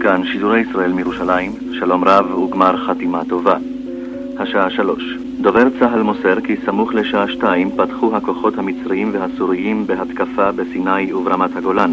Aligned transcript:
כאן 0.00 0.24
שידורי 0.24 0.60
ישראל 0.60 0.92
מירושלים, 0.92 1.52
שלום 1.78 2.04
רב 2.04 2.34
וגמר 2.34 2.76
חתימה 2.76 3.22
טובה. 3.28 3.56
השעה 4.38 4.70
שלוש. 4.70 5.02
דובר 5.40 5.64
צה"ל 5.78 6.02
מוסר 6.02 6.40
כי 6.40 6.56
סמוך 6.66 6.94
לשעה 6.94 7.28
שתיים 7.28 7.70
פתחו 7.76 8.16
הכוחות 8.16 8.58
המצריים 8.58 9.10
והסוריים 9.12 9.86
בהתקפה 9.86 10.52
בסיני 10.52 11.12
וברמת 11.12 11.56
הגולן. 11.56 11.92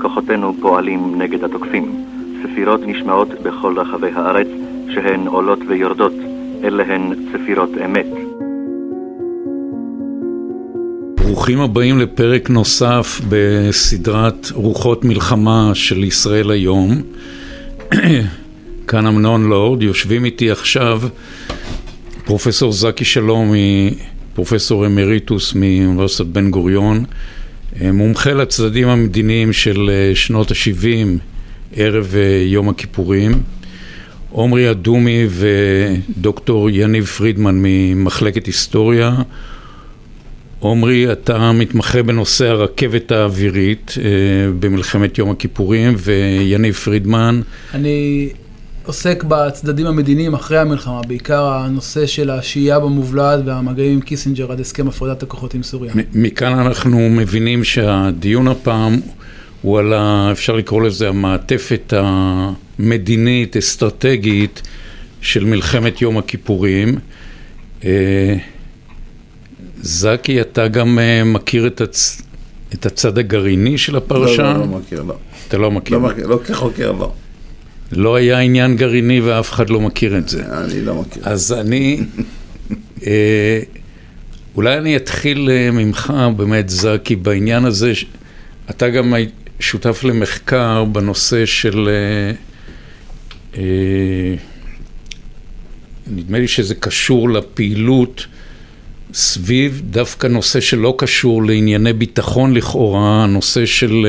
כוחותינו 0.00 0.54
פועלים 0.60 1.22
נגד 1.22 1.44
התוקפים. 1.44 2.04
צפירות 2.42 2.80
נשמעות 2.86 3.28
בכל 3.28 3.78
רחבי 3.78 4.10
הארץ, 4.14 4.48
שהן 4.88 5.26
עולות 5.26 5.58
ויורדות. 5.66 6.14
אלה 6.64 6.84
הן 6.94 7.14
צפירות 7.32 7.70
אמת. 7.84 8.25
ברוכים 11.26 11.60
הבאים 11.60 11.98
לפרק 11.98 12.50
נוסף 12.50 13.20
בסדרת 13.28 14.50
רוחות 14.54 15.04
מלחמה 15.04 15.70
של 15.74 16.04
ישראל 16.04 16.50
היום. 16.50 17.02
כאן 18.88 19.06
אמנון 19.06 19.48
לורד, 19.48 19.82
יושבים 19.82 20.24
איתי 20.24 20.50
עכשיו 20.50 21.02
פרופסור 22.24 22.72
זקי 22.72 23.04
שלום, 23.04 23.52
פרופסור 24.34 24.86
אמריטוס 24.86 25.54
מאוניברסיטת 25.54 26.26
בן 26.26 26.50
גוריון, 26.50 27.04
מומחה 27.82 28.32
לצדדים 28.32 28.88
המדיניים 28.88 29.52
של 29.52 29.90
שנות 30.14 30.50
ה-70 30.50 31.18
ערב 31.76 32.14
יום 32.46 32.68
הכיפורים, 32.68 33.32
עומרי 34.30 34.70
אדומי 34.70 35.26
ודוקטור 35.28 36.70
יניב 36.70 37.04
פרידמן 37.04 37.58
ממחלקת 37.62 38.46
היסטוריה. 38.46 39.14
עומרי, 40.58 41.12
אתה 41.12 41.52
מתמחה 41.52 42.02
בנושא 42.02 42.46
הרכבת 42.46 43.12
האווירית 43.12 43.94
במלחמת 44.60 45.18
יום 45.18 45.30
הכיפורים, 45.30 45.94
ויניב 45.98 46.74
פרידמן. 46.74 47.40
אני 47.74 48.28
עוסק 48.84 49.24
בצדדים 49.28 49.86
המדיניים 49.86 50.34
אחרי 50.34 50.58
המלחמה, 50.58 51.00
בעיקר 51.08 51.46
הנושא 51.46 52.06
של 52.06 52.30
השהייה 52.30 52.80
במובלעת 52.80 53.40
והמגעים 53.44 53.92
עם 53.92 54.00
קיסינג'ר 54.00 54.52
עד 54.52 54.60
הסכם 54.60 54.88
הפרדת 54.88 55.22
הכוחות 55.22 55.54
עם 55.54 55.62
סוריה. 55.62 55.92
מכאן 56.14 56.58
אנחנו 56.58 57.08
מבינים 57.10 57.64
שהדיון 57.64 58.48
הפעם 58.48 59.00
הוא 59.62 59.78
על, 59.78 59.92
ה, 59.92 60.28
אפשר 60.32 60.56
לקרוא 60.56 60.82
לזה, 60.82 61.08
המעטפת 61.08 61.92
המדינית, 61.96 63.56
אסטרטגית 63.56 64.62
של 65.20 65.44
מלחמת 65.44 66.02
יום 66.02 66.18
הכיפורים. 66.18 66.98
זקי, 69.86 70.40
אתה 70.40 70.68
גם 70.68 70.98
מכיר 71.24 71.66
את, 71.66 71.80
הצ... 71.80 72.22
את 72.74 72.86
הצד 72.86 73.18
הגרעיני 73.18 73.78
של 73.78 73.96
הפרשה? 73.96 74.42
לא, 74.42 74.52
לא, 74.52 74.58
לא 74.58 74.66
מכיר, 74.66 75.02
לא. 75.02 75.14
אתה 75.48 75.58
לא 75.58 75.70
מכיר? 75.70 75.98
לא 75.98 76.08
מכיר, 76.08 76.26
לא 76.26 76.38
כחוקר, 76.46 76.92
לא. 76.92 77.12
לא 77.92 78.16
היה 78.16 78.38
עניין 78.38 78.76
גרעיני 78.76 79.20
ואף 79.20 79.52
אחד 79.52 79.70
לא 79.70 79.80
מכיר 79.80 80.18
את 80.18 80.28
זה. 80.28 80.44
אני 80.46 80.80
לא 80.84 80.94
מכיר. 80.94 81.22
אז 81.26 81.52
אני, 81.52 82.00
אה, 83.06 83.60
אולי 84.56 84.78
אני 84.78 84.96
אתחיל 84.96 85.48
ממך 85.72 86.12
באמת, 86.36 86.68
זקי, 86.68 87.16
בעניין 87.16 87.64
הזה, 87.64 87.92
אתה 88.70 88.88
גם 88.88 89.14
שותף 89.60 90.04
למחקר 90.04 90.84
בנושא 90.84 91.46
של, 91.46 91.88
אה, 91.88 92.32
אה, 93.60 94.34
נדמה 96.06 96.38
לי 96.38 96.48
שזה 96.48 96.74
קשור 96.74 97.30
לפעילות 97.30 98.26
סביב 99.16 99.82
דווקא 99.84 100.26
נושא 100.26 100.60
שלא 100.60 100.94
קשור 100.98 101.44
לענייני 101.44 101.92
ביטחון 101.92 102.54
לכאורה, 102.54 103.24
הנושא 103.24 103.66
של 103.66 104.06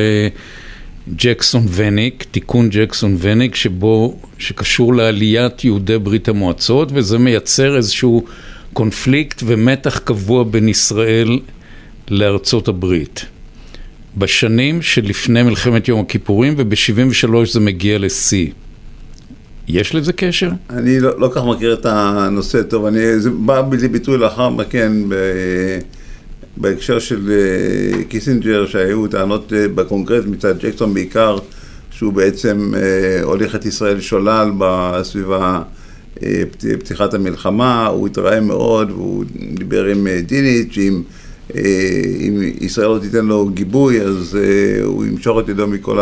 ג'קסון 1.16 1.66
וניק, 1.70 2.26
תיקון 2.32 2.70
ג'קסון 2.70 3.18
וניק, 3.20 3.56
שבו, 3.56 4.20
שקשור 4.38 4.96
לעליית 4.96 5.64
יהודי 5.64 6.00
ברית 6.00 6.28
המועצות, 6.28 6.90
וזה 6.94 7.18
מייצר 7.18 7.78
איזשהו 7.78 8.26
קונפליקט 8.74 9.44
ומתח 9.46 10.00
קבוע 10.00 10.44
בין 10.44 10.70
ישראל 10.70 11.40
לארצות 12.10 12.68
הברית. 12.68 13.26
בשנים 14.18 14.82
שלפני 14.82 15.44
מלחמת 15.44 15.88
יום 15.88 16.00
הכיפורים, 16.00 16.54
וב-73 16.58 17.30
זה 17.46 17.60
מגיע 17.60 18.00
לשיא. 18.00 18.48
יש 19.68 19.96
לזה 19.96 20.14
קשר? 20.14 20.50
אני 20.70 21.00
לא, 21.00 21.20
לא 21.20 21.30
כך 21.34 21.42
מכיר 21.46 21.74
את 21.74 21.86
הנושא 21.86 22.64
טוב, 22.64 22.86
אני, 22.86 23.20
זה 23.20 23.30
בא 23.30 23.62
לידי 23.62 23.88
ביטוי 23.88 24.18
לאחר 24.18 24.50
מכן 24.50 24.92
ב, 25.10 25.16
בהקשר 26.58 27.00
של 27.00 27.32
קיסינג'ר, 28.10 28.66
שהיו 28.66 29.08
טענות 29.08 29.54
בקונגרס 29.76 30.26
מצד 30.26 30.60
ג'קסון 30.60 30.94
בעיקר, 30.94 31.38
שהוא 31.92 32.14
בעצם 32.14 32.74
הוליך 33.24 33.56
את 33.56 33.66
ישראל 33.66 34.00
שולל 34.00 34.52
בסביבה 34.58 35.62
פתיחת 36.80 37.14
המלחמה, 37.14 37.88
הוא 37.88 38.08
התרעם 38.08 38.48
מאוד, 38.48 38.92
והוא 38.92 39.24
דיבר 39.54 39.86
עם 39.86 40.08
דיניץ, 40.26 40.78
עם, 40.78 41.04
אם 42.20 42.42
ישראל 42.62 42.88
לא 42.88 43.00
תיתן 43.02 43.26
לו 43.26 43.50
גיבוי, 43.50 44.02
אז 44.02 44.38
הוא 44.84 45.06
ימשוך 45.06 45.40
את 45.40 45.50
ידו 45.50 45.68
מכל. 45.68 46.00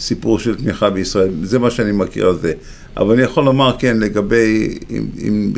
סיפור 0.00 0.38
של 0.38 0.54
תמיכה 0.54 0.90
בישראל, 0.90 1.30
זה 1.42 1.58
מה 1.58 1.70
שאני 1.70 1.92
מכיר 1.92 2.26
על 2.26 2.38
זה. 2.38 2.52
אבל 2.96 3.14
אני 3.14 3.22
יכול 3.22 3.44
לומר, 3.44 3.76
כן, 3.78 3.96
לגבי, 4.00 4.78
אם, 4.90 5.06
אם 5.22 5.52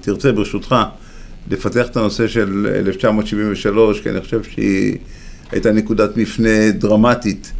תרצה 0.00 0.32
ברשותך, 0.32 0.76
לפתח 1.50 1.86
את 1.86 1.96
הנושא 1.96 2.28
של 2.28 2.66
1973, 2.86 4.00
כי 4.00 4.10
אני 4.10 4.20
חושב 4.20 4.42
שהיא 4.42 4.96
הייתה 5.52 5.72
נקודת 5.72 6.16
מפנה 6.16 6.70
דרמטית 6.70 7.52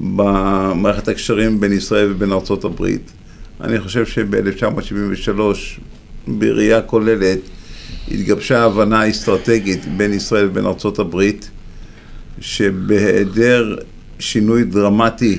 במערכת 0.00 1.08
הקשרים 1.08 1.60
בין 1.60 1.72
ישראל 1.72 2.12
ובין 2.12 2.32
ארצות 2.32 2.64
הברית. 2.64 3.10
אני 3.60 3.80
חושב 3.80 4.06
שב-1973, 4.06 5.40
בראייה 6.26 6.82
כוללת, 6.82 7.38
התגבשה 8.10 8.64
הבנה 8.64 9.10
אסטרטגית 9.10 9.96
בין 9.96 10.12
ישראל 10.12 10.46
ובין 10.46 10.66
ארצות 10.66 10.98
הברית, 10.98 11.50
שבהיעדר 12.40 13.76
שינוי 14.20 14.64
דרמטי 14.64 15.38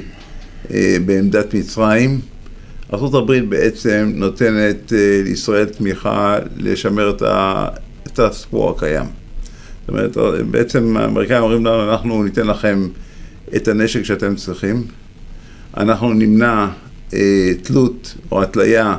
אה, 0.72 0.98
בעמדת 1.06 1.54
מצרים. 1.54 2.20
ארה"ב 2.94 3.34
בעצם 3.50 4.12
נותנת 4.16 4.94
אה, 4.94 5.22
לישראל 5.24 5.66
תמיכה 5.66 6.40
לשמר 6.58 7.10
את 7.10 7.24
הסטטוס 7.26 8.48
הקיים. 8.76 9.06
זאת 9.82 9.90
אומרת, 9.90 10.18
בעצם 10.52 10.98
האמריקאים 10.98 11.44
אומרים 11.44 11.66
לנו, 11.66 11.92
אנחנו 11.92 12.24
ניתן 12.24 12.48
לכם 12.48 12.88
את 13.56 13.68
הנשק 13.68 14.04
שאתם 14.04 14.36
צריכים, 14.36 14.84
אנחנו 15.78 16.14
נמנע 16.14 16.68
אה, 17.14 17.52
תלות 17.64 18.16
או 18.32 18.42
התליה 18.42 18.98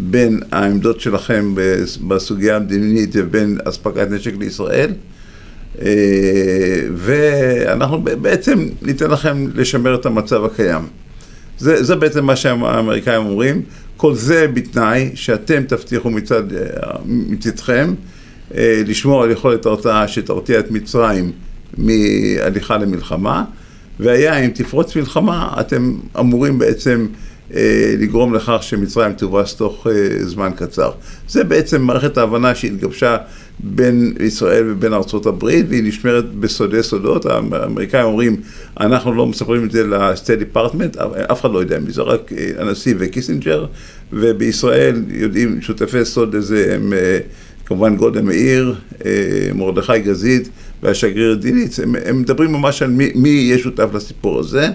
בין 0.00 0.40
העמדות 0.52 1.00
שלכם 1.00 1.54
בסוגיה 2.08 2.56
המדינית 2.56 3.10
ובין 3.12 3.58
אספקת 3.64 4.10
נשק 4.10 4.34
לישראל, 4.38 4.90
ואנחנו 6.94 8.02
בעצם 8.02 8.68
ניתן 8.82 9.10
לכם 9.10 9.46
לשמר 9.54 9.94
את 9.94 10.06
המצב 10.06 10.44
הקיים. 10.44 10.82
זה, 11.58 11.82
זה 11.82 11.96
בעצם 11.96 12.24
מה 12.24 12.36
שהאמריקאים 12.36 13.26
אומרים, 13.26 13.62
כל 13.96 14.14
זה 14.14 14.46
בתנאי 14.54 15.10
שאתם 15.14 15.62
תבטיחו 15.62 16.10
מצד, 16.10 16.42
מצדכם 17.04 17.94
לשמור 18.60 19.22
על 19.22 19.30
יכולת 19.30 19.66
הרתעה 19.66 20.08
שתרתיע 20.08 20.58
את 20.58 20.70
מצרים 20.70 21.32
מהליכה 21.78 22.76
למלחמה, 22.76 23.44
והיה 24.00 24.38
אם 24.38 24.50
תפרוץ 24.54 24.96
מלחמה, 24.96 25.54
אתם 25.60 25.94
אמורים 26.18 26.58
בעצם 26.58 27.06
לגרום 27.98 28.34
לכך 28.34 28.58
שמצרים 28.60 29.12
תובס 29.12 29.54
תוך 29.54 29.86
זמן 30.20 30.50
קצר. 30.56 30.90
זה 31.28 31.44
בעצם 31.44 31.82
מערכת 31.82 32.18
ההבנה 32.18 32.54
שהתגבשה 32.54 33.16
בין 33.60 34.14
ישראל 34.20 34.70
ובין 34.70 34.92
ארצות 34.92 35.26
הברית, 35.26 35.66
והיא 35.68 35.82
נשמרת 35.82 36.34
בסודי 36.34 36.82
סודות. 36.82 37.26
האמריקאים 37.26 38.04
אומרים, 38.04 38.36
אנחנו 38.80 39.14
לא 39.14 39.26
מספרים 39.26 39.64
את 39.64 39.70
זה 39.70 39.86
ל 39.86 39.95
State 39.95 40.38
Department, 40.38 40.96
אף 41.32 41.40
אחד 41.40 41.50
לא 41.50 41.58
יודע 41.58 41.78
מזה, 41.78 42.02
רק 42.02 42.32
הנשיא 42.58 42.94
וקיסינג'ר, 42.98 43.66
ובישראל 44.12 45.02
יודעים, 45.08 45.60
שותפי 45.60 46.04
סוד 46.04 46.36
לזה 46.36 46.74
הם 46.74 46.92
כמובן 47.66 47.96
גולדה 47.96 48.22
מאיר, 48.22 48.74
מרדכי 49.54 49.98
גזית 49.98 50.48
והשגריר 50.82 51.34
דיניץ, 51.34 51.80
הם, 51.80 51.94
הם 52.04 52.20
מדברים 52.20 52.52
ממש 52.52 52.82
על 52.82 52.90
מי, 52.90 53.10
מי 53.14 53.28
יהיה 53.28 53.58
שותף 53.58 53.86
לסיפור 53.94 54.40
הזה. 54.40 54.68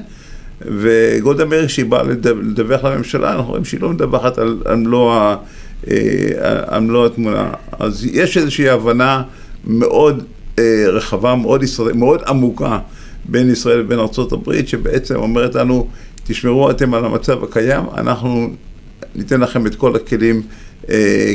וגולדה 0.62 1.46
מאיר, 1.46 1.68
כשהיא 1.68 1.86
באה 1.86 2.04
לדווח 2.24 2.84
לממשלה, 2.84 3.34
אנחנו 3.34 3.50
רואים 3.50 3.66
שהיא 3.66 3.82
לא 3.82 3.90
מדווחת 3.90 4.38
על, 4.38 4.58
על 4.66 4.76
מלוא 4.76 5.36
מלוא 6.82 7.06
התמונה. 7.06 7.52
אז 7.80 8.06
יש 8.12 8.38
איזושהי 8.38 8.70
הבנה 8.70 9.24
מאוד 9.68 10.24
רחבה, 10.88 11.36
מאוד, 11.36 11.64
ישראל, 11.64 11.94
מאוד 11.94 12.22
עמוקה 12.28 12.80
בין 13.26 13.52
ישראל 13.52 13.80
לבין 13.80 14.00
ארה"ב, 14.00 14.66
שבעצם 14.66 15.16
אומרת 15.16 15.56
לנו, 15.56 15.88
תשמרו 16.28 16.72
אתם 16.72 16.94
על 16.94 17.06
המצב 17.06 17.44
הקיים, 17.44 17.84
אנחנו 17.98 18.50
ניתן 19.16 19.42
לכם 19.42 19.68
את 19.68 19.76
כל 19.76 19.96
הכלים 19.96 20.42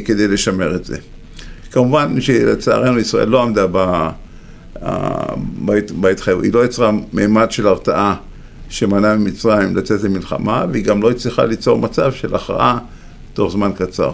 כדי 0.04 0.28
לשמר 0.28 0.74
את 0.74 0.84
זה. 0.84 0.96
כמובן 1.72 2.20
שלצערנו 2.20 2.98
ישראל 2.98 3.28
לא 3.28 3.42
עמדה 3.42 3.66
בהתחייבות, 6.00 6.44
היא 6.44 6.52
לא 6.52 6.64
יצרה 6.64 6.90
מימד 7.12 7.50
של 7.50 7.66
הרתעה 7.66 8.14
שמנע 8.68 9.16
ממצרים 9.16 9.76
לצאת 9.76 10.02
למלחמה, 10.02 10.64
והיא 10.72 10.84
גם 10.84 11.02
לא 11.02 11.10
הצליחה 11.10 11.44
ליצור 11.44 11.78
מצב 11.78 12.12
של 12.12 12.34
הכרעה 12.34 12.78
תוך 13.34 13.52
זמן 13.52 13.70
קצר. 13.76 14.12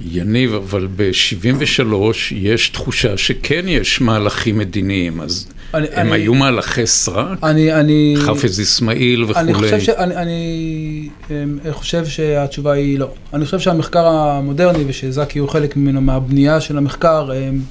יניב, 0.00 0.54
אבל 0.54 0.88
ב-73 0.96 1.94
יש 2.30 2.68
תחושה 2.68 3.16
שכן 3.16 3.64
יש 3.68 4.00
מהלכים 4.00 4.58
מדיניים, 4.58 5.20
אז 5.20 5.46
אני, 5.74 5.86
הם 5.92 6.06
אני, 6.06 6.16
היו 6.16 6.34
מהלכי 6.34 6.86
סרק? 6.86 7.38
אני, 7.44 7.72
אני... 7.72 8.14
חפז 8.18 8.60
אסמאעיל 8.60 9.24
וכולי. 9.24 9.40
אני 9.40 9.54
חושב, 9.54 9.80
ש, 9.80 9.88
אני, 9.88 10.16
אני, 10.16 11.08
אני 11.30 11.72
חושב 11.72 12.06
שהתשובה 12.06 12.72
היא 12.72 12.98
לא. 12.98 13.08
אני 13.34 13.44
חושב 13.44 13.58
שהמחקר 13.58 14.06
המודרני, 14.06 14.84
ושזקי 14.86 15.38
הוא 15.38 15.48
חלק 15.48 15.76
ממנו 15.76 16.00
מהבנייה 16.00 16.60
של 16.60 16.78
המחקר, 16.78 17.30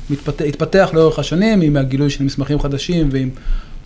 מתפתח, 0.09 0.45
התפתח 0.45 0.89
לאורך 0.93 1.19
השנים 1.19 1.61
עם 1.61 1.77
הגילוי 1.77 2.09
של 2.09 2.23
מסמכים 2.23 2.59
חדשים 2.59 3.09
ועם 3.11 3.29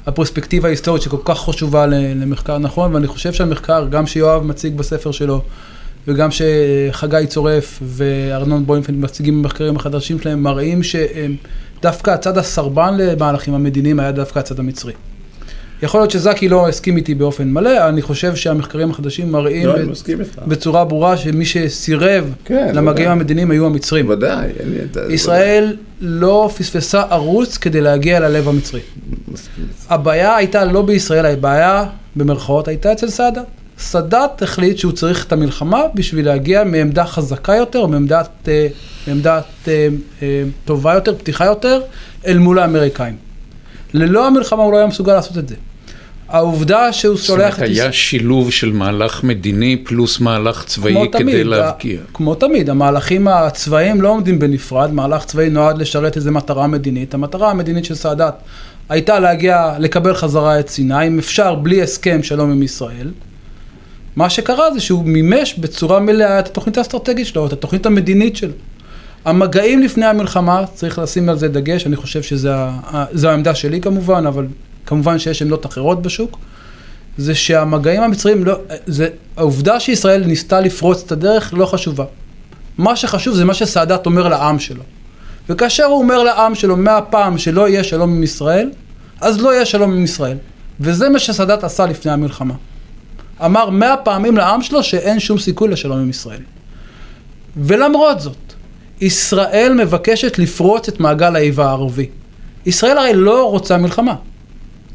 הפרספקטיבה 0.05 0.67
ההיסטורית 0.67 1.01
שכל 1.01 1.17
כך 1.25 1.39
חשובה 1.39 1.85
למחקר 1.87 2.57
נכון, 2.57 2.95
ואני 2.95 3.07
חושב 3.07 3.33
שהמחקר, 3.33 3.87
גם 3.87 4.07
שיואב 4.07 4.43
מציג 4.43 4.77
בספר 4.77 5.11
שלו, 5.11 5.41
וגם 6.07 6.29
שחגי 6.31 7.27
צורף 7.27 7.79
וארנון 7.83 8.65
בוינפלד 8.65 8.95
מציגים 8.95 9.41
במחקרים 9.41 9.75
החדשים 9.75 10.19
שלהם, 10.19 10.43
מראים 10.43 10.81
שדווקא 10.83 12.11
הצד 12.11 12.37
הסרבן 12.37 12.97
למהלכים 12.97 13.53
המדיניים 13.53 13.99
היה 13.99 14.11
דווקא 14.11 14.39
הצד 14.39 14.59
המצרי. 14.59 14.93
יכול 15.83 15.99
להיות 15.99 16.11
שזקי 16.11 16.49
לא 16.49 16.67
הסכים 16.67 16.97
איתי 16.97 17.15
באופן 17.15 17.47
מלא, 17.47 17.89
אני 17.89 18.01
חושב 18.01 18.35
שהמחקרים 18.35 18.89
החדשים 18.89 19.31
מראים 19.31 19.67
לא, 19.67 19.75
בצורה 20.47 20.85
ברורה 20.85 21.17
שמי 21.17 21.45
שסירב 21.45 22.33
כן, 22.45 22.71
למגעים 22.75 23.09
המדיניים 23.09 23.51
היו 23.51 23.65
המצרים. 23.65 24.09
ודאי. 24.09 24.49
ישראל 25.09 25.75
לא 26.01 26.49
פספסה 26.57 27.01
ערוץ 27.01 27.57
כדי 27.57 27.81
להגיע 27.81 28.19
ללב 28.19 28.49
המצרי. 28.49 28.79
הבעיה 29.89 30.35
הייתה 30.35 30.65
לא 30.65 30.81
בישראל, 30.81 31.25
הבעיה 31.25 31.85
במרכאות 32.15 32.67
הייתה 32.67 32.91
אצל 32.91 33.09
סאדאת. 33.09 33.45
סאדאת 33.79 34.41
החליט 34.41 34.77
שהוא 34.77 34.91
צריך 34.91 35.25
את 35.25 35.31
המלחמה 35.31 35.81
בשביל 35.93 36.25
להגיע 36.25 36.63
מעמדה 36.63 37.05
חזקה 37.05 37.55
יותר, 37.55 37.85
מעמדת, 37.85 38.29
אה, 38.47 38.67
מעמדת 39.07 39.45
אה, 39.67 39.87
אה, 40.21 40.43
טובה 40.65 40.93
יותר, 40.93 41.15
פתיחה 41.15 41.45
יותר, 41.45 41.81
אל 42.27 42.37
מול 42.37 42.59
האמריקאים. 42.59 43.15
ללא 43.93 44.27
המלחמה 44.27 44.63
הוא 44.63 44.71
לא 44.71 44.77
היה 44.77 44.87
מסוגל 44.87 45.13
לעשות 45.13 45.37
את 45.37 45.47
זה. 45.47 45.55
העובדה 46.29 46.93
שהוא 46.93 47.17
שולח 47.17 47.53
את... 47.53 47.59
זאת 47.59 47.59
אומרת, 47.59 47.71
היה 47.71 47.91
שילוב 47.91 48.51
של 48.51 48.71
מהלך 48.71 49.23
מדיני 49.23 49.77
פלוס 49.83 50.19
מהלך 50.19 50.63
צבאי 50.65 50.93
כדי 51.11 51.23
תמיד, 51.23 51.45
להבקיע. 51.45 51.99
כמו 52.13 52.35
תמיד, 52.35 52.69
המהלכים 52.69 53.27
הצבאיים 53.27 54.01
לא 54.01 54.09
עומדים 54.09 54.39
בנפרד, 54.39 54.93
מהלך 54.93 55.25
צבאי 55.25 55.49
נועד 55.49 55.77
לשרת 55.77 56.15
איזו 56.15 56.31
מטרה 56.31 56.67
מדינית. 56.67 57.13
המטרה 57.13 57.51
המדינית 57.51 57.85
של 57.85 57.95
סאדאת 57.95 58.33
הייתה 58.89 59.19
להגיע, 59.19 59.73
לקבל 59.79 60.13
חזרה 60.13 60.59
את 60.59 60.69
סיני, 60.69 61.07
אם 61.07 61.19
אפשר, 61.19 61.55
בלי 61.55 61.81
הסכם 61.81 62.23
שלום 62.23 62.51
עם 62.51 62.63
ישראל. 62.63 63.07
מה 64.15 64.29
שקרה 64.29 64.73
זה 64.73 64.79
שהוא 64.79 65.05
מימש 65.05 65.55
בצורה 65.59 65.99
מלאה 65.99 66.39
את 66.39 66.47
התוכנית 66.47 66.77
האסטרטגית 66.77 67.27
שלו, 67.27 67.45
את 67.45 67.53
התוכנית 67.53 67.85
המדינית 67.85 68.35
שלו. 68.35 68.53
המגעים 69.25 69.81
לפני 69.81 70.05
המלחמה, 70.05 70.65
צריך 70.73 70.99
לשים 70.99 71.29
על 71.29 71.37
זה 71.37 71.47
דגש, 71.47 71.87
אני 71.87 71.95
חושב 71.95 72.23
שזו 72.23 72.49
העמדה 73.23 73.55
שלי 73.55 73.81
כמובן, 73.81 74.25
אבל 74.25 74.47
כמובן 74.85 75.19
שיש 75.19 75.41
עמדות 75.41 75.65
אחרות 75.65 76.01
בשוק, 76.01 76.37
זה 77.17 77.35
שהמגעים 77.35 78.01
המצריים, 78.01 78.45
לא, 78.45 78.59
זה, 78.85 79.07
העובדה 79.37 79.79
שישראל 79.79 80.23
ניסתה 80.25 80.59
לפרוץ 80.59 81.03
את 81.05 81.11
הדרך 81.11 81.53
לא 81.57 81.65
חשובה. 81.65 82.05
מה 82.77 82.95
שחשוב 82.95 83.35
זה 83.35 83.45
מה 83.45 83.53
שסאדאת 83.53 84.05
אומר 84.05 84.27
לעם 84.27 84.59
שלו. 84.59 84.83
וכאשר 85.49 85.83
הוא 85.83 86.01
אומר 86.01 86.23
לעם 86.23 86.55
שלו 86.55 86.77
מהפעם 86.77 87.37
שלא 87.37 87.69
יהיה 87.69 87.83
שלום 87.83 88.09
עם 88.09 88.23
ישראל, 88.23 88.71
אז 89.21 89.41
לא 89.41 89.53
יהיה 89.53 89.65
שלום 89.65 89.91
עם 89.91 90.03
ישראל. 90.03 90.37
וזה 90.79 91.09
מה 91.09 91.19
שסאדאת 91.19 91.63
עשה 91.63 91.85
לפני 91.85 92.11
המלחמה. 92.11 92.53
אמר 93.45 93.69
מאה 93.69 93.97
פעמים 93.97 94.37
לעם 94.37 94.61
שלו 94.61 94.83
שאין 94.83 95.19
שום 95.19 95.37
סיכוי 95.37 95.69
לשלום 95.69 95.99
עם 95.99 96.09
ישראל. 96.09 96.41
ולמרות 97.57 98.19
זאת, 98.19 98.53
ישראל 99.01 99.73
מבקשת 99.73 100.39
לפרוץ 100.39 100.87
את 100.87 100.99
מעגל 100.99 101.35
האיבה 101.35 101.65
הערבי. 101.65 102.09
ישראל 102.65 102.97
הרי 102.97 103.13
לא 103.13 103.49
רוצה 103.49 103.77
מלחמה. 103.77 104.15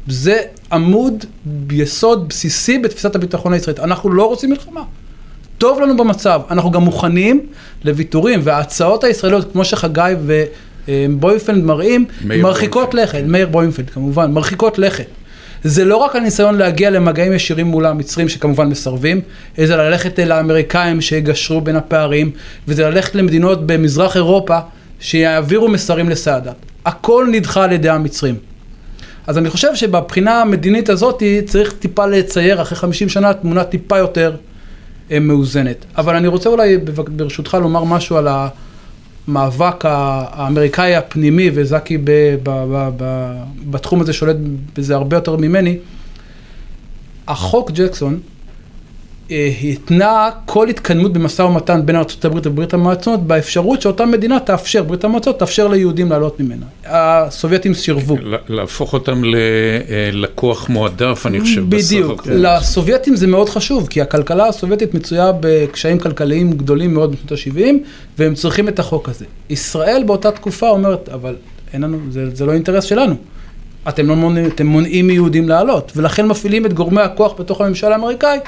זה 0.07 0.39
עמוד 0.71 1.25
יסוד 1.71 2.27
בסיסי 2.27 2.79
בתפיסת 2.79 3.15
הביטחון 3.15 3.53
הישראלית. 3.53 3.79
אנחנו 3.79 4.09
לא 4.09 4.27
רוצים 4.27 4.49
מלחמה. 4.49 4.83
טוב 5.57 5.79
לנו 5.79 5.97
במצב, 5.97 6.41
אנחנו 6.51 6.71
גם 6.71 6.81
מוכנים 6.81 7.45
לוויתורים, 7.85 8.39
וההצעות 8.43 9.03
הישראליות, 9.03 9.51
כמו 9.51 9.65
שחגי 9.65 10.13
ובויפלד 10.87 11.63
מראים, 11.63 12.05
מרחיקות 12.25 12.93
לכת, 12.93 13.23
מאיר 13.27 13.47
בויפלד 13.47 13.89
כמובן, 13.89 14.31
מרחיקות 14.31 14.79
לכת. 14.79 15.05
זה 15.63 15.85
לא 15.85 15.97
רק 15.97 16.15
הניסיון 16.15 16.57
להגיע 16.57 16.89
למגעים 16.89 17.33
ישירים 17.33 17.67
מול 17.67 17.85
המצרים 17.85 18.29
שכמובן 18.29 18.67
מסרבים, 18.67 19.21
זה 19.57 19.75
ללכת 19.75 20.19
אל 20.19 20.31
האמריקאים 20.31 21.01
שיגשרו 21.01 21.61
בין 21.61 21.75
הפערים, 21.75 22.31
וזה 22.67 22.89
ללכת 22.89 23.15
למדינות 23.15 23.67
במזרח 23.67 24.15
אירופה 24.15 24.59
שיעבירו 24.99 25.67
מסרים 25.67 26.09
לסאדאת. 26.09 26.55
הכל 26.85 27.27
נדחה 27.31 27.63
על 27.63 27.71
ידי 27.71 27.89
המצרים. 27.89 28.35
אז 29.27 29.37
אני 29.37 29.49
חושב 29.49 29.75
שבבחינה 29.75 30.41
המדינית 30.41 30.89
הזאת 30.89 31.23
צריך 31.45 31.73
טיפה 31.73 32.05
לצייר 32.05 32.61
אחרי 32.61 32.77
50 32.77 33.09
שנה 33.09 33.33
תמונה 33.33 33.63
טיפה 33.63 33.97
יותר 33.97 34.35
אה, 35.11 35.19
מאוזנת. 35.19 35.85
אבל 35.97 36.15
אני 36.15 36.27
רוצה 36.27 36.49
אולי 36.49 36.77
ברשותך 37.07 37.57
לומר 37.61 37.83
משהו 37.83 38.17
על 38.17 38.27
ה... 38.27 38.47
המאבק 39.27 39.85
האמריקאי 39.85 40.95
הפנימי, 40.95 41.49
וזקי 41.53 41.97
ב, 41.97 42.03
ב, 42.03 42.39
ב, 42.43 42.89
ב, 42.97 43.33
בתחום 43.69 44.01
הזה 44.01 44.13
שולט 44.13 44.35
בזה 44.75 44.95
הרבה 44.95 45.17
יותר 45.17 45.35
ממני, 45.35 45.77
החוק 47.27 47.71
ג'קסון 47.71 48.19
התנה 49.63 50.29
כל 50.45 50.67
התקדמות 50.67 51.13
במשא 51.13 51.41
ומתן 51.41 51.81
בין 51.85 51.95
ארה"ב 51.95 52.35
וברית 52.45 52.73
המועצות 52.73 53.27
באפשרות 53.27 53.81
שאותה 53.81 54.05
מדינה 54.05 54.39
תאפשר, 54.39 54.83
ברית 54.83 55.03
המועצות 55.03 55.39
תאפשר 55.39 55.67
ליהודים 55.67 56.09
לעלות 56.09 56.39
ממנה. 56.39 56.65
הסובייטים 56.85 57.73
סירבו. 57.73 58.17
להפוך 58.49 58.93
אותם 58.93 59.21
ללקוח 59.23 60.69
מועדף, 60.69 61.23
אני 61.25 61.41
חושב, 61.41 61.69
בסך 61.69 61.93
הכל. 61.93 62.05
בדיוק. 62.05 62.27
לסובייטים 62.27 63.15
זה 63.15 63.27
מאוד 63.27 63.49
חשוב, 63.49 63.87
כי 63.87 64.01
הכלכלה 64.01 64.47
הסובייטית 64.47 64.93
מצויה 64.93 65.31
בקשיים 65.39 65.99
כלכליים 65.99 66.51
גדולים 66.51 66.93
מאוד 66.93 67.15
בשנות 67.15 67.31
ה-70, 67.31 67.61
והם 68.17 68.33
צריכים 68.33 68.67
את 68.67 68.79
החוק 68.79 69.09
הזה. 69.09 69.25
ישראל 69.49 70.03
באותה 70.05 70.31
תקופה 70.31 70.69
אומרת, 70.69 71.09
אבל 71.09 71.35
אין 71.73 71.81
לנו, 71.81 71.97
זה, 72.09 72.35
זה 72.35 72.45
לא 72.45 72.53
אינטרס 72.53 72.83
שלנו. 72.83 73.15
אתם 73.89 74.07
לא 74.07 74.15
מונעים, 74.15 74.45
אתם 74.45 74.65
מונעים 74.65 75.07
מיהודים 75.07 75.49
לעלות, 75.49 75.91
ולכן 75.95 76.25
מפעילים 76.25 76.65
את 76.65 76.73
גורמי 76.73 77.01
הכוח 77.01 77.33
בתוך 77.39 77.61
הממשל 77.61 77.91
האמריקאי 77.91 78.39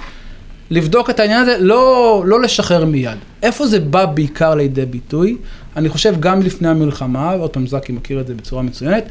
לבדוק 0.74 1.10
את 1.10 1.20
העניין 1.20 1.42
הזה, 1.42 1.58
לא, 1.60 2.24
לא 2.26 2.42
לשחרר 2.42 2.86
מיד. 2.86 3.18
איפה 3.44 3.68
זה 3.68 3.80
בא 3.80 4.06
בעיקר 4.06 4.56
לידי 4.56 4.86
ביטוי? 4.86 5.38
אני 5.76 5.90
חושב 5.90 6.20
גם 6.20 6.42
לפני 6.42 6.68
המלחמה, 6.68 7.32
עוד 7.32 7.50
פעם 7.50 7.68
זקי 7.68 7.92
מכיר 7.92 8.20
את 8.20 8.28
זה 8.28 8.34
בצורה 8.34 8.62
מצוינת, 8.62 9.04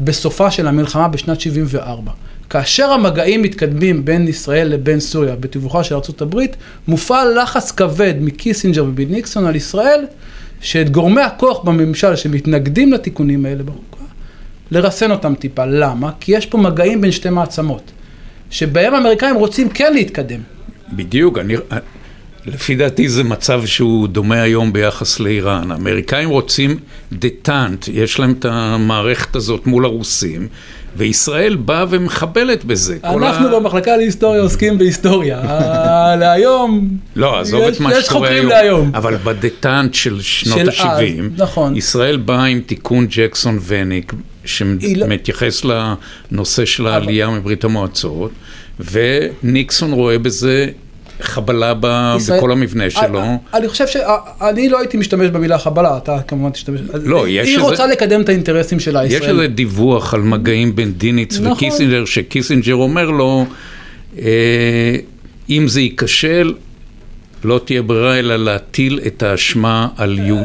בסופה 0.00 0.50
של 0.50 0.68
המלחמה 0.68 1.08
בשנת 1.08 1.40
74. 1.40 2.12
כאשר 2.50 2.90
המגעים 2.90 3.42
מתקדמים 3.42 4.04
בין 4.04 4.28
ישראל 4.28 4.68
לבין 4.68 5.00
סוריה 5.00 5.36
בתיווכה 5.36 5.84
של 5.84 5.94
ארה"ב, 5.94 6.40
מופעל 6.88 7.42
לחץ 7.42 7.70
כבד 7.70 8.14
מקיסינג'ר 8.20 8.84
וביל 8.84 9.08
ניקסון 9.08 9.46
על 9.46 9.56
ישראל, 9.56 10.04
שאת 10.60 10.90
גורמי 10.90 11.20
הכוח 11.20 11.64
בממשל 11.64 12.16
שמתנגדים 12.16 12.92
לתיקונים 12.92 13.46
האלה 13.46 13.62
בחוקה, 13.62 14.04
לרסן 14.70 15.10
אותם 15.10 15.34
טיפה. 15.34 15.64
למה? 15.64 16.10
כי 16.20 16.32
יש 16.32 16.46
פה 16.46 16.58
מגעים 16.58 17.00
בין 17.00 17.12
שתי 17.12 17.30
מעצמות, 17.30 17.90
שבהם 18.50 18.94
האמריקאים 18.94 19.36
רוצים 19.36 19.68
כן 19.68 19.92
להתקדם. 19.94 20.40
בדיוק, 20.92 21.38
אני, 21.38 21.54
לפי 22.46 22.74
דעתי 22.74 23.08
זה 23.08 23.24
מצב 23.24 23.66
שהוא 23.66 24.08
דומה 24.08 24.42
היום 24.42 24.72
ביחס 24.72 25.20
לאיראן. 25.20 25.70
האמריקאים 25.72 26.28
רוצים 26.28 26.78
דטאנט, 27.12 27.88
יש 27.88 28.18
להם 28.18 28.34
את 28.38 28.44
המערכת 28.44 29.36
הזאת 29.36 29.66
מול 29.66 29.84
הרוסים, 29.84 30.48
וישראל 30.96 31.56
באה 31.56 31.84
ומחבלת 31.90 32.64
בזה. 32.64 32.98
אנחנו 33.04 33.56
ה... 33.56 33.60
במחלקה 33.60 33.96
להיסטוריה 33.96 34.42
עוסקים 34.42 34.78
בהיסטוריה. 34.78 35.40
להיום, 36.20 36.88
לא, 37.16 37.40
עזוב 37.40 37.62
את 37.62 37.80
מה 37.80 37.90
שקורה 38.02 38.28
היום. 38.28 38.46
להיום. 38.46 38.90
אבל 38.94 39.16
בדטאנט 39.16 39.94
של 39.94 40.20
שנות 40.20 40.68
ה-70, 40.68 41.22
נכון. 41.36 41.76
ישראל 41.76 42.16
באה 42.16 42.44
עם 42.44 42.60
תיקון 42.60 43.06
ג'קסון 43.10 43.58
וניק, 43.66 44.12
שמתייחס 44.44 45.62
לנושא 45.64 46.64
של 46.64 46.86
העלייה 46.86 47.30
מברית 47.30 47.64
המועצות. 47.64 48.30
וניקסון 48.80 49.92
רואה 49.92 50.18
בזה 50.18 50.66
חבלה 51.20 51.74
ב... 51.80 52.14
ישראל... 52.16 52.38
בכל 52.38 52.52
המבנה 52.52 52.90
שלו. 52.90 53.22
אני 53.54 53.68
חושב 53.68 53.86
שאני 53.86 54.68
לא 54.68 54.78
הייתי 54.78 54.96
משתמש 54.96 55.30
במילה 55.30 55.58
חבלה, 55.58 55.96
אתה 55.96 56.18
כמובן 56.28 56.50
תשתמש. 56.50 56.80
לא, 56.94 57.28
יש 57.28 57.48
היא 57.48 57.56
איזה... 57.56 57.68
רוצה 57.68 57.86
לקדם 57.86 58.20
את 58.20 58.28
האינטרסים 58.28 58.80
שלה, 58.80 59.04
ישראל. 59.04 59.22
יש 59.22 59.28
איזה 59.28 59.46
דיווח 59.46 60.14
על 60.14 60.20
מגעים 60.20 60.76
בין 60.76 60.92
דיניץ 60.92 61.38
נכון. 61.38 61.52
וקיסינג'ר, 61.52 62.04
שקיסינג'ר 62.04 62.74
אומר 62.74 63.10
לו, 63.10 63.46
אה, 64.18 64.96
אם 65.50 65.68
זה 65.68 65.80
ייכשל, 65.80 66.54
לא 67.44 67.60
תהיה 67.64 67.82
ברירה 67.82 68.18
אלא 68.18 68.36
להטיל 68.36 69.00
את 69.06 69.22
האשמה 69.22 69.88
על 69.96 70.18
יהוד... 70.18 70.44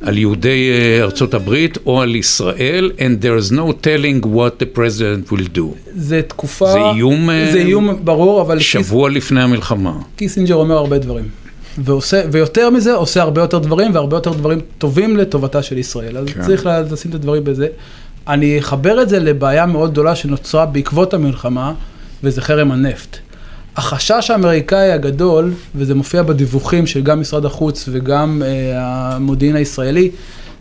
על 0.00 0.18
יהודי 0.18 0.70
אה, 0.70 1.02
ארצות 1.02 1.34
הברית 1.34 1.78
או 1.86 2.02
על 2.02 2.16
ישראל, 2.16 2.90
and 2.98 3.24
there 3.24 3.42
is 3.42 3.52
no 3.52 3.72
telling 3.84 4.26
what 4.26 4.62
the 4.62 4.78
president 4.78 5.32
will 5.32 5.56
do. 5.56 5.62
זה 5.94 6.22
תקופה... 6.28 6.72
זה 6.72 6.78
איום, 6.78 7.30
אה, 7.30 7.48
זה 7.52 7.58
איום 7.58 8.04
ברור, 8.04 8.42
אבל... 8.42 8.58
שבוע 8.58 9.10
לפני 9.10 9.42
המלחמה. 9.42 9.92
קיסינג'ר 10.16 10.54
אומר 10.54 10.76
הרבה 10.76 10.98
דברים. 10.98 11.24
ועושה, 11.78 12.22
ויותר 12.32 12.70
מזה, 12.70 12.94
עושה 12.94 13.22
הרבה 13.22 13.40
יותר 13.40 13.58
דברים, 13.58 13.94
והרבה 13.94 14.16
יותר 14.16 14.32
דברים 14.32 14.60
טובים 14.78 15.16
לטובתה 15.16 15.62
של 15.62 15.78
ישראל. 15.78 16.16
אז 16.16 16.26
כן. 16.26 16.42
צריך 16.42 16.68
לשים 16.90 17.10
את 17.10 17.14
הדברים 17.14 17.44
בזה. 17.44 17.66
אני 18.28 18.58
אחבר 18.58 19.02
את 19.02 19.08
זה 19.08 19.18
לבעיה 19.18 19.66
מאוד 19.66 19.90
גדולה 19.90 20.16
שנוצרה 20.16 20.66
בעקבות 20.66 21.14
המלחמה, 21.14 21.72
וזה 22.24 22.40
חרם 22.40 22.72
הנפט. 22.72 23.18
החשש 23.76 24.30
האמריקאי 24.30 24.92
הגדול, 24.92 25.52
וזה 25.74 25.94
מופיע 25.94 26.22
בדיווחים 26.22 26.86
של 26.86 27.02
גם 27.02 27.20
משרד 27.20 27.44
החוץ 27.44 27.88
וגם 27.92 28.42
אה, 28.44 28.72
המודיעין 28.76 29.56
הישראלי, 29.56 30.10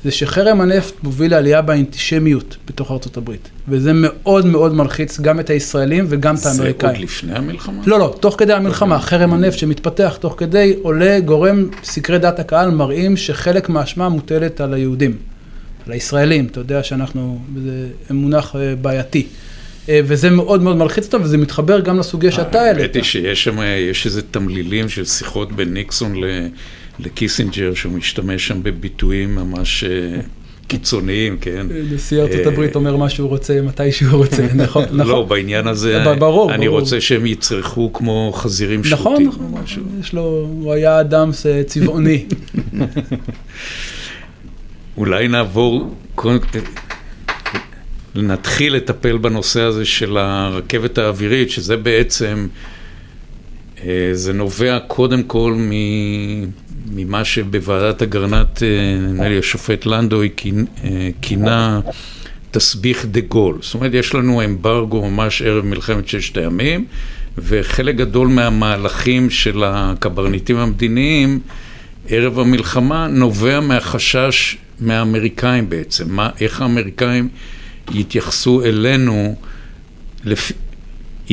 זה 0.03 0.11
שחרם 0.11 0.61
הנפט 0.61 0.93
מוביל 1.03 1.31
לעלייה 1.31 1.61
באנטישמיות 1.61 2.57
בתוך 2.67 2.91
ארצות 2.91 3.17
הברית. 3.17 3.49
וזה 3.67 3.91
מאוד 3.93 4.45
מאוד 4.45 4.73
מלחיץ 4.73 5.19
גם 5.19 5.39
את 5.39 5.49
הישראלים 5.49 6.05
וגם 6.09 6.35
את 6.35 6.39
זה 6.39 6.49
האמריקאים. 6.49 6.91
עוד 6.95 7.03
לפני 7.03 7.33
המלחמה? 7.33 7.81
לא, 7.85 7.99
לא, 7.99 8.15
תוך 8.19 8.35
כדי 8.37 8.53
המלחמה, 8.53 8.99
חרם 8.99 9.33
הנפט 9.33 9.57
שמתפתח 9.57 10.17
תוך 10.19 10.35
כדי, 10.37 10.75
עולה, 10.81 11.19
גורם, 11.19 11.65
סקרי 11.83 12.19
דעת 12.19 12.39
הקהל 12.39 12.71
מראים 12.71 13.17
שחלק 13.17 13.69
מהאשמה 13.69 14.09
מוטלת 14.09 14.61
על 14.61 14.73
היהודים, 14.73 15.15
על 15.87 15.93
הישראלים, 15.93 16.45
אתה 16.45 16.59
יודע 16.59 16.83
שאנחנו, 16.83 17.39
זה 17.63 17.87
מונח 18.09 18.55
אה, 18.55 18.75
בעייתי. 18.81 19.27
אה, 19.89 19.99
וזה 20.03 20.29
מאוד 20.29 20.63
מאוד 20.63 20.77
מלחיץ 20.77 21.05
אותם, 21.05 21.21
וזה 21.23 21.37
מתחבר 21.37 21.79
גם 21.79 21.99
לסוגיה 21.99 22.31
שאתה 22.31 22.61
העלית. 22.61 22.81
האמת 22.81 22.95
היא 22.95 23.03
שיש 23.03 23.43
שם, 23.43 23.57
יש 23.91 24.05
איזה 24.05 24.21
תמלילים 24.21 24.89
של 24.89 25.05
שיחות 25.05 25.51
בין 25.51 25.73
ניקסון 25.73 26.15
ל- 26.23 26.47
לקיסינג'ר, 26.99 27.73
שהוא 27.73 27.93
משתמש 27.93 28.47
שם 28.47 28.63
בביטויים 28.63 29.35
ממש 29.35 29.83
אה, 29.83 30.19
קיצוניים, 30.67 31.37
כן? 31.41 31.67
נשיא 31.91 32.21
ארצות 32.21 32.39
אה, 32.39 32.47
הברית 32.47 32.75
אומר 32.75 32.95
מה 32.97 33.09
שהוא 33.09 33.29
רוצה, 33.29 33.61
מתי 33.61 33.91
שהוא 33.91 34.17
רוצה, 34.17 34.47
נכון, 34.55 34.83
נכון. 34.91 35.07
לא, 35.07 35.23
בעניין 35.23 35.67
הזה, 35.67 36.03
ברור, 36.19 36.53
אני. 36.53 36.67
רוצה 36.67 37.01
שהם 37.01 37.25
יצרכו 37.25 37.93
כמו 37.93 38.31
חזירים 38.35 38.81
נכון, 38.91 39.11
שוטים. 39.13 39.27
נכון, 39.27 39.45
או 39.53 39.63
משהו. 39.63 39.81
יש 40.01 40.13
לו, 40.13 40.21
הוא 40.49 40.73
היה 40.73 40.99
אדם 40.99 41.29
צבעוני. 41.65 42.25
אולי 44.97 45.27
נעבור, 45.27 45.95
נתחיל 48.15 48.75
לטפל 48.75 49.17
בנושא 49.17 49.61
הזה 49.61 49.85
של 49.85 50.17
הרכבת 50.17 50.97
האווירית, 50.97 51.49
שזה 51.49 51.77
בעצם, 51.77 52.47
אה, 53.83 54.09
זה 54.13 54.33
נובע 54.33 54.79
קודם 54.87 55.23
כל 55.23 55.55
ממה 56.91 57.25
שבוועדת 57.25 58.01
אגרנט, 58.01 58.63
אה, 58.63 58.67
נדמה 59.01 59.29
לי 59.29 59.39
השופט 59.39 59.85
לנדוי 59.85 60.29
אה, 60.83 61.09
כינה 61.21 61.79
תסביך 62.51 63.05
דה 63.05 63.19
גול. 63.19 63.57
זאת 63.61 63.73
אומרת, 63.73 63.93
יש 63.93 64.13
לנו 64.13 64.45
אמברגו 64.45 65.09
ממש 65.09 65.41
ערב 65.41 65.65
מלחמת 65.65 66.07
ששת 66.07 66.37
הימים, 66.37 66.85
וחלק 67.37 67.95
גדול 67.95 68.27
מהמהלכים 68.27 69.29
של 69.29 69.63
הקברניטים 69.65 70.57
המדיניים 70.57 71.39
ערב 72.09 72.39
המלחמה 72.39 73.07
נובע 73.07 73.59
מהחשש 73.59 74.57
מהאמריקאים 74.79 75.69
בעצם, 75.69 76.15
מה, 76.15 76.29
איך 76.41 76.61
האמריקאים 76.61 77.29
יתייחסו 77.93 78.63
אלינו 78.63 79.35
לפ... 80.25 80.51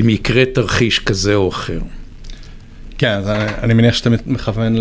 אם 0.01 0.09
יקרה 0.09 0.45
תרחיש 0.55 0.99
כזה 0.99 1.35
או 1.35 1.49
אחר. 1.49 1.79
כן, 2.99 3.11
אז 3.11 3.29
אני, 3.29 3.45
אני 3.63 3.75
מניח 3.75 3.95
שאתה 3.95 4.11
מכוון 4.27 4.77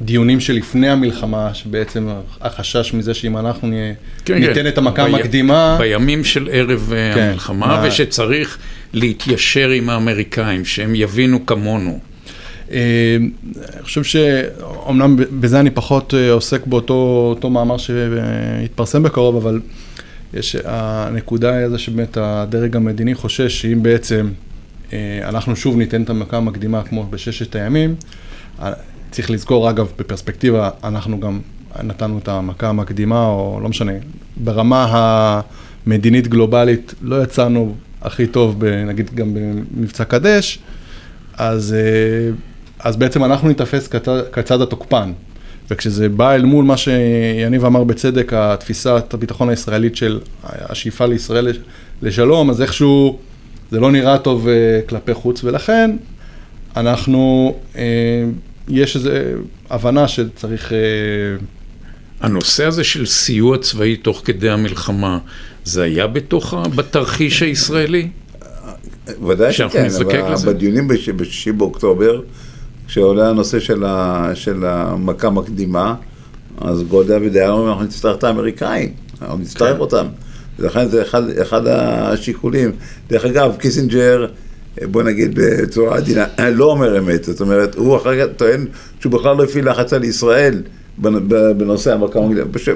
לדיונים 0.00 0.40
שלפני 0.40 0.88
המלחמה, 0.88 1.54
שבעצם 1.54 2.08
החשש 2.40 2.94
מזה 2.94 3.14
שאם 3.14 3.36
אנחנו 3.38 3.68
נהיה, 3.68 3.94
כן, 4.24 4.34
ניתן 4.38 4.54
כן. 4.54 4.66
את 4.66 4.78
המכה 4.78 5.04
בי- 5.04 5.10
המקדימה, 5.14 5.76
בימים 5.78 6.24
של 6.24 6.48
ערב 6.52 6.92
אה, 6.92 7.14
כן, 7.14 7.20
המלחמה, 7.20 7.66
מה- 7.66 7.84
ושצריך 7.88 8.58
להתיישר 8.92 9.68
עם 9.70 9.90
האמריקאים, 9.90 10.64
שהם 10.64 10.94
יבינו 10.94 11.46
כמונו. 11.46 11.98
אה, 12.72 13.16
אני 13.74 13.82
חושב 13.82 14.02
שאומנם 14.04 15.16
בזה 15.40 15.60
אני 15.60 15.70
פחות 15.70 16.14
אה, 16.14 16.32
עוסק 16.32 16.66
באותו 16.66 16.94
אותו 17.30 17.50
מאמר 17.50 17.76
שהתפרסם 17.76 19.02
בקרוב, 19.02 19.36
אבל 19.36 19.60
יש, 20.34 20.56
הנקודה 20.64 21.54
היא 21.54 21.68
זה 21.68 21.78
שבאמת 21.78 22.16
הדרג 22.16 22.76
המדיני 22.76 23.14
חושש 23.14 23.62
שאם 23.62 23.82
בעצם 23.82 24.28
אה, 24.92 25.20
אנחנו 25.28 25.56
שוב 25.56 25.76
ניתן 25.76 26.02
את 26.02 26.10
המכה 26.10 26.36
המקדימה 26.36 26.82
כמו 26.82 27.06
בששת 27.10 27.56
הימים, 27.56 27.94
אה, 28.62 28.72
צריך 29.10 29.30
לזכור, 29.30 29.70
אגב, 29.70 29.92
בפרספקטיבה, 29.98 30.70
אנחנו 30.84 31.20
גם 31.20 31.40
נתנו 31.82 32.18
את 32.18 32.28
המכה 32.28 32.68
המקדימה, 32.68 33.26
או 33.26 33.60
לא 33.62 33.68
משנה, 33.68 33.92
ברמה 34.36 34.86
המדינית 35.86 36.28
גלובלית 36.28 36.94
לא 37.02 37.22
יצאנו 37.22 37.74
הכי 38.02 38.26
טוב, 38.26 38.64
נגיד 38.64 39.14
גם 39.14 39.34
במבצע 39.34 40.04
קדש, 40.04 40.58
אז, 41.34 41.74
אה, 41.74 42.34
אז 42.78 42.96
בעצם 42.96 43.24
אנחנו 43.24 43.48
ניתפס 43.48 43.88
כצד, 43.88 44.22
כצד 44.32 44.60
התוקפן. 44.60 45.12
וכשזה 45.72 46.08
בא 46.08 46.34
אל 46.34 46.44
מול 46.44 46.64
מה 46.64 46.76
שיניב 46.76 47.64
אמר 47.64 47.84
בצדק, 47.84 48.32
התפיסת 48.32 49.04
הביטחון 49.14 49.48
הישראלית 49.48 49.96
של 49.96 50.20
השאיפה 50.44 51.06
לישראל 51.06 51.48
לשלום, 52.02 52.50
אז 52.50 52.62
איכשהו 52.62 53.18
זה 53.70 53.80
לא 53.80 53.90
נראה 53.92 54.18
טוב 54.18 54.48
אה, 54.48 54.80
כלפי 54.88 55.14
חוץ, 55.14 55.44
ולכן 55.44 55.96
אנחנו, 56.76 57.54
אה, 57.76 57.82
יש 58.68 58.96
איזו 58.96 59.10
הבנה 59.70 60.08
שצריך... 60.08 60.72
אה, 60.72 60.78
הנושא 62.20 62.64
הזה 62.64 62.84
של 62.84 63.06
סיוע 63.06 63.58
צבאי 63.58 63.96
תוך 63.96 64.22
כדי 64.24 64.50
המלחמה, 64.50 65.18
זה 65.64 65.82
היה 65.82 66.06
בתוך, 66.06 66.54
בתרחיש 66.74 67.42
הישראלי? 67.42 68.08
ודאי 69.26 69.52
שכן, 69.52 69.86
אבל 70.20 70.32
לזה. 70.32 70.52
בדיונים 70.52 70.88
בש- 70.88 71.08
בשישי 71.08 71.52
באוקטובר, 71.52 72.20
כשעולה 72.92 73.28
הנושא 73.28 73.60
של, 73.60 73.84
ה, 73.84 74.30
של 74.34 74.64
המכה 74.64 75.30
מקדימה, 75.30 75.94
אז 76.60 76.82
גולדה 76.82 77.16
ודיין 77.22 77.50
אומרים, 77.50 77.68
אנחנו 77.68 77.84
נצטרך 77.84 78.16
את 78.16 78.24
האמריקאים, 78.24 78.92
אנחנו 79.22 79.38
נצטרך 79.38 79.74
כן. 79.74 79.80
אותם. 79.80 80.06
ולכן 80.58 80.88
זה 80.88 81.02
אחד, 81.02 81.22
אחד 81.42 81.66
השיקולים. 81.66 82.72
דרך 83.08 83.24
אגב, 83.24 83.56
קיסינג'ר, 83.58 84.26
בוא 84.82 85.02
נגיד 85.02 85.30
בצורה 85.34 85.96
עדינה, 85.96 86.24
לא 86.60 86.64
אומר 86.64 86.98
אמת. 86.98 87.24
זאת 87.24 87.40
אומרת, 87.40 87.74
הוא 87.74 87.96
אחר 87.96 88.20
כך 88.20 88.32
טוען 88.36 88.66
שהוא 89.00 89.12
בכלל 89.12 89.36
לא 89.36 89.44
הפעיל 89.44 89.70
לחץ 89.70 89.92
על 89.92 90.04
ישראל. 90.04 90.62
בנושא 91.56 91.92
המכה 91.92 92.20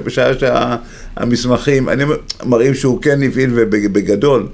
בשעה 0.03 0.31
שהמסמכים, 0.39 1.89
אני 1.89 2.03
מראים 2.45 2.73
שהוא 2.73 3.01
כן 3.01 3.23
הפעיל 3.23 3.49
ובגדול. 3.53 4.47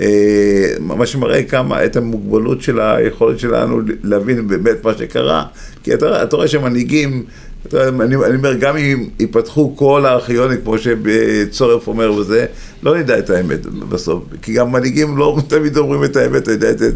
אה, 0.00 0.72
מה 0.80 1.06
שמראה 1.06 1.42
כמה, 1.42 1.84
את 1.84 1.96
המוגבלות 1.96 2.62
של 2.62 2.80
היכולת 2.80 3.38
שלנו 3.38 3.80
להבין 4.02 4.48
באמת 4.48 4.84
מה 4.84 4.94
שקרה. 4.98 5.44
כי 5.82 5.94
אתה, 5.94 6.22
אתה 6.22 6.36
רואה 6.36 6.48
שמנהיגים, 6.48 7.24
אתה, 7.66 7.88
אני, 7.88 8.16
אני 8.16 8.36
אומר, 8.36 8.54
גם 8.54 8.76
אם 8.76 9.08
ייפתחו 9.20 9.76
כל 9.76 10.06
הארכיונים, 10.06 10.58
כמו 10.64 10.76
שצורף 10.78 11.88
אומר 11.88 12.12
וזה, 12.12 12.46
לא 12.82 12.98
נדע 12.98 13.18
את 13.18 13.30
האמת 13.30 13.66
בסוף. 13.66 14.24
כי 14.42 14.52
גם 14.52 14.72
מנהיגים 14.72 15.16
לא 15.16 15.36
תמיד 15.48 15.76
אומרים 15.76 16.04
את 16.04 16.16
האמת, 16.16 16.42
אתה 16.42 16.52
יודע 16.52 16.70
את 16.70 16.78
זה. 16.78 16.90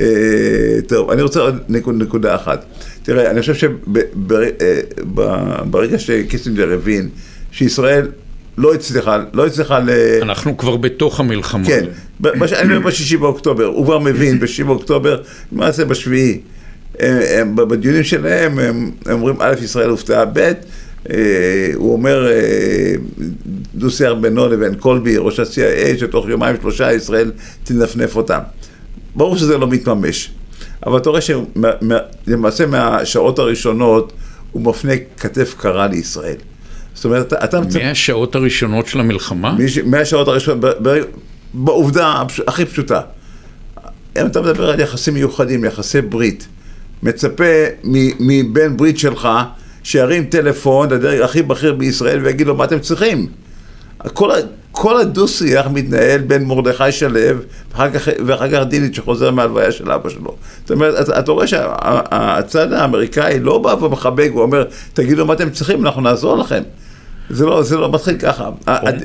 אה, 0.00 0.06
טוב, 0.86 1.10
אני 1.10 1.22
רוצה 1.22 1.40
עוד 1.40 1.56
נקוד, 1.68 2.02
נקודה 2.02 2.34
אחת. 2.34 2.64
תראה, 3.02 3.30
אני 3.30 3.40
חושב 3.40 3.54
שברגע 5.14 5.98
שקיסינג'ר 5.98 6.72
הבין 6.72 7.08
שישראל 7.52 8.08
לא 8.58 8.74
הצליחה, 8.74 9.18
לא 9.32 9.46
הצליחה 9.46 9.78
ל... 9.78 9.90
אנחנו 10.22 10.56
כבר 10.56 10.76
בתוך 10.76 11.20
המלחמה. 11.20 11.66
כן, 11.66 11.84
בש- 12.22 12.52
אני 12.52 12.76
אומר 12.76 12.86
בשישי 12.86 13.16
באוקטובר, 13.16 13.64
הוא 13.64 13.84
כבר 13.84 13.98
מבין, 13.98 14.40
בשישי 14.40 14.64
באוקטובר, 14.64 15.22
למעשה 15.52 15.84
בשביעי, 15.84 16.40
בדיונים 17.54 18.04
שלהם, 18.04 18.58
הם 18.58 18.90
הם 19.06 19.12
אומרים, 19.12 19.36
א', 19.40 19.54
ישראל 19.62 19.88
הופתעה, 19.90 20.24
ב', 20.24 20.38
אה, 20.38 20.52
הוא 21.74 21.92
אומר, 21.92 22.28
אה, 22.30 22.94
דו-שיח 23.74 24.12
בינו 24.20 24.48
לבין 24.48 24.74
קולבי, 24.74 25.16
ראש 25.18 25.38
ה-CIA, 25.40 25.98
שתוך 26.00 26.26
יומיים 26.28 26.56
שלושה 26.62 26.92
ישראל 26.92 27.30
תנפנף 27.64 28.16
אותם. 28.16 28.38
ברור 29.14 29.36
שזה 29.36 29.58
לא 29.58 29.68
מתממש, 29.68 30.30
אבל 30.86 30.98
אתה 30.98 31.10
רואה 31.10 31.20
שלמעשה 31.20 32.66
מהשעות 32.66 33.38
הראשונות 33.38 34.12
הוא 34.52 34.62
מפנה 34.62 34.92
כתף 35.18 35.54
קרה 35.58 35.86
לישראל. 35.86 36.36
זאת 36.94 37.04
אומרת, 37.04 37.32
אתה-. 37.32 37.60
מהשעות 37.84 38.34
הראשונות 38.34 38.86
של 38.86 39.00
המלחמה? 39.00 39.56
מהשעות 39.84 40.28
הראשונות, 40.28 40.64
בעובדה 41.54 42.22
הכי 42.46 42.64
פשוטה, 42.64 43.00
אם 44.20 44.26
אתה 44.26 44.40
מדבר 44.40 44.70
על 44.70 44.80
יחסים 44.80 45.14
מיוחדים, 45.14 45.64
יחסי 45.64 46.00
ברית, 46.02 46.48
מצפה 47.02 47.44
מבן 48.20 48.76
ברית 48.76 48.98
שלך 48.98 49.28
שירים 49.82 50.24
טלפון 50.24 50.90
לדרג 50.90 51.20
הכי 51.20 51.42
בכיר 51.42 51.72
בישראל 51.72 52.20
ויגיד 52.24 52.46
לו 52.46 52.54
מה 52.54 52.64
אתם 52.64 52.78
צריכים. 52.78 53.26
כל, 53.98 54.30
כל 54.72 55.00
הדו-שיח 55.00 55.66
מתנהל 55.66 56.20
בין 56.20 56.44
מרדכי 56.44 56.92
שלו 56.92 57.20
ואחר 58.26 58.48
כך 58.50 58.62
דינית 58.68 58.94
שחוזר 58.94 59.30
מהלוויה 59.30 59.72
של 59.72 59.90
אבא 59.90 60.10
שלו. 60.10 60.36
זאת 60.60 60.70
אומרת, 60.70 61.00
אתה, 61.00 61.18
אתה 61.18 61.32
רואה 61.32 61.46
שהצד 61.46 62.72
האמריקאי 62.72 63.40
לא 63.40 63.58
בא 63.58 63.84
ומחבק 63.84 64.30
ואומר, 64.34 64.64
תגידו 64.94 65.26
מה 65.26 65.32
אתם 65.32 65.50
צריכים, 65.50 65.86
אנחנו 65.86 66.00
נעזור 66.00 66.36
לכם. 66.36 66.62
זה 67.30 67.46
לא, 67.46 67.62
זה 67.62 67.76
לא 67.76 67.92
מתחיל 67.92 68.18
ככה. 68.18 68.50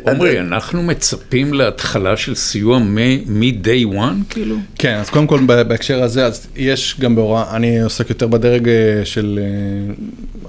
עמרי, 0.08 0.40
אנחנו 0.40 0.84
מצפים 0.84 1.54
להתחלה 1.54 2.18
של 2.18 2.36
סיוע 2.36 2.80
מ-day 2.80 3.94
one, 3.94 4.24
כאילו? 4.30 4.56
כן, 4.76 4.96
אז 4.96 5.10
קודם 5.10 5.28
כל 5.28 5.40
בהקשר 5.46 6.04
הזה, 6.04 6.26
אז 6.26 6.48
יש 6.56 6.96
גם 7.00 7.16
בהוראה, 7.16 7.56
אני 7.56 7.82
עוסק 7.82 8.10
יותר 8.10 8.28
בדרג 8.28 8.70
אה, 8.70 9.02
של 9.04 9.40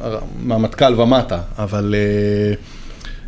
אה, 0.03 0.19
מהמטכ"ל 0.43 1.01
ומטה, 1.01 1.39
אבל 1.59 1.95
אה, 1.99 2.55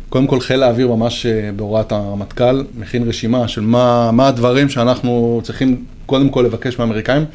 קודם 0.09 0.27
כל 0.27 0.39
חיל 0.39 0.63
האוויר 0.63 0.87
ממש 0.87 1.25
בהוראת 1.55 1.91
הרמטכ"ל 1.91 2.63
מכין 2.77 3.07
רשימה 3.07 3.47
של 3.47 3.61
מה, 3.61 4.11
מה 4.11 4.27
הדברים 4.27 4.69
שאנחנו 4.69 5.41
צריכים 5.43 5.83
קודם 6.05 6.29
כל 6.29 6.41
לבקש 6.41 6.79
מהאמריקאים, 6.79 7.25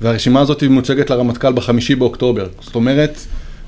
והרשימה 0.00 0.40
הזאת 0.40 0.62
מוצגת 0.62 1.10
לרמטכ"ל 1.10 1.52
בחמישי 1.52 1.94
באוקטובר. 1.94 2.46
זאת 2.60 2.74
אומרת, 2.74 3.18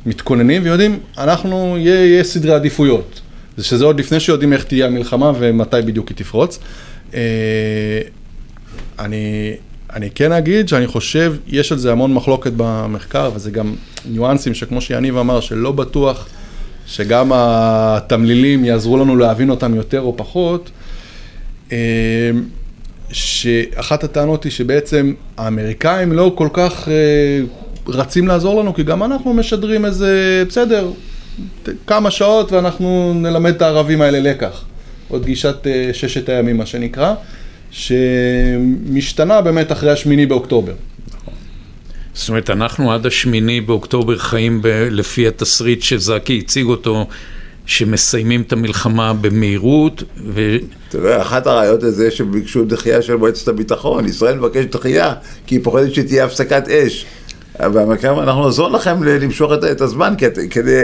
מתכוננים 0.07 0.63
ויודעים, 0.65 0.99
אנחנו, 1.19 1.77
יהיה, 1.79 2.05
יהיה 2.05 2.25
סדרי 2.25 2.55
עדיפויות. 2.55 3.21
זה 3.57 3.65
שזה 3.65 3.85
עוד 3.85 4.01
לפני 4.01 4.21
שיודעים 4.21 4.53
איך 4.53 4.65
תהיה 4.65 4.87
המלחמה 4.87 5.33
ומתי 5.39 5.77
בדיוק 5.85 6.09
היא 6.09 6.17
תפרוץ. 6.17 6.59
אה, 7.15 7.21
אני, 8.99 9.55
אני 9.93 10.11
כן 10.11 10.33
אגיד 10.33 10.69
שאני 10.69 10.87
חושב, 10.87 11.35
יש 11.47 11.73
על 11.73 11.79
זה 11.79 11.93
המון 11.93 12.15
מחלוקת 12.15 12.53
במחקר, 12.57 13.31
וזה 13.35 13.51
גם 13.51 13.75
ניואנסים 14.11 14.55
שכמו 14.55 14.81
שיניב 14.81 15.17
אמר, 15.17 15.41
שלא 15.41 15.73
בטוח 15.73 16.29
שגם 16.87 17.31
התמלילים 17.35 18.65
יעזרו 18.65 18.97
לנו 18.97 19.17
להבין 19.17 19.51
אותם 19.51 19.75
יותר 19.75 20.01
או 20.01 20.17
פחות. 20.17 20.71
אה, 21.73 22.31
שאחת 23.13 24.05
הטענות 24.05 24.45
היא 24.45 24.53
שבעצם 24.53 25.15
האמריקאים 25.37 26.13
לא 26.13 26.33
כל 26.35 26.49
כך 26.53 26.89
אה, 26.89 27.41
רצים 27.89 28.29
לעזור 28.29 28.61
לנו, 28.61 28.75
כי 28.75 28.83
גם 28.83 29.03
אנחנו 29.03 29.35
משדרים 29.35 29.85
איזה, 29.85 30.45
בסדר, 30.49 30.91
כמה 31.87 32.11
שעות 32.11 32.53
ואנחנו 32.53 33.15
נלמד 33.15 33.55
את 33.55 33.63
הערבים 33.63 34.01
האלה 34.01 34.21
לקח. 34.21 34.65
עוד 35.09 35.25
גישת 35.25 35.67
אה, 35.67 35.91
ששת 35.93 36.29
הימים, 36.29 36.57
מה 36.57 36.67
שנקרא, 36.67 37.15
שמשתנה 37.71 39.41
באמת 39.41 39.73
אחרי 39.73 39.91
השמיני 39.91 40.27
באוקטובר. 40.27 40.73
זאת 42.15 42.29
אומרת, 42.29 42.51
אנחנו 42.51 42.93
עד 42.93 43.07
השמיני 43.07 43.61
באוקטובר 43.61 44.19
חיים 44.19 44.63
ב- 44.63 44.89
לפי 44.91 45.29
התסריט 45.29 45.83
שזקי 45.83 46.39
הציג 46.45 46.67
אותו, 46.67 47.07
שמסיימים 47.67 48.43
את 48.43 48.53
המלחמה 48.53 49.13
במהירות. 49.15 50.03
ו... 50.27 50.57
אתה 50.89 50.99
יודע, 50.99 51.23
אחת 51.23 51.47
הראיות 51.47 51.83
לזה 51.83 52.11
שביקשו 52.11 52.65
דחייה 52.65 53.03
של 53.03 53.17
מועצת 53.17 53.49
הביטחון, 53.49 54.05
ישראל 54.05 54.37
מבקשת 54.39 54.77
דחייה, 54.77 55.15
כי 55.47 55.55
היא 55.55 55.65
פוחדת 55.65 55.95
שתהיה 55.95 56.25
הפסקת 56.25 56.69
אש. 56.69 57.07
אנחנו 57.61 58.45
נעזור 58.45 58.69
לכם 58.69 59.03
למשוך 59.03 59.53
את, 59.53 59.65
את 59.65 59.81
הזמן, 59.81 60.15
כי, 60.19 60.27
כדי, 60.51 60.83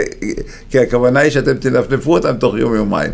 כי 0.69 0.79
הכוונה 0.79 1.19
היא 1.19 1.31
שאתם 1.31 1.53
תנפנפו 1.53 2.13
אותם 2.13 2.35
תוך 2.37 2.55
יום-יומיים. 2.57 3.11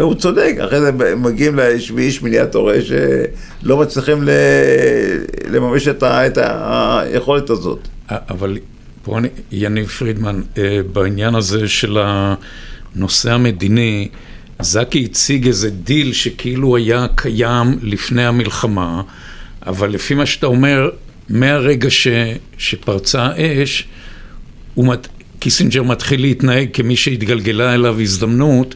הוא 0.00 0.14
צודק, 0.14 0.54
אחרי 0.64 0.80
זה 0.80 0.92
מגיעים 1.16 1.56
לשביעי 1.56 2.10
שמיני 2.10 2.42
אתה 2.42 2.58
שלא 2.80 3.76
מצליחים 3.76 4.22
ל... 4.22 4.30
לממש 5.50 5.88
את, 5.88 6.02
ה... 6.02 6.26
את 6.26 6.38
היכולת 6.42 7.50
הזאת. 7.50 7.78
אבל 8.10 8.58
פה 9.02 9.18
אני, 9.18 9.28
יניב 9.52 9.86
פרידמן, 9.86 10.40
אה, 10.58 10.80
בעניין 10.92 11.34
הזה 11.34 11.68
של 11.68 11.98
הנושא 12.00 13.32
המדיני, 13.32 14.08
זקי 14.60 15.04
הציג 15.04 15.46
איזה 15.46 15.70
דיל 15.70 16.12
שכאילו 16.12 16.76
היה 16.76 17.06
קיים 17.14 17.78
לפני 17.82 18.26
המלחמה, 18.26 19.02
אבל 19.66 19.90
לפי 19.90 20.14
מה 20.14 20.26
שאתה 20.26 20.46
אומר, 20.46 20.90
מהרגע 21.28 21.90
ש, 21.90 22.08
שפרצה 22.58 23.22
האש, 23.22 23.88
מת, 24.76 25.08
קיסינג'ר 25.38 25.82
מתחיל 25.82 26.20
להתנהג 26.20 26.68
כמי 26.72 26.96
שהתגלגלה 26.96 27.74
אליו 27.74 28.00
הזדמנות 28.00 28.74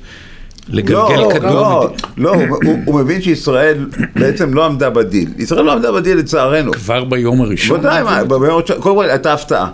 לגלגל 0.68 1.16
לא, 1.16 1.30
כדור. 1.34 1.50
לא, 1.50 1.92
לא, 2.16 2.34
הוא, 2.34 2.58
הוא, 2.64 2.78
הוא 2.84 3.00
מבין 3.00 3.22
שישראל 3.22 3.86
בעצם 4.14 4.54
לא 4.54 4.66
עמדה 4.66 4.90
בדיל. 4.90 5.28
ישראל 5.38 5.64
לא 5.64 5.72
עמדה 5.72 5.92
בדיל 5.92 6.18
לצערנו. 6.18 6.72
כבר 6.72 7.04
ביום 7.04 7.40
הראשון? 7.40 7.80
ודאי, 7.80 8.02
מה, 8.02 8.24
ביום 8.24 8.44
הראשון, 8.44 8.80
קודם 8.80 8.96
כל 8.96 9.10
הייתה 9.10 9.32
הפתעה. 9.32 9.70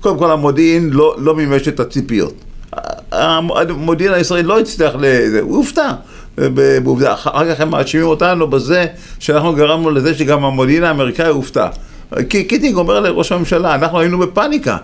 קודם 0.00 0.18
כל 0.18 0.30
המודיעין 0.30 0.90
לא, 0.90 1.16
לא 1.18 1.34
מימש 1.34 1.68
את 1.68 1.80
הציפיות. 1.80 2.34
המודיעין 3.12 4.12
הישראלי 4.14 4.42
לא 4.42 4.60
הצליח 4.60 4.94
לזה, 4.98 5.40
הוא 5.40 5.56
הופתע. 5.56 5.90
בעובדה, 6.82 7.14
אחר 7.14 7.54
כך 7.54 7.60
הם 7.60 7.70
מאשימים 7.70 8.06
אותנו 8.06 8.46
בזה 8.46 8.86
שאנחנו 9.18 9.54
גרמנו 9.54 9.90
לזה 9.90 10.14
שגם 10.14 10.44
המודיעין 10.44 10.84
האמריקאי 10.84 11.28
הופתע. 11.28 11.68
קיסינג'ר 12.22 12.76
אומר 12.76 13.00
לראש 13.00 13.32
הממשלה, 13.32 13.74
אנחנו 13.74 14.00
היינו 14.00 14.18
בפאניקה. 14.18 14.76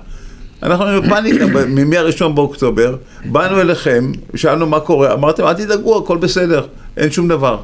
אנחנו 0.63 0.87
היינו 0.87 1.03
בפאניקה 1.03 1.47
מ-1 1.47 2.29
באוקטובר, 2.29 2.97
באנו 3.25 3.61
אליכם, 3.61 4.13
שאלנו 4.35 4.67
מה 4.67 4.81
קורה, 4.81 5.13
אמרתם 5.13 5.45
אל 5.45 5.55
תדאגו, 5.55 5.99
הכל 5.99 6.17
בסדר, 6.17 6.67
אין 6.97 7.11
שום 7.11 7.29
דבר. 7.29 7.59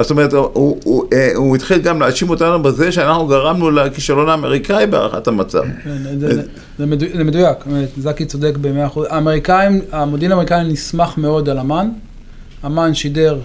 זאת 0.00 0.10
אומרת, 0.10 0.32
הוא, 0.32 0.50
הוא, 0.52 0.80
הוא, 0.84 1.04
אה, 1.12 1.30
הוא 1.34 1.56
התחיל 1.56 1.78
גם 1.78 2.00
להאשים 2.00 2.30
אותנו 2.30 2.62
בזה 2.62 2.92
שאנחנו 2.92 3.26
גרמנו 3.26 3.70
לכישלון 3.70 4.28
האמריקאי 4.28 4.86
בהערכת 4.86 5.28
המצב. 5.28 5.62
כן, 5.84 6.18
זה, 6.18 6.42
זה, 6.78 6.86
מדו, 6.86 7.06
זה 7.16 7.24
מדויק, 7.24 7.58
זכי 7.98 8.24
צודק 8.24 8.56
במאה 8.60 8.86
אחוז. 8.86 9.06
האמריקאים, 9.10 9.80
המודיעין 9.92 10.32
האמריקאי 10.32 10.64
נסמך 10.64 11.18
מאוד 11.18 11.48
על 11.48 11.58
אמ"ן. 11.58 11.88
אמ"ן 12.66 12.94
שידר 12.94 13.38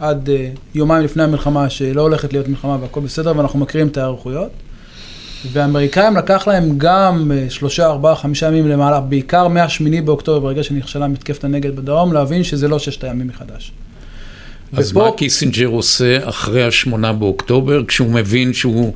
עד 0.00 0.28
אה, 0.28 0.58
יומיים 0.74 1.04
לפני 1.04 1.22
המלחמה 1.22 1.70
שלא 1.70 2.02
הולכת 2.02 2.32
להיות 2.32 2.48
מלחמה 2.48 2.76
והכל 2.80 3.00
בסדר, 3.00 3.32
ואנחנו 3.36 3.58
מכירים 3.58 3.86
את 3.86 3.96
ההיערכויות. 3.96 4.50
והאמריקאים 5.52 6.16
לקח 6.16 6.46
להם 6.46 6.74
גם 6.76 7.32
אה, 7.34 7.50
שלושה, 7.50 7.86
ארבעה, 7.86 8.16
חמישה 8.16 8.46
ימים 8.46 8.68
למעלה, 8.68 9.00
בעיקר 9.00 9.48
מהשמיני 9.48 10.00
באוקטובר, 10.00 10.38
ברגע 10.38 10.62
שנכשלה 10.62 11.08
מתקפת 11.08 11.44
הנגד 11.44 11.76
בדרום, 11.76 12.12
להבין 12.12 12.44
שזה 12.44 12.68
לא 12.68 12.78
ששת 12.78 13.04
הימים 13.04 13.26
מחדש. 13.26 13.72
אז 14.72 14.90
ופה... 14.90 15.04
מה 15.04 15.10
קיסינג'ר 15.16 15.66
עושה 15.66 16.28
אחרי 16.28 16.64
השמונה 16.64 17.12
באוקטובר, 17.12 17.84
כשהוא 17.88 18.10
מבין 18.10 18.52
שהוא... 18.52 18.92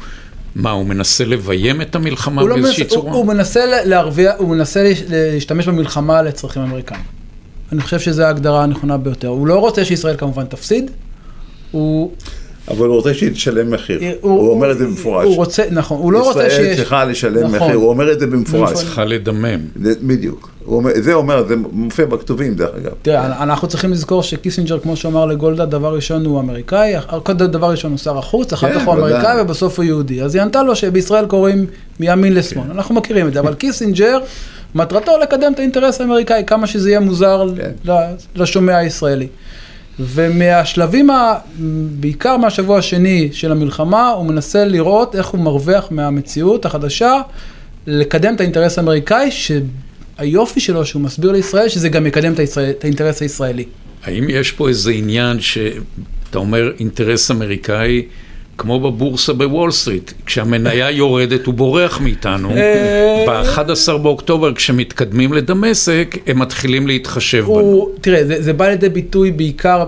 מה, 0.55 0.71
הוא 0.71 0.87
מנסה 0.87 1.25
לביים 1.25 1.83
את 1.83 1.95
המלחמה 1.95 2.43
לא 2.43 2.55
באיזושהי 2.55 2.83
מנס... 2.83 2.93
צורה? 2.93 3.11
הוא, 3.11 3.19
הוא 3.19 3.27
מנסה 3.27 3.61
להרוויח, 3.85 4.35
הוא 4.39 4.49
מנסה 4.49 4.93
להשתמש 5.09 5.69
במלחמה 5.69 6.23
לצרכים 6.23 6.63
אמריקאים. 6.63 7.03
אני 7.73 7.81
חושב 7.81 8.01
שזו 8.01 8.23
ההגדרה 8.23 8.63
הנכונה 8.63 8.97
ביותר. 8.97 9.29
הוא 9.29 9.47
לא 9.47 9.59
רוצה 9.59 9.85
שישראל 9.85 10.17
כמובן 10.17 10.45
תפסיד, 10.45 10.91
הוא... 11.71 12.13
אבל 12.69 12.87
הוא 12.87 12.97
רוצה 12.97 13.15
שהיא 13.15 13.31
תשלם 13.31 13.71
מחיר, 13.71 14.01
הוא, 14.21 14.31
הוא 14.31 14.51
אומר 14.51 14.73
את 14.73 14.79
זה 14.79 14.87
במפורש. 14.87 15.27
הוא 15.27 15.37
רוצה, 15.37 15.63
נכון, 15.71 15.99
הוא 15.99 16.13
לא 16.13 16.23
רוצה 16.23 16.51
שיש... 16.51 16.53
ישראל 16.53 16.77
צריכה 16.77 17.05
לשלם 17.05 17.47
נכון. 17.47 17.69
מחיר, 17.69 17.75
הוא 17.75 17.89
אומר 17.89 18.13
את 18.13 18.21
זה 18.21 18.27
במפורש. 18.27 18.73
צריכה 18.73 19.05
לדמם. 19.05 19.61
בדיוק. 20.03 20.51
אומר, 20.67 20.91
זה 21.01 21.15
אומר, 21.15 21.45
זה 21.49 21.55
מופיע 21.73 22.07
בכתובים 22.07 22.55
דרך 22.55 22.71
אגב. 22.77 22.93
תראה, 23.03 23.43
אנחנו 23.43 23.69
צריכים 23.69 23.93
לזכור 23.93 24.23
שקיסינג'ר, 24.23 24.79
כמו 24.79 24.97
שאמר 24.97 25.27
לגולדה, 25.27 25.67
דבר 25.67 25.95
ראשון 25.95 26.27
הוא 26.27 26.41
אמריקאי, 26.41 26.95
דבר 27.29 27.71
ראשון 27.71 27.91
הוא 27.91 27.99
שר 27.99 28.19
החוץ, 28.19 28.53
אחר 28.53 28.69
כן, 28.73 28.79
כך 28.79 28.87
הוא 28.87 28.95
אמריקאי 28.95 29.41
ובסוף 29.41 29.79
הוא 29.79 29.85
יהודי. 29.85 30.23
אז 30.23 30.35
היא 30.35 30.43
ענתה 30.43 30.63
לו 30.63 30.77
שבישראל 30.77 31.27
קוראים 31.27 31.67
מימין 32.01 32.35
לשמאל, 32.35 32.65
כן. 32.65 32.71
אנחנו 32.71 32.95
מכירים 32.95 33.29
את 33.29 33.33
זה, 33.33 33.41
אבל 33.41 33.55
קיסינג'ר, 33.55 34.19
מטרתו 34.75 35.13
לקדם 35.23 35.53
את 35.53 35.59
האינטרס 35.59 36.01
האמריקאי, 36.01 36.43
כמה 36.47 36.67
שזה 36.67 36.91
יהיה 36.91 37.01
מוזר 37.01 37.47
כן. 37.57 37.93
לשומע 38.37 38.77
הישראלי. 38.77 39.29
ומהשלבים, 40.01 41.11
ה... 41.11 41.35
בעיקר 42.01 42.37
מהשבוע 42.37 42.79
השני 42.79 43.29
של 43.33 43.53
המלחמה, 43.53 44.09
הוא 44.09 44.27
מנסה 44.27 44.65
לראות 44.65 45.17
איך 45.17 45.27
הוא 45.27 45.41
מרוויח 45.41 45.89
מהמציאות 45.91 46.65
החדשה, 46.65 47.21
לקדם 47.87 48.35
את 48.35 48.41
האינטרס 48.41 48.79
האמריקאי, 48.79 49.31
שהיופי 49.31 50.61
שלו 50.61 50.87
שהוא 50.87 51.03
מסביר 51.03 51.33
לישראל, 51.33 51.69
שזה 51.69 51.89
גם 51.89 52.07
יקדם 52.07 52.33
את, 52.33 52.39
הישראל... 52.39 52.71
את 52.71 52.85
האינטרס 52.85 53.23
הישראלי. 53.23 53.65
האם 54.05 54.31
יש 54.31 54.53
פה 54.53 54.69
איזה 54.69 54.91
עניין 54.91 55.41
שאתה 55.41 56.39
אומר 56.39 56.73
אינטרס 56.79 57.31
אמריקאי, 57.31 58.03
כמו 58.59 58.81
בבורסה 58.81 59.33
בוול 59.33 59.71
סטריט, 59.71 60.13
כשהמניה 60.27 60.91
יורדת 60.91 61.47
הוא 61.47 61.55
בורח 61.55 62.01
מאיתנו, 62.01 62.51
אה, 62.51 63.25
ב-11 63.29 63.99
באוקטובר 63.99 64.55
כשמתקדמים 64.55 65.33
לדמשק, 65.33 66.19
הם 66.27 66.39
מתחילים 66.39 66.87
להתחשב 66.87 67.45
בנו. 67.45 67.89
תראה, 68.01 68.27
זה, 68.27 68.43
זה 68.43 68.53
בא 68.53 68.69
לידי 68.69 68.89
ביטוי 68.89 69.31
בעיקר 69.31 69.85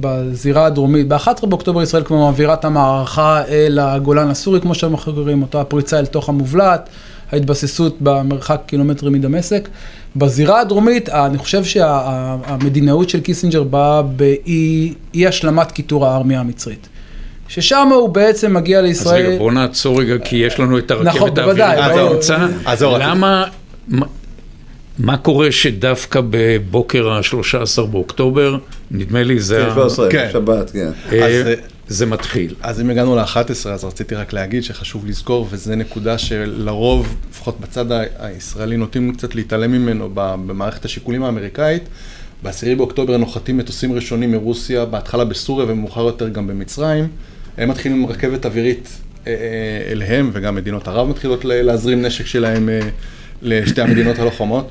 בזירה 0.00 0.66
הדרומית. 0.66 1.08
ב-11 1.08 1.46
באוקטובר 1.46 1.82
ישראל 1.82 2.02
כבר 2.04 2.16
מעבירה 2.16 2.54
את 2.54 2.64
המערכה 2.64 3.42
אל 3.48 3.78
הגולן 3.78 4.28
הסורי, 4.28 4.60
כמו 4.60 4.74
שאנחנו 4.74 5.14
קוראים 5.14 5.42
אותו, 5.42 5.60
הפריצה 5.60 5.98
אל 5.98 6.06
תוך 6.06 6.28
המובלעת, 6.28 6.88
ההתבססות 7.32 7.96
במרחק 8.00 8.60
קילומטרים 8.66 9.12
מדמשק. 9.12 9.68
בזירה 10.16 10.60
הדרומית, 10.60 11.08
אני 11.08 11.38
חושב 11.38 11.64
שהמדינאות 11.64 13.08
של 13.10 13.20
קיסינג'ר 13.20 13.62
באה 13.62 14.02
באי 14.02 14.94
השלמת 15.28 15.72
כיתור 15.72 16.06
הארמיה 16.06 16.40
המצרית. 16.40 16.88
ששם 17.52 17.88
הוא 17.94 18.08
בעצם 18.08 18.54
מגיע 18.54 18.82
לישראל. 18.82 19.22
אז 19.22 19.28
רגע, 19.28 19.38
בוא 19.38 19.52
נעצור 19.52 20.00
רגע, 20.00 20.18
כי 20.18 20.36
יש 20.36 20.60
לנו 20.60 20.78
את 20.78 20.90
הרכבת 20.90 21.14
נכון, 21.14 21.60
האווירית 21.60 22.10
באמצע. 22.10 22.46
למה, 22.82 23.44
מה, 23.88 24.06
מה 24.98 25.16
קורה 25.16 25.52
שדווקא 25.52 26.20
בבוקר 26.30 27.08
ה-13 27.08 27.82
באוקטובר, 27.90 28.56
נדמה 28.90 29.22
לי 29.22 29.40
זה... 29.40 29.68
כן, 30.10 30.28
שבת, 30.32 30.70
כן. 30.70 30.90
אה, 31.12 31.54
זה 31.88 32.06
מתחיל. 32.06 32.54
אז 32.62 32.80
אם 32.80 32.90
הגענו 32.90 33.16
ל-11, 33.16 33.68
אז 33.68 33.84
רציתי 33.84 34.14
רק 34.14 34.32
להגיד 34.32 34.64
שחשוב 34.64 35.06
לזכור, 35.06 35.48
וזו 35.50 35.74
נקודה 35.74 36.18
שלרוב, 36.18 37.16
לפחות 37.30 37.60
בצד 37.60 37.86
הישראלי, 38.18 38.76
נוטים 38.76 39.14
קצת 39.14 39.34
להתעלם 39.34 39.72
ממנו 39.72 40.10
במערכת 40.14 40.84
השיקולים 40.84 41.24
האמריקאית. 41.24 41.82
ב-10 42.42 42.76
באוקטובר 42.76 43.16
נוחתים 43.16 43.58
מטוסים 43.58 43.92
ראשונים 43.92 44.32
מרוסיה, 44.32 44.84
בהתחלה 44.84 45.24
בסוריה 45.24 45.66
ומאוחר 45.68 46.00
יותר 46.00 46.28
גם 46.28 46.46
במצרים. 46.46 47.08
הם 47.58 47.68
מתחילים 47.68 48.02
עם 48.02 48.10
רכבת 48.10 48.46
אווירית 48.46 48.88
אה, 49.26 49.32
אה, 49.32 49.92
אליהם, 49.92 50.30
וגם 50.32 50.54
מדינות 50.54 50.88
ערב 50.88 51.08
מתחילות 51.08 51.44
להזרים 51.44 52.02
נשק 52.02 52.26
שלהם 52.26 52.68
אה, 52.68 52.80
לשתי 53.42 53.82
המדינות 53.82 54.18
הלוחמות. 54.18 54.70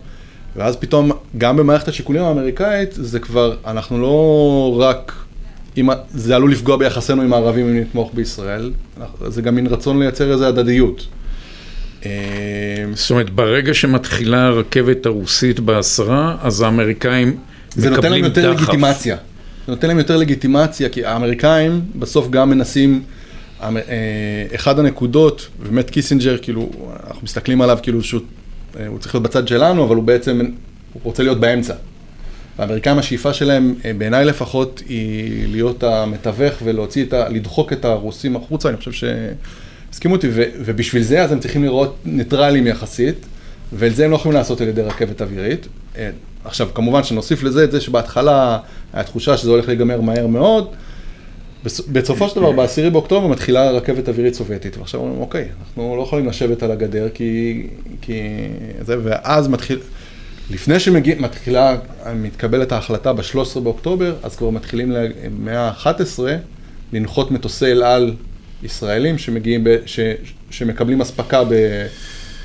ואז 0.56 0.76
פתאום, 0.76 1.12
גם 1.38 1.58
במערכת 1.58 1.88
השיקולים 1.88 2.24
האמריקאית, 2.24 2.90
זה 2.94 3.20
כבר, 3.20 3.56
אנחנו 3.68 4.02
לא 4.02 4.76
רק, 4.80 5.14
אם, 5.78 5.90
זה 6.10 6.36
עלול 6.36 6.52
לפגוע 6.52 6.78
ביחסינו 6.78 7.22
עם 7.22 7.34
הערבים 7.34 7.68
אם 7.68 7.82
נתמוך 7.82 8.12
בישראל, 8.14 8.72
זה 9.28 9.42
גם 9.42 9.56
מין 9.56 9.68
רצון 9.68 10.00
לייצר 10.00 10.32
איזו 10.32 10.46
הדדיות. 10.46 11.08
זאת 12.94 13.12
אומרת, 13.12 13.30
ברגע 13.30 13.74
שמתחילה 13.74 14.46
הרכבת 14.46 15.06
הרוסית 15.06 15.60
בעשרה, 15.60 16.38
אז 16.42 16.62
האמריקאים 16.62 17.38
זה 17.76 17.90
נותן 17.90 18.12
להם 18.12 18.22
מקבלים 18.22 18.24
יותר 18.24 18.54
דחף. 18.54 18.62
לגיטימציה. 18.62 19.18
זה 19.68 19.72
נותן 19.72 19.88
להם 19.88 19.98
יותר 19.98 20.18
לגיטימציה, 20.18 20.90
כי 20.90 21.06
האמריקאים 21.06 21.82
בסוף 21.96 22.30
גם 22.30 22.50
מנסים, 22.50 23.04
האמ- 23.62 23.78
אה, 23.78 24.56
אחד 24.56 24.80
הנקודות, 24.80 25.48
באמת 25.64 25.90
קיסינג'ר, 25.90 26.38
כאילו, 26.42 26.70
אנחנו 27.08 27.22
מסתכלים 27.24 27.62
עליו 27.62 27.78
כאילו 27.82 28.04
שהוא 28.04 28.22
אה, 28.80 28.88
צריך 29.00 29.16
להיות 29.16 29.24
בצד 29.24 29.48
שלנו, 29.48 29.84
אבל 29.84 29.96
הוא 29.96 30.04
בעצם, 30.04 30.40
הוא 30.94 31.02
רוצה 31.04 31.24
להיות 31.24 31.40
באמצע. 31.40 31.74
האמריקאים, 32.58 33.00
השאיפה 33.00 33.34
שלהם, 33.34 33.76
אה, 33.86 33.94
בעיניי 33.98 34.26
לפחות, 34.26 34.84
היא 34.90 35.48
להיות 35.52 35.84
המתווך 35.84 36.54
ולהוציא 36.64 37.06
את 37.06 37.14
ה... 37.14 37.30
לדחוק 37.30 37.74
את 37.74 37.86
הרוסים 37.86 38.36
החוצה, 38.36 38.70
אני 38.70 38.78
חושב 38.78 38.92
שתסכימו 38.92 40.16
איתי, 40.16 40.28
ו, 40.32 40.44
ובשביל 40.66 41.04
זה 41.04 41.24
אז 41.24 41.32
הם 41.32 41.40
צריכים 41.40 41.64
להיראות 41.64 41.96
ניטרלים 42.06 42.68
יחסית, 42.68 43.16
ואת 43.74 43.96
זה 43.96 44.06
הם 44.06 44.12
לא 44.12 44.16
יכולים 44.16 44.38
לעשות 44.38 44.62
על 44.62 44.68
ידי 44.68 44.82
רכבת 44.82 45.22
אווירית. 45.22 45.68
עכשיו, 46.46 46.70
כמובן 46.74 47.04
שנוסיף 47.04 47.44
לזה 47.44 47.64
את 47.64 47.72
זה 47.72 47.82
שבהתחלה 47.82 48.58
היה 48.94 49.04
תחושה 49.04 49.38
שזה 49.38 49.52
הולך 49.52 49.68
להיגמר 49.68 50.02
מהר 50.02 50.28
מאוד. 50.28 50.68
בס- 51.66 51.80
בסופו 51.88 52.30
של 52.30 52.36
דבר, 52.36 52.52
ב-10 52.52 52.90
באוקטובר 52.92 53.28
מתחילה 53.28 53.72
רכבת 53.72 54.10
אווירית 54.10 54.34
סובייטית, 54.34 54.78
ועכשיו 54.78 55.00
אומרים, 55.00 55.22
אוקיי, 55.22 55.48
אנחנו 55.62 55.96
לא 55.98 56.02
יכולים 56.04 56.28
לשבת 56.28 56.64
על 56.64 56.72
הגדר, 56.72 57.08
כי... 57.14 57.64
כי 58.02 58.22
זה, 58.82 58.96
ואז 59.04 59.48
מתחיל, 59.48 59.80
לפני 60.52 60.80
שמתחילה, 60.80 61.78
מתקבלת 62.16 62.72
ההחלטה 62.72 63.14
ב-13 63.14 63.60
באוקטובר, 63.60 64.16
אז 64.24 64.36
כבר 64.36 64.50
מתחילים 64.50 64.92
ל- 64.92 65.08
מאה 65.40 65.68
ה-11 65.68 66.20
לנחות 66.94 67.32
מטוסי 67.32 67.66
אל 67.66 67.84
על 67.84 68.14
ישראלים 68.64 69.18
שמגיעים, 69.18 69.64
ב, 69.64 69.78
ש, 69.86 70.00
שמקבלים 70.50 71.02
אספקה 71.02 71.44
ב, 71.44 71.54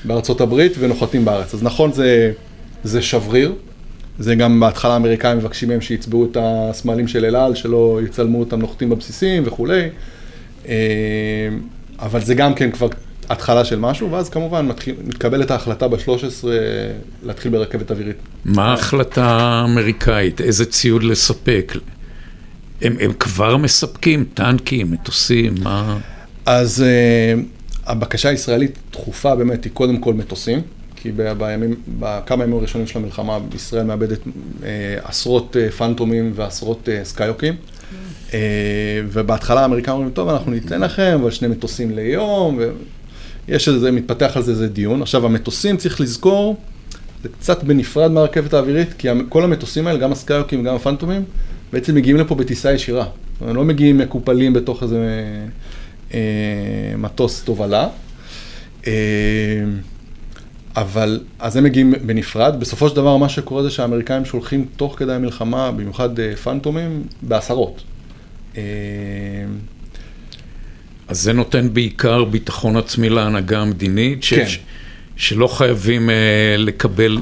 בארצות 0.04 0.40
הברית 0.40 0.72
ונוחתים 0.78 1.24
בארץ. 1.24 1.54
אז 1.54 1.62
נכון, 1.62 1.92
זה, 1.92 2.32
זה 2.84 3.02
שבריר. 3.02 3.52
זה 4.18 4.34
גם 4.34 4.60
בהתחלה 4.60 4.92
האמריקאים 4.92 5.38
מבקשים 5.38 5.68
מהם 5.68 5.80
שיצבעו 5.80 6.24
את 6.30 6.36
הסמלים 6.40 7.08
של 7.08 7.24
אל 7.24 7.36
על, 7.36 7.54
שלא 7.54 8.00
יצלמו 8.04 8.40
אותם 8.40 8.60
נוחתים 8.60 8.90
בבסיסים 8.90 9.42
וכולי. 9.46 9.88
אה, 10.68 10.74
אבל 11.98 12.20
זה 12.20 12.34
גם 12.34 12.54
כן 12.54 12.70
כבר 12.70 12.88
התחלה 13.28 13.64
של 13.64 13.78
משהו, 13.78 14.12
ואז 14.12 14.28
כמובן 14.28 14.66
מתחיל, 14.66 14.94
מתקבלת 15.04 15.50
ההחלטה 15.50 15.88
ב-13 15.88 16.46
להתחיל 17.22 17.52
ברכבת 17.52 17.90
אווירית. 17.90 18.16
מה 18.44 18.70
ההחלטה 18.70 19.24
האמריקאית? 19.24 20.40
איזה 20.40 20.64
ציוד 20.64 21.02
לספק? 21.02 21.72
הם, 22.82 22.96
הם 23.00 23.12
כבר 23.12 23.56
מספקים 23.56 24.24
טנקים, 24.34 24.90
מטוסים, 24.90 25.54
מה... 25.62 25.98
אז 26.46 26.84
uh, 26.84 27.40
הבקשה 27.86 28.28
הישראלית 28.28 28.78
דחופה 28.92 29.34
באמת 29.34 29.64
היא 29.64 29.72
קודם 29.72 29.98
כל 29.98 30.14
מטוסים, 30.14 30.62
כי 30.96 31.12
ב- 31.16 31.32
בימים, 31.32 31.74
בכמה 31.98 32.44
ימים 32.44 32.56
הראשונים 32.56 32.86
של 32.86 32.98
המלחמה 32.98 33.38
ישראל 33.54 33.84
מאבדת 33.84 34.18
uh, 34.24 34.64
עשרות 35.04 35.56
uh, 35.56 35.72
פנטומים 35.72 36.32
ועשרות 36.34 36.88
uh, 36.88 37.04
סקיוקים. 37.04 37.54
Uh, 38.28 38.32
ובהתחלה 39.12 39.60
האמריקאים 39.60 39.96
אומרים, 39.96 40.12
טוב, 40.12 40.28
אנחנו 40.28 40.50
ניתן 40.50 40.80
לכם, 40.80 41.18
אבל 41.20 41.30
שני 41.30 41.48
מטוסים 41.48 41.96
ליום, 41.96 42.58
ויש 43.48 43.68
איזה, 43.68 43.92
מתפתח 43.92 44.32
על 44.34 44.42
זה 44.42 44.50
איזה 44.50 44.68
דיון. 44.68 45.02
עכשיו, 45.02 45.26
המטוסים, 45.26 45.76
צריך 45.76 46.00
לזכור, 46.00 46.56
זה 47.22 47.28
קצת 47.28 47.64
בנפרד 47.64 48.10
מהרכבת 48.10 48.54
האווירית, 48.54 48.92
כי 48.98 49.08
כל 49.28 49.44
המטוסים 49.44 49.86
האלה, 49.86 49.98
גם 49.98 50.12
הסקיוקים 50.12 50.60
וגם 50.60 50.74
הפנטומים, 50.74 51.24
בעצם 51.72 51.94
מגיעים 51.94 52.16
לפה 52.16 52.34
בטיסה 52.34 52.72
ישירה. 52.72 53.06
הם 53.40 53.56
לא 53.56 53.64
מגיעים 53.64 53.98
מקופלים 53.98 54.52
בתוך 54.52 54.82
איזה 54.82 55.24
אה, 56.14 56.20
מטוס 56.98 57.42
תובלה. 57.42 57.88
אה, 58.86 58.92
אבל, 60.76 61.20
אז 61.38 61.56
הם 61.56 61.64
מגיעים 61.64 61.94
בנפרד. 62.06 62.60
בסופו 62.60 62.88
של 62.88 62.96
דבר, 62.96 63.16
מה 63.16 63.28
שקורה 63.28 63.62
זה 63.62 63.70
שהאמריקאים 63.70 64.24
שולחים 64.24 64.66
תוך 64.76 64.94
כדי 64.98 65.12
המלחמה, 65.12 65.72
במיוחד 65.72 66.20
אה, 66.20 66.36
פנטומים, 66.36 67.02
בעשרות. 67.22 67.82
אה, 68.56 68.62
אז 71.08 71.20
זה 71.20 71.32
נותן 71.32 71.74
בעיקר 71.74 72.24
ביטחון 72.24 72.76
עצמי 72.76 73.08
להנהגה 73.08 73.58
המדינית, 73.58 74.22
ש... 74.22 74.34
כן. 74.34 74.46
שלא 75.16 75.46
חייבים 75.46 76.08
uh, 76.08 76.12
לקבל... 76.58 77.18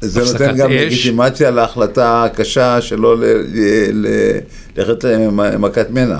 זה 0.00 0.22
הפסקת 0.22 0.40
נותן 0.40 0.56
גם 0.56 0.70
אש. 0.72 0.92
לגיטימציה 0.92 1.50
להחלטה 1.50 2.24
הקשה 2.24 2.80
שלא 2.80 3.18
ל- 3.18 3.24
ל- 3.92 4.38
ללכת 4.76 5.04
למכת 5.04 5.90
מנע. 5.90 6.18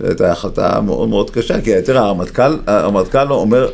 זו 0.00 0.06
הייתה 0.06 0.32
החלטה 0.32 0.80
מאוד 0.80 1.08
מאוד 1.08 1.30
קשה, 1.30 1.60
כי 1.60 1.82
תראה, 1.82 2.02
הרמטכ"ל, 2.02 2.56
הרמטכ"ל 2.66 3.32
אומר, 3.32 3.68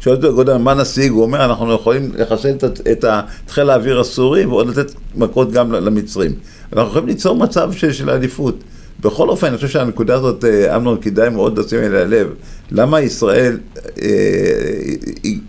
שואל 0.00 0.16
אותו 0.16 0.34
גודל, 0.34 0.56
מה 0.56 0.74
נשיג? 0.74 1.12
הוא 1.12 1.22
אומר, 1.22 1.44
אנחנו 1.44 1.72
יכולים 1.72 2.12
לחסל 2.18 2.50
את, 2.50 2.64
את 2.92 3.04
חיל 3.48 3.70
האוויר 3.70 4.00
הסורי 4.00 4.46
ועוד 4.46 4.68
לתת 4.68 4.92
מכות 5.14 5.52
גם 5.52 5.72
למצרים. 5.72 6.32
אנחנו 6.72 6.88
יכולים 6.88 7.06
ליצור 7.08 7.36
מצב 7.36 7.72
של, 7.72 7.92
של 7.92 8.10
עדיפות. 8.10 8.54
בכל 9.00 9.28
אופן, 9.28 9.46
אני 9.46 9.56
חושב 9.56 9.68
שהנקודה 9.68 10.14
הזאת, 10.14 10.44
אה, 10.44 10.76
אמנון, 10.76 10.98
כדאי 11.00 11.28
מאוד 11.28 11.58
לשים 11.58 11.78
אליה 11.78 12.04
לב. 12.04 12.28
למה 12.70 13.00
ישראל 13.00 13.58
אה, 14.02 14.08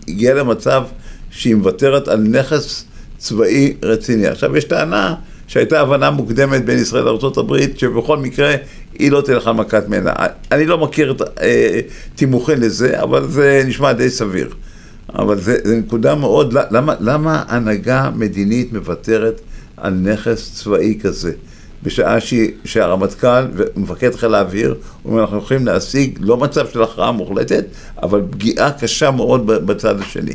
הגיעה 0.08 0.34
למצב 0.34 0.82
שהיא 1.30 1.54
מוותרת 1.54 2.08
על 2.08 2.20
נכס 2.20 2.84
צבאי 3.18 3.74
רציני? 3.82 4.26
עכשיו, 4.26 4.56
יש 4.56 4.64
טענה 4.64 5.14
שהייתה 5.48 5.80
הבנה 5.80 6.10
מוקדמת 6.10 6.64
בין 6.64 6.78
ישראל 6.78 7.04
לארה"ב, 7.04 7.56
שבכל 7.76 8.16
מקרה 8.16 8.54
היא 8.98 9.10
לא 9.10 9.20
תלך 9.20 9.46
על 9.46 9.54
מכת 9.54 9.88
מנע. 9.88 10.12
אני 10.52 10.66
לא 10.66 10.78
מכיר 10.78 11.10
את 11.10 11.22
אה, 11.40 11.80
תימוכין 12.14 12.60
לזה, 12.60 13.02
אבל 13.02 13.28
זה 13.28 13.62
נשמע 13.66 13.92
די 13.92 14.10
סביר. 14.10 14.48
אבל 15.14 15.40
זה, 15.40 15.56
זה 15.64 15.76
נקודה 15.76 16.14
מאוד, 16.14 16.52
למה, 16.70 16.94
למה 17.00 17.44
הנהגה 17.48 18.10
מדינית 18.14 18.72
מוותרת 18.72 19.40
על 19.76 19.92
נכס 19.92 20.52
צבאי 20.54 20.98
כזה? 21.02 21.32
בשעה 21.82 22.20
ש, 22.20 22.34
שהרמטכ"ל 22.64 23.46
ומפקד 23.54 24.14
חיל 24.14 24.34
האוויר, 24.34 24.74
אומרים, 25.04 25.20
אנחנו 25.20 25.38
יכולים 25.38 25.66
להשיג 25.66 26.18
לא 26.20 26.36
מצב 26.36 26.68
של 26.68 26.82
הכרעה 26.82 27.12
מוחלטת, 27.12 27.64
אבל 28.02 28.22
פגיעה 28.30 28.72
קשה 28.72 29.10
מאוד 29.10 29.46
בצד 29.46 30.00
השני. 30.00 30.34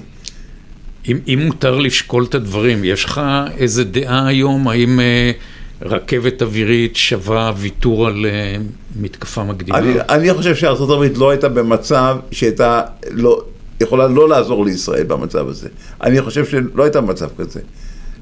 אם, 1.08 1.18
אם 1.28 1.40
מותר 1.46 1.80
לשקול 1.80 2.24
את 2.24 2.36
הדברים, 2.36 2.84
יש 2.84 3.06
לך 3.06 3.22
איזה 3.58 3.84
דעה 3.84 4.28
היום, 4.28 4.68
האם 4.68 5.00
uh, 5.00 5.84
רכבת 5.86 6.42
אווירית 6.42 6.96
שווה 6.96 7.54
ויתור 7.58 8.08
על 8.08 8.26
uh, 8.26 8.62
מתקפה 9.02 9.44
מקדימה? 9.44 9.78
אני, 9.78 9.94
אני 10.10 10.34
חושב 10.34 10.56
שארה"ב 10.56 11.18
לא 11.18 11.30
הייתה 11.30 11.50
במצב 11.50 12.18
שהייתה 12.32 12.82
לא, 13.12 13.44
יכולה 13.82 14.08
לא 14.08 14.30
לעזור 14.30 14.66
לישראל 14.66 15.04
במצב 15.04 15.48
הזה. 15.48 15.68
אני 16.04 16.22
חושב 16.22 16.46
שלא 16.46 16.84
הייתה 16.84 17.02
במצב 17.02 17.28
כזה. 17.38 17.60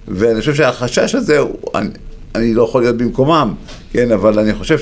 ואני 0.08 0.40
חושב 0.40 0.56
שהחשש 0.56 1.16
הזה, 1.16 1.40
אני, 1.76 1.90
אני 2.36 2.54
לא 2.54 2.64
יכול 2.64 2.82
להיות 2.82 2.98
במקומם, 2.98 3.54
כן, 3.92 4.12
אבל 4.12 4.40
אני 4.40 4.54
חושב 4.54 4.78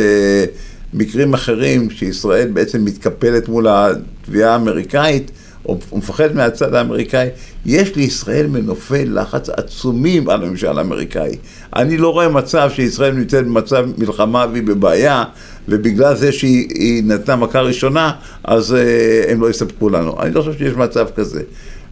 במקרים 0.93 1.33
אחרים, 1.33 1.89
שישראל 1.89 2.47
בעצם 2.53 2.85
מתקפלת 2.85 3.49
מול 3.49 3.67
התביעה 3.69 4.53
האמריקאית, 4.53 5.31
או 5.65 5.79
מפחד 5.93 6.35
מהצד 6.35 6.73
האמריקאי, 6.73 7.27
יש 7.65 7.95
לישראל 7.95 8.47
מנופי 8.47 9.05
לחץ 9.05 9.49
עצומים 9.49 10.29
על 10.29 10.43
הממשל 10.43 10.77
האמריקאי. 10.77 11.35
אני 11.75 11.97
לא 11.97 12.09
רואה 12.09 12.29
מצב 12.29 12.69
שישראל 12.75 13.13
נמצאת 13.13 13.45
במצב 13.45 13.85
מלחמה 13.97 14.45
והיא 14.51 14.63
בבעיה, 14.63 15.23
ובגלל 15.67 16.15
זה 16.15 16.31
שהיא 16.31 17.03
נתנה 17.03 17.35
מכה 17.35 17.61
ראשונה, 17.61 18.11
אז 18.43 18.71
uh, 18.71 19.31
הם 19.31 19.41
לא 19.41 19.49
יספקו 19.49 19.89
לנו. 19.89 20.21
אני 20.21 20.33
לא 20.33 20.41
חושב 20.41 20.57
שיש 20.57 20.73
מצב 20.73 21.07
כזה. 21.15 21.41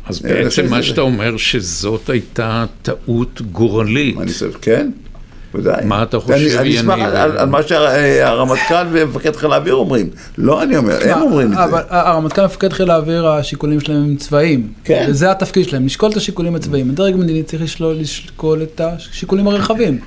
אז 0.07 0.21
בעצם 0.21 0.69
מה 0.69 0.83
שאתה 0.83 1.01
אומר, 1.01 1.37
שזאת 1.37 2.09
הייתה 2.09 2.65
טעות 2.81 3.41
גורלית. 3.51 4.17
אני 4.17 4.31
חושב, 4.31 4.51
כן. 4.61 4.91
ודאי. 5.55 5.85
מה 5.85 6.03
אתה 6.03 6.19
חושב, 6.19 6.37
יניב? 6.37 6.57
אני 6.59 6.77
אשמח 6.77 6.99
על, 6.99 7.37
על 7.37 7.49
מה 7.49 7.63
שהרמטכ"ל 7.63 8.85
ומפקד 8.91 9.35
חיל 9.35 9.53
האוויר 9.53 9.73
אומרים. 9.73 10.09
לא 10.37 10.63
אני 10.63 10.77
אומר, 10.77 10.97
הם 11.09 11.21
אומרים 11.21 11.51
את 11.51 11.57
זה. 11.57 11.63
אבל 11.63 11.81
הרמטכ"ל 11.89 12.41
ומפקד 12.41 12.73
חיל 12.73 12.91
האוויר, 12.91 13.27
השיקולים 13.27 13.79
שלהם 13.79 14.03
הם 14.03 14.15
צבאיים. 14.15 14.73
כן. 14.83 15.05
וזה 15.09 15.31
התפקיד 15.31 15.69
שלהם, 15.69 15.85
לשקול 15.85 16.11
את 16.11 16.17
השיקולים 16.17 16.55
הצבאיים. 16.55 16.89
הדרג 16.89 17.13
המדיני 17.13 17.43
צריך 17.43 17.61
לשלול, 17.61 17.95
לשקול 17.95 18.63
את 18.63 18.81
השיקולים 18.83 19.47
הרחבים. 19.47 19.99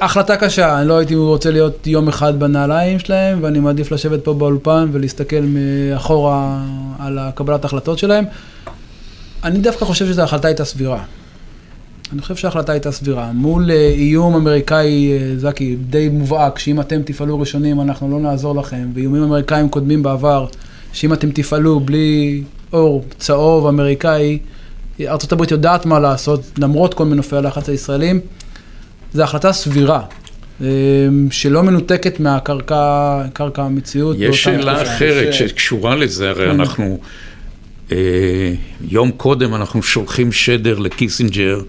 החלטה 0.00 0.36
קשה, 0.36 0.78
אני 0.80 0.88
לא 0.88 0.98
הייתי 0.98 1.14
רוצה 1.14 1.50
להיות 1.50 1.86
יום 1.86 2.08
אחד 2.08 2.40
בנעליים 2.40 2.98
שלהם, 2.98 3.38
ואני 3.42 3.60
מעדיף 3.60 3.92
לשבת 3.92 4.24
פה 4.24 4.34
באולפן 4.34 4.88
ולהסתכל 4.92 5.40
מאחורה 5.40 6.58
על 6.98 7.18
הקבלת 7.18 7.64
ההחלטות 7.64 7.98
שלהם. 7.98 8.24
אני 9.44 9.58
דווקא 9.58 9.84
חושב 9.84 10.06
שזו 10.06 10.22
החלטה 10.22 10.48
הייתה 10.48 10.64
סבירה. 10.64 11.02
אני 12.12 12.22
חושב 12.22 12.36
שההחלטה 12.36 12.72
הייתה 12.72 12.92
סבירה. 12.92 13.32
מול 13.32 13.70
אה, 13.70 13.88
איום 13.88 14.34
אמריקאי, 14.34 15.12
אה, 15.12 15.36
זקי, 15.36 15.76
די 15.76 16.08
מובהק, 16.08 16.58
שאם 16.58 16.80
אתם 16.80 17.02
תפעלו 17.02 17.40
ראשונים 17.40 17.80
אנחנו 17.80 18.10
לא 18.10 18.20
נעזור 18.20 18.56
לכם, 18.56 18.88
ואיומים 18.94 19.22
אמריקאים 19.22 19.68
קודמים 19.68 20.02
בעבר, 20.02 20.46
שאם 20.92 21.12
אתם 21.12 21.30
תפעלו 21.30 21.80
בלי 21.80 22.42
אור 22.72 23.04
צהוב 23.18 23.66
אמריקאי, 23.66 24.38
ארה"ב 25.00 25.50
יודעת 25.50 25.86
מה 25.86 26.00
לעשות, 26.00 26.40
למרות 26.58 26.94
כל 26.94 27.04
מנופי 27.04 27.36
הלחץ 27.36 27.68
הישראלים. 27.68 28.20
זו 29.14 29.22
החלטה 29.22 29.52
סבירה, 29.52 30.02
אה, 30.60 30.66
שלא 31.30 31.62
מנותקת 31.62 32.20
מהקרקע, 32.20 33.22
קרקע 33.32 33.62
המציאות. 33.62 34.16
יש 34.18 34.42
שאלה. 34.42 34.82
אחרת 34.82 35.34
שקשורה 35.34 35.94
לזה, 35.94 36.30
הרי 36.30 36.50
כן. 36.50 36.60
אנחנו, 36.60 36.98
יום 38.88 39.10
קודם 39.10 39.54
אנחנו 39.54 39.82
שולחים 39.82 40.32
שדר 40.32 40.78
לקיסינג'ר. 40.78 41.60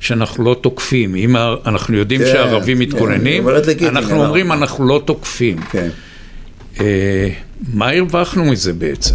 שאנחנו 0.00 0.44
לא 0.44 0.56
תוקפים, 0.60 1.14
אם 1.14 1.36
אנחנו 1.66 1.96
יודעים 1.96 2.20
כן, 2.20 2.26
שהערבים 2.26 2.76
כן, 2.78 2.82
מתכוננים, 2.82 3.48
לקיסינג'ר, 3.48 3.88
אנחנו. 3.88 4.24
אומרים 4.24 4.52
אנחנו 4.52 4.86
לא 4.88 5.02
תוקפים. 5.04 5.56
כן. 5.70 5.88
אה, 6.80 7.28
מה 7.74 7.88
הרווחנו 7.90 8.44
מזה 8.44 8.72
בעצם? 8.72 9.14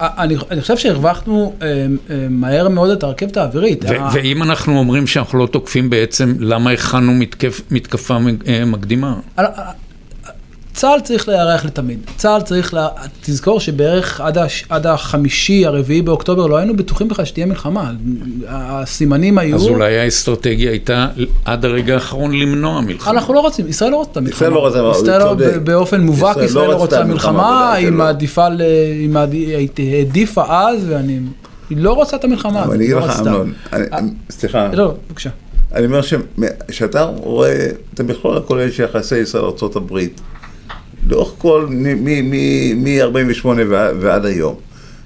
אני, 0.00 0.36
אני 0.50 0.60
חושב 0.60 0.76
שהרווחנו 0.76 1.54
אה, 1.62 1.66
אה, 1.68 1.86
מהר 2.30 2.68
מאוד 2.68 2.90
את 2.90 3.02
הרכבת 3.02 3.36
האווירית. 3.36 3.84
ו- 3.84 3.88
ה- 4.00 4.08
ואם 4.12 4.42
אנחנו 4.42 4.78
אומרים 4.78 5.06
שאנחנו 5.06 5.38
לא 5.38 5.46
תוקפים 5.46 5.90
בעצם, 5.90 6.34
למה 6.38 6.70
הכנו 6.70 7.12
מתקף- 7.14 7.60
מתקפה 7.70 8.16
אה, 8.48 8.64
מקדימה? 8.64 9.14
צה"ל 10.76 11.00
צריך 11.00 11.28
להיערך 11.28 11.64
לתמיד. 11.64 11.98
צה"ל 12.16 12.40
צריך, 12.42 12.74
לה... 12.74 12.88
תזכור 13.22 13.60
שבערך 13.60 14.20
עד, 14.20 14.38
הש... 14.38 14.64
עד 14.68 14.86
החמישי, 14.86 15.66
הרביעי 15.66 16.02
באוקטובר, 16.02 16.46
לא 16.46 16.56
היינו 16.56 16.76
בטוחים 16.76 17.08
בכלל 17.08 17.24
שתהיה 17.24 17.46
מלחמה. 17.46 17.92
הסימנים 18.48 19.38
היו... 19.38 19.56
אז 19.56 19.62
אולי 19.68 19.98
האסטרטגיה 19.98 20.70
הייתה 20.70 21.06
עד 21.44 21.64
הרגע 21.64 21.94
האחרון 21.94 22.32
למנוע 22.32 22.80
מלחמה. 22.80 23.10
אנחנו 23.12 23.34
לא 23.34 23.40
רוצים, 23.40 23.68
ישראל 23.68 23.90
לא 23.90 23.96
רוצה 23.96 24.10
את 24.12 24.16
המלחמה. 24.16 24.36
ישראל 24.36 24.52
לא 24.52 24.58
רוצה, 24.58 24.78
הוא 24.82 24.92
ישראל 24.94 25.18
לא- 25.18 25.58
באופן 25.58 26.00
מובהק, 26.00 26.36
ישראל 26.36 26.46
ישראל 26.48 26.64
לא 26.66 26.70
לא 26.72 26.76
רוצה 26.76 27.04
מלחמה, 27.04 27.32
מלחמה, 27.32 27.72
היא 27.72 27.86
שלא. 27.88 27.96
מעדיפה, 27.96 28.48
ל- 28.48 28.60
היא 29.32 29.96
העדיפה 29.98 30.42
אז, 30.48 30.78
ואני... 30.88 31.18
היא 31.70 31.78
לא 31.78 31.92
רוצה 31.92 32.16
את 32.16 32.24
המלחמה. 32.24 32.62
אבל 32.64 32.68
הזאת, 32.68 32.74
אני 32.74 32.84
אגיד 32.84 32.94
לא 32.96 33.00
לך, 33.00 33.10
רצתה. 33.10 33.20
אמנון, 33.30 33.52
אני- 33.72 33.86
אה, 33.92 33.98
סליחה, 34.30 34.68
לא, 34.72 34.94
בבקשה. 35.08 35.30
אני 35.74 35.86
אומר 35.86 36.00
שאתה 36.70 37.02
רואה 37.04 37.66
את 37.94 38.00
המכלול 38.00 38.36
הכולל 38.36 38.70
של 38.70 38.82
יחסי 38.82 39.18
ישראל-ארה"ב, 39.18 39.98
לאורך 41.06 41.32
כל, 41.38 41.66
מ-48' 41.70 43.46
ועד 44.00 44.26
היום, 44.26 44.54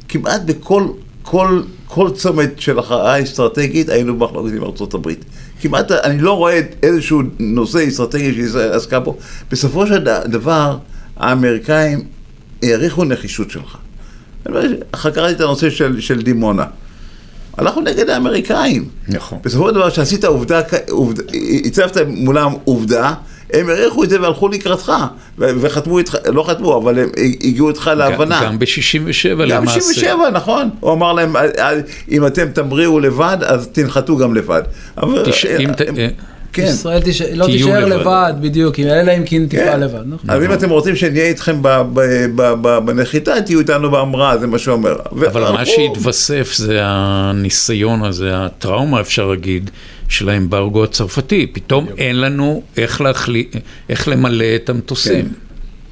כמעט 0.09 0.41
בכל 0.45 0.87
כל, 1.23 1.63
כל 1.87 2.11
צומת 2.15 2.61
של 2.61 2.79
הכרעה 2.79 3.23
אסטרטגית 3.23 3.89
היינו 3.89 4.19
במחלוקת 4.19 4.53
עם 4.57 4.63
ארה"ב. 4.63 5.11
כמעט, 5.61 5.91
אני 5.91 6.21
לא 6.21 6.33
רואה 6.33 6.61
איזשהו 6.83 7.23
נושא 7.39 7.89
אסטרטגי 7.89 8.35
שישראל 8.35 8.73
עסקה 8.73 9.01
בו. 9.01 9.17
בסופו 9.51 9.87
של 9.87 10.05
דבר, 10.25 10.79
האמריקאים 11.17 12.05
העריכו 12.63 13.05
נחישות 13.05 13.51
שלך. 13.51 13.77
ראיתי 14.47 15.31
את 15.31 15.41
הנושא 15.41 15.71
של, 15.71 16.01
של 16.01 16.23
דימונה. 16.23 16.65
הלכנו 17.59 17.81
נגד 17.81 18.11
האמריקאים. 18.11 18.89
נכון. 19.09 19.39
בסופו 19.45 19.69
של 19.69 19.75
דבר, 19.75 19.91
שעשית 19.91 20.25
עובדה, 20.25 20.61
עובדה, 20.91 21.23
הצבת 21.65 21.97
מולם 22.07 22.53
עובדה, 22.65 23.15
הם 23.53 23.69
העריכו 23.69 24.05
את 24.05 24.11
זה 24.11 24.21
והלכו 24.23 24.49
לקראתך, 24.49 24.93
וחתמו 25.39 25.99
איתך, 25.99 26.17
לא 26.33 26.43
חתמו, 26.43 26.77
אבל 26.83 26.99
הם 26.99 27.09
הגיעו 27.45 27.69
איתך 27.69 27.91
להבנה. 27.97 28.41
גם 28.45 28.59
ב-67 28.59 29.29
גם 29.31 29.41
למעשה. 29.41 29.81
ב-67, 29.81 30.31
נכון. 30.33 30.71
הוא 30.81 30.93
אמר 30.93 31.13
להם, 31.13 31.37
"אל- 31.37 31.51
אל- 31.59 31.81
אם 32.11 32.27
אתם 32.27 32.47
תמריאו 32.53 33.01
לבד, 33.01 33.37
אז 33.47 33.69
תנחתו 33.73 34.17
גם 34.17 34.35
לבד. 34.35 34.63
אבל... 34.99 35.23
ת- 35.77 35.81
אה, 35.99 36.09
כן. 36.53 36.63
ישראל 36.63 37.01
תש... 37.05 37.23
לא 37.23 37.47
תישאר 37.47 37.87
לבד. 37.87 38.01
לבד, 38.01 38.33
בדיוק, 38.41 38.81
אלא 38.81 39.13
אם 39.17 39.23
כן 39.27 39.47
תפעל 39.47 39.65
כן. 39.73 39.81
לבד. 39.81 40.01
נכון. 40.07 40.31
אז 40.31 40.43
אם 40.45 40.53
אתם 40.53 40.71
רוצים 40.71 40.97
שנהיה 40.97 41.25
איתכם 41.25 41.63
ב- 41.63 41.69
ב- 41.95 42.01
ב- 42.37 42.55
ב- 42.63 42.79
בנחיתה, 42.79 43.41
תהיו 43.41 43.59
איתנו 43.59 43.91
בהמראה, 43.91 44.39
זה 44.39 44.47
מה 44.47 44.59
שהוא 44.59 44.75
אומר. 44.75 44.97
אבל 45.27 45.53
מה 45.53 45.67
שהתווסף 45.67 46.53
זה 46.57 46.79
הניסיון 46.83 48.05
הזה, 48.05 48.31
הטראומה 48.35 49.01
אפשר 49.01 49.27
להגיד, 49.27 49.71
של 50.11 50.29
האמברגו 50.29 50.85
הצרפתי. 50.85 51.47
פתאום 51.53 51.87
אין 51.99 52.21
לנו 52.21 52.63
איך, 52.77 53.01
להחלי... 53.01 53.49
איך 53.89 54.09
למלא 54.09 54.45
את 54.55 54.71
המטוסים. 54.71 55.33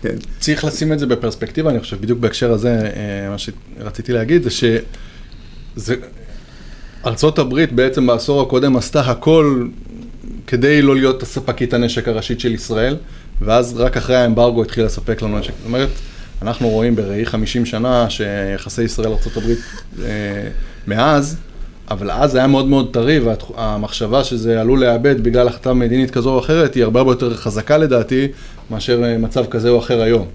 כן. 0.03 0.15
צריך 0.39 0.65
לשים 0.65 0.93
את 0.93 0.99
זה 0.99 1.07
בפרספקטיבה, 1.07 1.71
אני 1.71 1.81
חושב, 1.81 2.01
בדיוק 2.01 2.19
בהקשר 2.19 2.53
הזה, 2.53 2.71
אה, 2.71 3.31
מה 3.31 3.37
שרציתי 3.39 4.13
להגיד 4.13 4.43
זה 4.43 4.51
שזה... 4.51 5.95
ארצות 7.07 7.39
הברית 7.39 7.73
בעצם 7.73 8.07
בעשור 8.07 8.43
הקודם 8.43 8.77
עשתה 8.77 9.01
הכל 9.01 9.67
כדי 10.47 10.83
לא 10.83 10.97
להיות 10.97 11.23
הספקית 11.23 11.75
הנשק 11.75 12.09
הראשית 12.09 12.41
של 12.41 12.55
ישראל, 12.55 12.97
ואז 13.41 13.77
רק 13.77 13.97
אחרי 13.97 14.17
האמברגו 14.17 14.63
התחיל 14.63 14.85
לספק 14.85 15.23
לנו 15.23 15.39
נשק. 15.39 15.53
זאת 15.59 15.67
אומרת, 15.67 15.89
אנחנו 16.43 16.69
רואים 16.69 16.97
בראי 16.97 17.27
50 17.27 17.67
שנה 17.67 18.11
שיחסי 18.11 18.83
ישראל-ארצות 18.83 19.37
הברית 19.37 19.59
אה, 20.03 20.49
מאז, 20.87 21.37
אבל 21.91 22.11
אז 22.11 22.31
זה 22.31 22.39
היה 22.39 22.47
מאוד 22.47 22.67
מאוד 22.67 22.89
טרי, 22.93 23.21
והמחשבה 23.21 24.25
שזה 24.25 24.61
עלול 24.61 24.81
לאבד 24.81 25.23
בגלל 25.23 25.49
החלטה 25.49 25.73
מדינית 25.73 26.11
כזו 26.11 26.31
או 26.31 26.39
אחרת, 26.39 26.75
היא 26.75 26.85
הרבה 26.85 27.01
הרבה 27.01 27.13
יותר 27.13 27.35
חזקה 27.35 27.79
לדעתי, 27.79 28.29
מאשר 28.71 29.05
אה, 29.05 29.19
מצב 29.19 29.47
כזה 29.47 29.69
או 29.69 29.79
אחר 29.79 30.03
היום. 30.03 30.27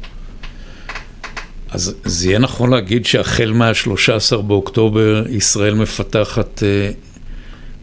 אז 1.71 1.95
זה 2.05 2.27
יהיה 2.27 2.39
נכון 2.39 2.69
להגיד 2.69 3.05
שהחל 3.05 3.51
מה-13 3.55 4.41
באוקטובר 4.41 5.23
ישראל 5.29 5.73
מפתחת 5.73 6.63
אה, 6.63 6.91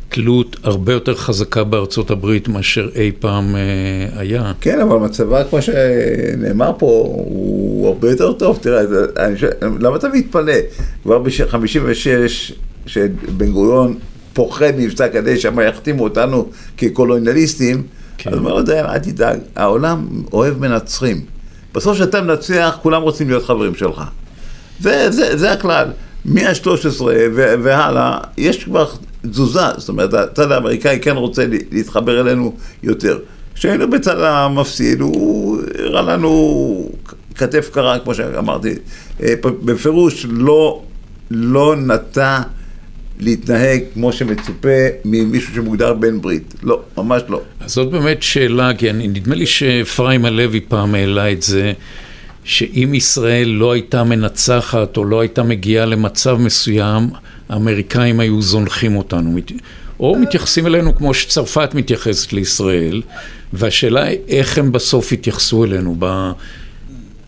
תלות 0.09 0.57
הרבה 0.63 0.93
יותר 0.93 1.15
חזקה 1.15 1.65
בארצות 1.65 2.11
הברית 2.11 2.49
מאשר 2.49 2.89
אי 2.95 3.13
פעם 3.19 3.57
אה, 3.57 4.21
היה. 4.21 4.53
כן, 4.61 4.81
אבל 4.81 4.97
מצבה, 4.97 5.45
כמו 5.45 5.63
שנאמר 5.63 6.73
פה, 6.79 6.87
הוא 6.87 7.89
הרבה 7.89 8.11
יותר 8.11 8.33
טוב. 8.33 8.59
תראה, 8.63 8.81
אני 9.17 9.35
למה 9.81 9.97
אתה 9.97 10.09
מתפלא? 10.09 10.53
כבר 11.03 11.19
ב-56, 11.19 12.53
שבן 12.87 13.51
גוריון 13.53 13.99
פוחד 14.33 14.73
מבצע 14.79 15.09
כדי 15.09 15.39
שמה 15.41 15.65
יחתימו 15.65 16.05
אותנו 16.05 16.49
כקולוניאליסטים, 16.77 17.83
כן. 18.19 18.31
אז 18.31 18.39
הוא 18.39 18.51
אומר 18.51 18.61
אל 18.95 18.99
תדאג, 18.99 19.39
העולם 19.57 20.07
אוהב 20.33 20.59
מנצחים. 20.59 21.21
בסוף 21.75 21.95
כשאתה 21.97 22.21
מנצח, 22.23 22.79
כולם 22.83 23.03
רוצים 23.03 23.29
להיות 23.29 23.45
חברים 23.45 23.75
שלך. 23.75 24.03
זה, 24.81 25.11
זה, 25.11 25.37
זה 25.37 25.53
הכלל. 25.53 25.89
מה-13 26.25 27.03
והלאה, 27.63 28.19
יש 28.39 28.65
כבר 28.65 28.87
תזוזה, 29.31 29.61
זאת 29.77 29.89
אומרת, 29.89 30.15
הצד 30.15 30.53
האמריקאי 30.53 30.99
כן 31.03 31.17
רוצה 31.17 31.47
לה- 31.47 31.57
להתחבר 31.73 32.21
אלינו 32.21 32.53
יותר. 32.83 33.19
כשהיינו 33.55 33.91
בצד 33.91 34.21
המפסיד, 34.21 35.01
הוא 35.01 35.59
הראה 35.79 36.03
לנו 36.03 36.91
כתף 37.35 37.71
קרה, 37.73 37.99
כמו 37.99 38.15
שאמרתי. 38.15 38.75
אה, 39.23 39.35
בפירוש 39.43 40.27
לא, 40.31 40.83
לא 41.31 41.77
נטה 41.77 42.43
להתנהג 43.21 43.81
כמו 43.95 44.13
שמצופה 44.13 44.87
ממישהו 45.05 45.55
שמוגדר 45.55 45.95
בן 45.95 46.21
ברית. 46.21 46.55
לא, 46.63 46.81
ממש 46.97 47.23
לא. 47.29 47.41
אז 47.61 47.73
זאת 47.73 47.91
באמת 47.91 48.23
שאלה, 48.23 48.75
כי 48.75 48.91
אני, 48.91 49.09
נדמה 49.09 49.35
לי 49.35 49.47
שאפרים 49.47 50.25
הלוי 50.25 50.61
פעם 50.69 50.95
העלה 50.95 51.33
את 51.33 51.43
זה, 51.43 51.73
שאם 52.45 52.95
ישראל 52.95 53.49
לא 53.49 53.73
הייתה 53.73 54.05
מנצחת 54.05 54.97
או 54.97 55.05
לא 55.05 55.21
הייתה 55.21 55.43
מגיעה 55.43 55.87
למצב 55.87 56.37
מסוים, 56.41 57.09
האמריקאים 57.49 58.21
היו 58.21 58.43
זונחים 58.43 58.97
אותנו. 58.97 59.39
או 60.01 60.17
מתייחסים 60.19 60.67
אלינו 60.67 60.97
כמו 60.97 61.15
שצרפת 61.15 61.75
מתייחסת 61.75 62.33
לישראל, 62.33 63.03
והשאלה 63.53 64.03
היא 64.05 64.19
איך 64.29 64.59
הם 64.59 64.73
בסוף 64.73 65.13
יתייחסו 65.13 65.65
אלינו, 65.65 65.97
ב... 65.99 66.31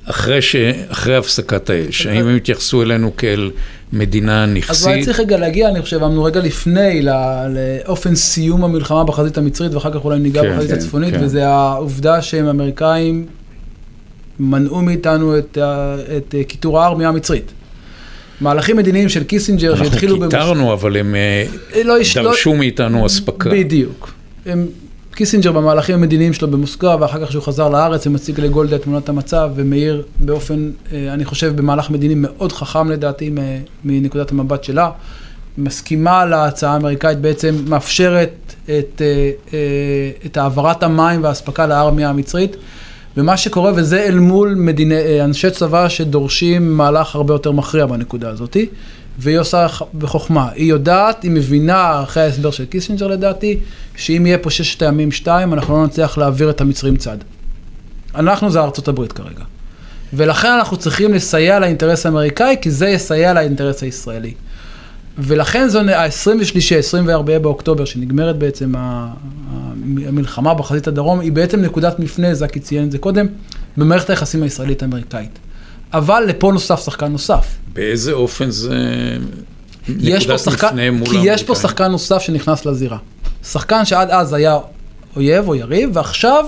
אחרי, 0.05 0.43
ש... 0.43 0.57
אחרי 0.89 1.17
הפסקת 1.17 1.71
האש, 1.71 2.07
האם 2.07 2.27
הם 2.27 2.37
יתייחסו 2.37 2.83
אלינו 2.83 3.17
כאל 3.17 3.51
מדינה 3.93 4.45
אז 4.45 4.51
נכסית? 4.51 4.87
אולי 4.87 5.05
צריך 5.05 5.21
רגע 5.21 5.37
להגיע, 5.39 5.69
אני 5.69 5.83
חושב, 5.83 5.97
אמרנו 5.97 6.25
רגע 6.25 6.41
לפני, 6.41 7.03
ל- 7.03 7.11
לאופן 7.55 8.15
סיום 8.15 8.65
המלחמה 8.65 9.05
בחזית 9.05 9.39
המצרית, 9.39 9.75
ואחר 9.75 9.91
כך 9.93 10.05
אולי 10.05 10.19
ניגע 10.19 10.43
כן, 10.43 10.55
בחזית 10.57 10.71
כן, 10.71 10.77
הצפונית, 10.77 11.15
כן. 11.15 11.25
וזה 11.25 11.47
העובדה 11.49 12.23
שהם 12.23 12.47
האמריקאים 12.47 13.27
מנעו 14.41 14.83
מאיתנו 14.83 15.39
את, 15.39 15.59
ה- 15.59 15.97
את 16.17 16.35
אה, 16.39 16.45
כיתור 16.45 16.81
הארמיה 16.81 17.09
המצרית. 17.09 17.53
מהלכים 18.41 18.77
מדיניים 18.77 19.09
של 19.09 19.25
קיסינג'ר 19.25 19.77
שהתחילו 19.77 20.13
אנחנו 20.15 20.27
במוס- 20.29 20.35
כיתרנו, 20.35 20.73
אבל 20.73 20.97
הם 20.97 21.15
אה, 21.15 21.45
לא 21.85 22.01
יש- 22.01 22.17
לא- 22.17 22.23
דרשו 22.23 22.55
מאיתנו 22.55 23.07
אספקה. 23.07 23.51
בדיוק. 23.51 24.13
הם, 24.47 24.67
קיסינג'ר 25.15 25.53
במהלכים 25.53 25.95
המדיניים 25.95 26.33
שלו 26.33 26.51
במוסקבה, 26.51 26.97
ואחר 27.01 27.21
כך 27.21 27.29
כשהוא 27.29 27.43
חזר 27.43 27.69
לארץ, 27.69 28.07
הוא 28.07 28.15
מציג 28.15 28.41
לגולדה 28.41 28.77
את 28.77 28.83
תמונת 28.83 29.09
המצב, 29.09 29.51
ומאיר 29.55 30.03
באופן, 30.19 30.71
אה, 30.93 31.13
אני 31.15 31.25
חושב, 31.25 31.57
במהלך 31.57 31.91
מדיני 31.91 32.15
מאוד 32.17 32.53
חכם 32.53 32.91
לדעתי, 32.91 33.31
מנקודת 33.85 34.31
המבט 34.31 34.65
שלה. 34.65 34.91
מסכימה 35.59 36.25
להצעה 36.25 36.73
האמריקאית, 36.73 37.19
בעצם 37.19 37.55
מאפשרת 37.69 38.55
את, 38.65 39.03
אה, 39.03 39.31
אה, 39.53 40.11
את 40.27 40.37
העברת 40.37 40.83
המים 40.83 41.25
והאספקה 41.25 41.67
לארמיה 41.67 42.09
המצרית. 42.09 42.57
ומה 43.17 43.37
שקורה, 43.37 43.73
וזה 43.77 44.03
אל 44.03 44.19
מול 44.19 44.55
מדיני, 44.55 45.25
אנשי 45.25 45.51
צבא 45.51 45.89
שדורשים 45.89 46.77
מהלך 46.77 47.15
הרבה 47.15 47.35
יותר 47.35 47.53
מכריע 47.53 47.87
בנקודה 47.87 48.31
הזאת, 48.31 48.57
והיא 49.19 49.39
עושה 49.39 49.67
בחוכמה. 49.99 50.49
היא 50.55 50.71
יודעת, 50.71 51.23
היא 51.23 51.31
מבינה, 51.31 52.03
אחרי 52.03 52.23
ההסבר 52.23 52.51
של 52.51 52.65
קיסינג'ר 52.65 53.07
לדעתי, 53.07 53.59
שאם 53.97 54.27
יהיה 54.27 54.39
פה 54.39 54.51
ששת 54.51 54.83
הימים 54.83 55.13
שתיים, 55.13 55.53
אנחנו 55.53 55.77
לא 55.77 55.87
נצליח 55.87 56.19
להעביר 56.19 56.51
את 56.51 56.61
המצרים 56.61 56.97
צד. 56.97 57.19
אנחנו 58.15 58.51
זה 58.51 58.61
ארצות 58.61 58.89
הברית 58.89 59.13
כרגע. 59.13 59.45
ולכן 60.13 60.49
אנחנו 60.49 60.77
צריכים 60.77 61.15
לסייע 61.15 61.59
לאינטרס 61.59 62.07
האמריקאי, 62.07 62.57
כי 62.63 62.71
זה 62.71 62.89
יסייע 62.89 63.33
לאינטרס 63.33 63.83
הישראלי. 63.83 64.35
ולכן 65.19 65.69
זו 65.69 65.81
ה-23, 65.81 66.79
24 66.79 67.39
באוקטובר, 67.39 67.85
שנגמרת 67.85 68.39
בעצם 68.39 68.75
המלחמה 68.77 70.55
בחזית 70.55 70.89
הדרום, 70.89 71.21
היא 71.21 71.33
בעצם 71.33 71.61
נקודת 71.61 71.99
מפנה, 71.99 72.35
זקי 72.35 72.61
ציין 72.61 72.85
את 72.85 72.93
זה 72.93 72.99
קודם, 72.99 73.27
במערכת 73.77 74.11
היחסים 74.11 74.43
הישראלית-אמריקאית. 74.43 75.39
אבל 75.95 76.25
לפה 76.29 76.53
נוסף 76.53 76.85
שחקן 76.85 77.07
נוסף. 77.07 77.47
באיזה 77.73 78.13
אופן 78.13 78.51
זה 78.51 78.77
נקודת 79.89 80.39
שחקן, 80.39 80.67
מפנה 80.67 80.71
מול 80.71 80.81
האמריקאים? 80.81 81.21
כי 81.23 81.29
יש 81.29 81.43
פה 81.43 81.55
שחקן 81.55 81.91
נוסף 81.91 82.19
שנכנס 82.19 82.67
לזירה. 82.67 82.99
שחקן 83.45 83.85
שעד 83.85 84.11
אז 84.11 84.33
היה 84.33 84.59
אויב 85.17 85.49
או 85.49 85.55
יריב, 85.55 85.91
ועכשיו 85.93 86.45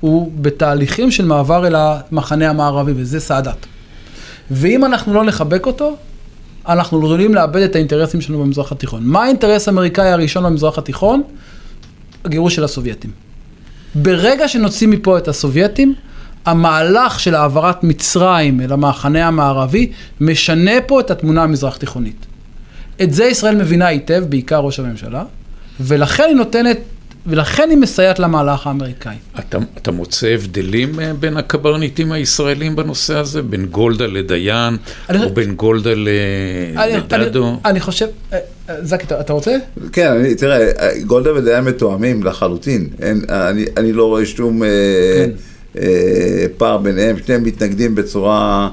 הוא 0.00 0.32
בתהליכים 0.40 1.10
של 1.10 1.24
מעבר 1.24 1.66
אל 1.66 1.74
המחנה 1.76 2.50
המערבי, 2.50 2.92
וזה 2.96 3.20
סאדאת. 3.20 3.66
ואם 4.50 4.84
אנחנו 4.84 5.14
לא 5.14 5.24
נחבק 5.24 5.66
אותו, 5.66 5.96
אנחנו 6.68 6.98
עלולים 6.98 7.34
לאבד 7.34 7.62
את 7.62 7.74
האינטרסים 7.74 8.20
שלנו 8.20 8.44
במזרח 8.44 8.72
התיכון. 8.72 9.02
מה 9.04 9.22
האינטרס 9.22 9.68
האמריקאי 9.68 10.08
הראשון 10.08 10.44
במזרח 10.44 10.78
התיכון? 10.78 11.22
הגירוש 12.24 12.54
של 12.54 12.64
הסובייטים. 12.64 13.10
ברגע 13.94 14.48
שנוציא 14.48 14.88
מפה 14.88 15.18
את 15.18 15.28
הסובייטים, 15.28 15.94
המהלך 16.46 17.20
של 17.20 17.34
העברת 17.34 17.84
מצרים 17.84 18.60
אל 18.60 18.72
המחנה 18.72 19.26
המערבי 19.26 19.92
משנה 20.20 20.80
פה 20.86 21.00
את 21.00 21.10
התמונה 21.10 21.42
המזרח 21.42 21.76
תיכונית. 21.76 22.26
את 23.02 23.12
זה 23.12 23.24
ישראל 23.24 23.56
מבינה 23.56 23.86
היטב, 23.86 24.24
בעיקר 24.28 24.58
ראש 24.58 24.80
הממשלה, 24.80 25.24
ולכן 25.80 26.24
היא 26.28 26.36
נותנת 26.36 26.78
ולכן 27.26 27.70
היא 27.70 27.78
מסייעת 27.78 28.18
למהלך 28.18 28.66
האמריקאי. 28.66 29.14
אתה, 29.38 29.58
אתה 29.76 29.90
מוצא 29.90 30.26
הבדלים 30.26 31.00
אה, 31.00 31.12
בין 31.14 31.36
הקברניטים 31.36 32.12
הישראלים 32.12 32.76
בנושא 32.76 33.16
הזה? 33.16 33.42
בין 33.42 33.66
גולדה 33.66 34.06
לדיין, 34.06 34.76
אני... 35.08 35.24
או 35.24 35.34
בין 35.34 35.54
גולדה 35.54 35.94
ל... 35.94 36.08
אני, 36.76 36.92
לדדו? 37.18 37.48
אני, 37.48 37.56
אני 37.64 37.80
חושב... 37.80 38.06
אה, 38.32 38.38
אה, 38.70 38.84
זקי, 38.84 39.04
אתה, 39.04 39.20
אתה 39.20 39.32
רוצה? 39.32 39.56
כן, 39.92 40.12
אני, 40.12 40.34
תראה, 40.34 40.66
גולדה 41.06 41.34
ודיין 41.34 41.64
מתואמים 41.64 42.22
לחלוטין. 42.22 42.88
אין, 43.02 43.20
אני, 43.28 43.64
אני 43.76 43.92
לא 43.92 44.06
רואה 44.06 44.26
שום 44.26 44.62
כן. 45.16 45.30
אה, 45.82 46.46
פער 46.56 46.78
ביניהם, 46.78 47.16
שניהם 47.24 47.44
מתנגדים 47.44 47.94
בצורה... 47.94 48.70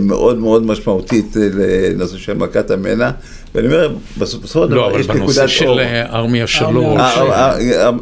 מאוד 0.00 0.38
מאוד 0.38 0.66
משמעותית 0.66 1.36
לנושא 1.36 2.16
של 2.16 2.34
מכת 2.34 2.70
המנע. 2.70 3.10
ואני 3.54 3.66
אומר, 3.66 3.94
בסופו 4.18 4.48
של 4.48 4.70
דבר 4.70 4.98
יש 5.00 5.08
נקודת 5.08 5.08
אור. 5.08 5.08
לא, 5.08 5.12
אבל 5.12 5.20
בנושא 5.20 5.46
של 5.46 5.80
ארמיה 6.10 6.46
שלוש. 6.46 7.00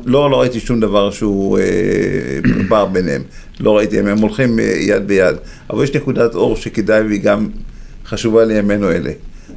לא, 0.06 0.30
לא 0.30 0.40
ראיתי 0.40 0.60
שום 0.60 0.80
דבר 0.80 1.10
שהוא 1.10 1.58
פער 2.68 2.86
ביניהם. 2.86 3.22
לא 3.60 3.76
ראיתי, 3.76 3.98
הם 3.98 4.18
הולכים 4.18 4.58
יד 4.80 5.06
ביד. 5.06 5.36
אבל 5.70 5.84
יש 5.84 5.94
נקודת 5.94 6.34
אור 6.34 6.56
שכדאי 6.56 7.00
והיא 7.00 7.20
גם 7.20 7.48
חשובה 8.06 8.44
לימינו 8.44 8.90
אלה. 8.90 9.10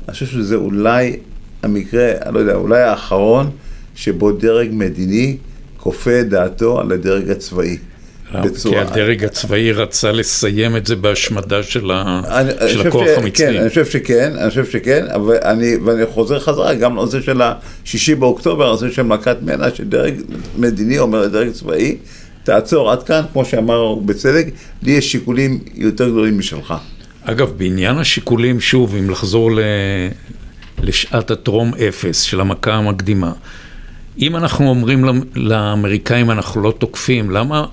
אני 0.07 0.13
חושב 0.13 0.25
שזה 0.25 0.55
אולי 0.55 1.17
המקרה, 1.63 2.11
אני 2.25 2.33
לא 2.33 2.39
יודע, 2.39 2.55
אולי 2.55 2.81
האחרון 2.81 3.49
שבו 3.95 4.31
דרג 4.31 4.69
מדיני 4.71 5.37
כופה 5.77 6.19
את 6.19 6.29
דעתו 6.29 6.79
על 6.79 6.91
הדרג 6.91 7.29
הצבאי. 7.29 7.77
בצורה... 8.41 8.85
כי 8.85 8.91
הדרג 8.91 9.23
הצבאי 9.23 9.71
רצה 9.71 10.11
לסיים 10.11 10.77
את 10.77 10.87
זה 10.87 10.95
בהשמדה 10.95 11.63
של, 11.63 11.91
ה... 11.91 12.21
אני, 12.27 12.51
של 12.69 12.79
אני 12.79 12.87
הכוח 12.87 13.07
ש... 13.07 13.17
המצרי. 13.17 13.31
כן, 13.31 13.59
אני 13.59 13.69
חושב 13.69 13.85
שכן, 13.85 14.33
אני 14.37 14.49
חושב 14.49 14.65
שכן, 14.65 15.05
אבל 15.15 15.37
אני, 15.43 15.75
ואני 15.85 16.05
חוזר 16.05 16.39
חזרה 16.39 16.73
גם 16.73 16.91
לנושא 16.91 17.21
של 17.21 17.41
השישי 17.41 18.15
באוקטובר, 18.15 18.67
הנושא 18.67 18.91
של 18.91 19.01
מכת 19.01 19.37
מנע, 19.41 19.75
שדרג 19.75 20.13
מדיני 20.57 20.99
אומר 20.99 21.21
לדרג 21.21 21.49
צבאי, 21.51 21.97
תעצור 22.43 22.91
עד 22.91 23.03
כאן, 23.03 23.21
כמו 23.33 23.45
שאמר 23.45 23.95
בצדק, 23.95 24.45
לי 24.83 24.91
יש 24.91 25.11
שיקולים 25.11 25.59
יותר 25.75 26.09
גדולים 26.09 26.39
משלך. 26.39 26.73
אגב, 27.23 27.51
בעניין 27.57 27.97
השיקולים, 27.97 28.59
שוב, 28.59 28.95
אם 28.95 29.09
לחזור 29.09 29.51
ל... 29.51 29.59
לשעת 30.83 31.31
הטרום 31.31 31.71
אפס 31.87 32.21
של 32.21 32.41
המכה 32.41 32.73
המקדימה, 32.73 33.31
אם 34.19 34.35
אנחנו 34.35 34.69
אומרים 34.69 35.05
לאמריקאים 35.35 36.31
אנחנו 36.31 36.61
לא 36.61 36.73
תוקפים, 36.77 37.31
למה 37.31 37.65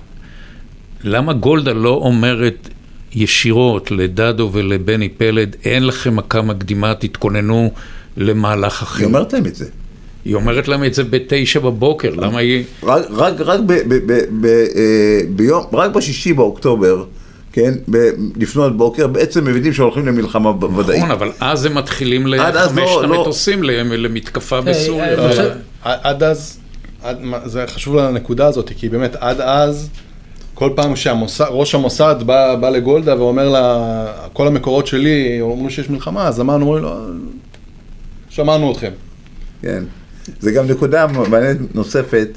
למה 1.03 1.33
גולדה 1.33 1.73
לא 1.73 1.89
אומרת 1.89 2.69
ישירות 3.13 3.91
לדדו 3.91 4.49
ולבני 4.53 5.09
פלד, 5.09 5.55
אין 5.65 5.87
לכם 5.87 6.15
מכה 6.15 6.41
מקדימה, 6.41 6.93
תתכוננו 6.93 7.71
למהלך 8.17 8.81
אחר? 8.81 8.97
היא 8.97 9.05
אומרת 9.05 9.33
להם 9.33 9.45
את 9.45 9.55
זה. 9.55 9.65
היא 10.25 10.35
אומרת 10.35 10.67
להם 10.67 10.83
את 10.83 10.93
זה 10.93 11.03
בתשע 11.03 11.59
בבוקר, 11.59 12.09
למה 12.15 12.39
היא... 12.39 12.63
רק, 12.83 13.05
רק, 13.09 13.33
רק, 13.39 13.59
ב, 13.59 13.73
ב, 13.73 13.93
ב, 13.93 14.19
ב, 14.41 14.45
אה, 14.45 15.19
ביום, 15.29 15.63
רק 15.73 15.91
בשישי 15.91 16.33
באוקטובר, 16.33 17.03
כן, 17.53 17.73
לפנות 18.37 18.77
בוקר, 18.77 19.07
בעצם 19.07 19.45
מבינים 19.45 19.73
שהולכים 19.73 20.07
למלחמה 20.07 20.49
ודאית. 20.49 20.97
נכון, 20.97 21.11
אבל 21.11 21.31
אז 21.39 21.65
הם 21.65 21.77
מתחילים 21.77 22.27
לחמש 22.27 22.77
לא, 22.77 23.03
את 23.03 23.09
לא. 23.09 23.15
המטוסים 23.15 23.63
למתקפה 23.63 24.55
אה, 24.55 24.61
בסוריה. 24.61 25.17
אה, 25.85 25.95
עד 26.03 26.23
אז, 26.23 26.59
זה 27.45 27.63
חשוב 27.67 27.95
לנקודה 27.95 28.47
הזאת, 28.47 28.71
כי 28.77 28.89
באמת 28.89 29.15
עד 29.19 29.41
אז... 29.41 29.89
כל 30.61 30.69
פעם 30.75 30.95
שראש 30.95 31.75
המוסד 31.75 32.15
בא, 32.25 32.55
בא 32.55 32.69
לגולדה 32.69 33.21
ואומר 33.21 33.49
לה, 33.49 34.05
כל 34.33 34.47
המקורות 34.47 34.87
שלי 34.87 35.37
אומרים 35.41 35.69
שיש 35.69 35.89
מלחמה, 35.89 36.27
אז 36.27 36.41
אמרנו, 36.41 36.65
אומרים 36.65 36.83
לו, 36.83 36.91
שמענו 38.29 38.71
אתכם. 38.71 38.91
כן. 39.61 39.83
זה 40.39 40.51
גם 40.51 40.67
נקודה 40.67 41.07
מעניינת 41.07 41.75
נוספת, 41.75 42.27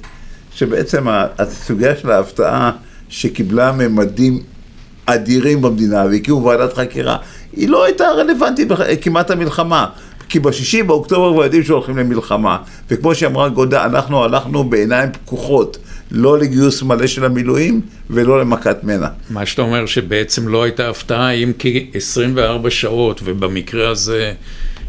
שבעצם 0.54 1.04
הסוגיה 1.38 1.96
של 1.96 2.10
ההפתעה 2.10 2.70
שקיבלה 3.08 3.72
ממדים 3.72 4.42
אדירים 5.06 5.62
במדינה 5.62 6.04
והקימו 6.04 6.44
ועדת 6.44 6.72
חקירה, 6.72 7.16
היא 7.52 7.68
לא 7.68 7.84
הייתה 7.84 8.04
רלוונטית 8.04 8.68
כמעט 9.00 9.30
המלחמה. 9.30 9.87
כי 10.28 10.40
בשישי 10.40 10.82
באוקטובר 10.82 11.32
כבר 11.32 11.44
יודעים 11.44 11.62
שהולכים 11.62 11.98
למלחמה. 11.98 12.58
וכמו 12.90 13.14
שאמרה 13.14 13.48
גודה, 13.48 13.84
אנחנו 13.84 14.24
הלכנו 14.24 14.64
בעיניים 14.64 15.10
פקוחות. 15.12 15.76
לא 16.14 16.38
לגיוס 16.38 16.83
מלא 16.83 17.07
של 17.07 17.24
המילואים 17.24 17.81
ולא 18.11 18.40
למכת 18.40 18.85
מנע. 18.85 19.09
מה 19.31 19.46
שאתה 19.46 19.62
אומר 19.62 19.87
שבעצם 19.87 20.48
לא 20.48 20.62
הייתה 20.62 20.88
הפתעה, 20.88 21.31
אם 21.31 21.53
כי 21.59 21.90
24 21.94 22.70
שעות, 22.70 23.20
ובמקרה 23.24 23.88
הזה 23.88 24.33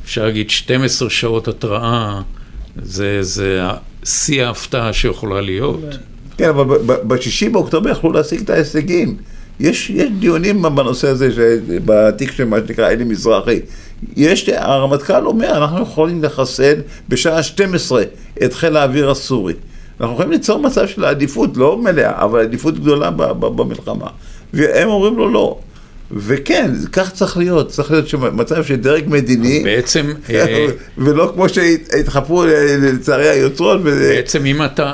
אפשר 0.04 0.26
להגיד 0.26 0.50
12 0.50 1.10
שעות 1.10 1.48
התראה, 1.48 2.22
זה, 2.82 3.24
זה 3.24 3.62
שיא 4.04 4.44
ההפתעה 4.44 4.94
שיכולה 4.94 5.42
להיות. 5.42 5.80
כן, 6.38 6.50
אבל 6.50 6.78
בשישי 6.86 7.50
באוקטובר 7.50 7.90
יכלו 7.90 8.12
להשיג 8.12 8.42
את 8.42 8.50
ההישגים. 8.50 9.18
יש, 9.60 9.90
יש 9.90 10.10
דיונים 10.20 10.62
בנושא 10.62 11.08
הזה, 11.08 11.30
בתיק 11.86 12.32
של 12.32 12.46
מה 12.46 12.58
שנקרא 12.68 12.90
אלי 12.90 13.04
מזרחי. 13.04 13.60
יש, 14.16 14.50
הרמטכ"ל 14.50 15.26
אומר, 15.26 15.58
אנחנו 15.58 15.82
יכולים 15.82 16.24
לחסל 16.24 16.76
בשעה 17.10 17.44
12 17.44 18.04
את 18.44 18.54
חיל 18.54 18.78
האוויר 18.78 19.10
הסורי. 19.12 19.54
אנחנו 20.00 20.14
יכולים 20.14 20.32
ליצור 20.32 20.60
מצב 20.60 20.88
של 20.88 21.06
עדיפות, 21.06 21.58
לא 21.58 21.78
מלאה, 21.78 22.24
אבל 22.24 22.40
עדיפות 22.40 22.80
גדולה 22.80 23.12
במלחמה. 23.40 24.08
והם 24.54 24.88
אומרים 24.88 25.18
לו 25.18 25.30
לא. 25.32 25.60
וכן, 26.12 26.72
כך 26.92 27.12
צריך 27.12 27.38
להיות, 27.38 27.70
צריך 27.70 27.92
להיות 27.92 28.14
מצב 28.34 28.64
של 28.64 28.76
דרג 28.76 29.04
מדיני, 29.08 29.64
בעצם, 29.64 30.14
ולא 30.98 31.32
כמו 31.34 31.50
שהתחפרו 31.50 32.46
לצערי 32.82 33.30
היוצרות. 33.30 33.84
בעצם 33.84 34.46
אם 34.46 34.66
אתה, 34.66 34.94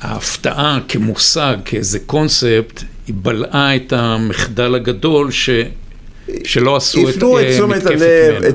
ההפתעה 0.00 0.78
כמושג, 0.88 1.56
כאיזה 1.64 1.98
קונספט, 1.98 2.82
היא 3.06 3.14
בלעה 3.18 3.76
את 3.76 3.92
המחדל 3.92 4.74
הגדול 4.74 5.30
ש... 5.30 5.50
שלא 6.44 6.76
עשו 6.76 7.08
את 7.08 7.16
מתקפת 7.16 7.92
ממנו. 7.92 8.46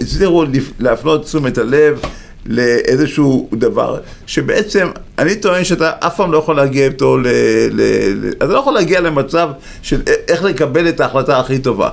הצליחו 0.00 0.44
להפנות 0.78 1.24
תשומת 1.24 1.58
הלב 1.58 2.00
לאיזשהו 2.48 3.48
דבר, 3.52 3.98
שבעצם 4.26 4.88
אני 5.18 5.36
טוען 5.36 5.64
שאתה 5.64 5.92
אף 6.00 6.16
פעם 6.16 6.32
לא 6.32 6.38
יכול 6.38 6.56
להגיע 6.56 6.86
איתו, 6.86 7.18
ל, 7.18 7.26
ל, 7.70 7.80
ל, 8.16 8.28
אתה 8.28 8.46
לא 8.46 8.58
יכול 8.58 8.74
להגיע 8.74 9.00
למצב 9.00 9.48
של 9.82 10.00
איך 10.28 10.44
לקבל 10.44 10.88
את 10.88 11.00
ההחלטה 11.00 11.38
הכי 11.38 11.58
טובה. 11.58 11.90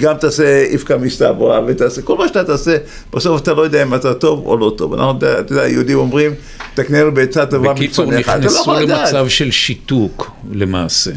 גם 0.00 0.14
תעשה 0.16 0.58
איפכא 0.62 0.96
מסתברא 1.00 1.60
ותעשה, 1.66 2.02
כל 2.02 2.16
מה 2.18 2.28
שאתה 2.28 2.44
תעשה, 2.44 2.76
בסוף 3.12 3.42
אתה 3.42 3.52
לא 3.52 3.62
יודע 3.62 3.82
אם 3.82 3.94
אתה 3.94 4.14
טוב 4.14 4.46
או 4.46 4.56
לא 4.56 4.74
טוב. 4.76 4.94
אנחנו, 4.94 5.18
אתה 5.18 5.54
יודע, 5.54 5.68
יהודים 5.68 5.98
אומרים, 5.98 6.34
תקננו 6.74 7.14
בעצה 7.14 7.46
טובה 7.46 7.72
מפניך. 7.72 7.88
בקיצור, 7.88 8.12
לא 8.12 8.18
נכנסו 8.18 8.74
למצב 8.74 9.28
של 9.28 9.50
שיתוק 9.50 10.30
למעשה. 10.52 11.10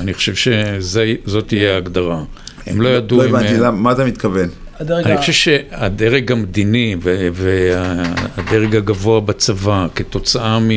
אני 0.00 0.14
חושב 0.14 0.34
שזאת 0.34 1.48
תהיה 1.48 1.74
ההגדרה. 1.74 2.22
הם 2.66 2.80
לא 2.80 2.88
ידעו 2.88 3.24
אם... 3.24 3.32
לא 3.32 3.38
הבנתי, 3.38 3.54
מה 3.72 3.92
אתה 3.92 4.04
מתכוון? 4.04 4.48
הדרג 4.80 5.04
אני 5.04 5.14
ה- 5.14 5.18
חושב 5.18 5.32
שהדרג 5.32 6.32
המדיני 6.32 6.96
והדרג 7.32 8.76
הגבוה 8.76 9.20
בצבא, 9.20 9.86
כתוצאה 9.94 10.58
מ... 10.58 10.70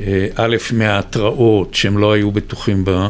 אה, 0.00 0.26
א', 0.34 0.56
מההתראות 0.72 1.74
שהם 1.74 1.98
לא 1.98 2.12
היו 2.12 2.30
בטוחים 2.30 2.84
בה, 2.84 3.08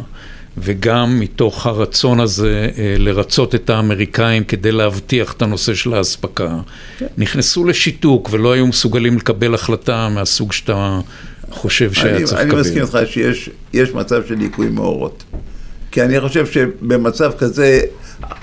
וגם 0.58 1.20
מתוך 1.20 1.66
הרצון 1.66 2.20
הזה 2.20 2.68
אה, 2.78 2.94
לרצות 2.98 3.54
את 3.54 3.70
האמריקאים 3.70 4.44
כדי 4.44 4.72
להבטיח 4.72 5.32
את 5.32 5.42
הנושא 5.42 5.74
של 5.74 5.94
האספקה, 5.94 6.58
נכנסו 7.18 7.64
לשיתוק 7.64 8.28
ולא 8.32 8.52
היו 8.52 8.66
מסוגלים 8.66 9.16
לקבל 9.16 9.54
החלטה 9.54 10.08
מהסוג 10.08 10.52
שאתה 10.52 11.00
חושב 11.50 11.92
שהיה 11.92 12.16
אני, 12.16 12.24
צריך 12.24 12.40
אני 12.40 12.48
לקבל. 12.48 12.60
מסכים 12.60 12.82
איתך 12.82 12.98
שיש 13.06 13.50
יש 13.72 13.90
מצב 13.90 14.22
של 14.28 14.34
ליקוי 14.34 14.68
מאורות. 14.68 15.24
כי 15.90 16.02
אני 16.02 16.20
חושב 16.20 16.46
שבמצב 16.46 17.32
כזה, 17.38 17.80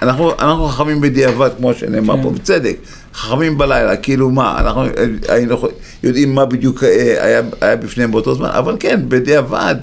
אנחנו, 0.01 0.31
אנחנו 0.39 0.67
חכמים 0.67 1.01
בדיעבד, 1.01 1.49
כמו 1.57 1.73
שנאמר 1.73 2.15
כן. 2.15 2.23
פה, 2.23 2.29
בצדק. 2.29 2.77
חכמים 3.13 3.57
בלילה, 3.57 3.95
כאילו 3.95 4.29
מה, 4.29 4.59
אנחנו 4.59 4.85
היינו 5.27 5.57
יודעים 6.03 6.35
מה 6.35 6.45
בדיוק 6.45 6.83
אה, 6.83 7.25
היה, 7.25 7.41
היה 7.61 7.75
בפניהם 7.75 8.11
באותו 8.11 8.35
זמן, 8.35 8.49
אבל 8.49 8.75
כן, 8.79 8.99
בדיעבד, 9.07 9.75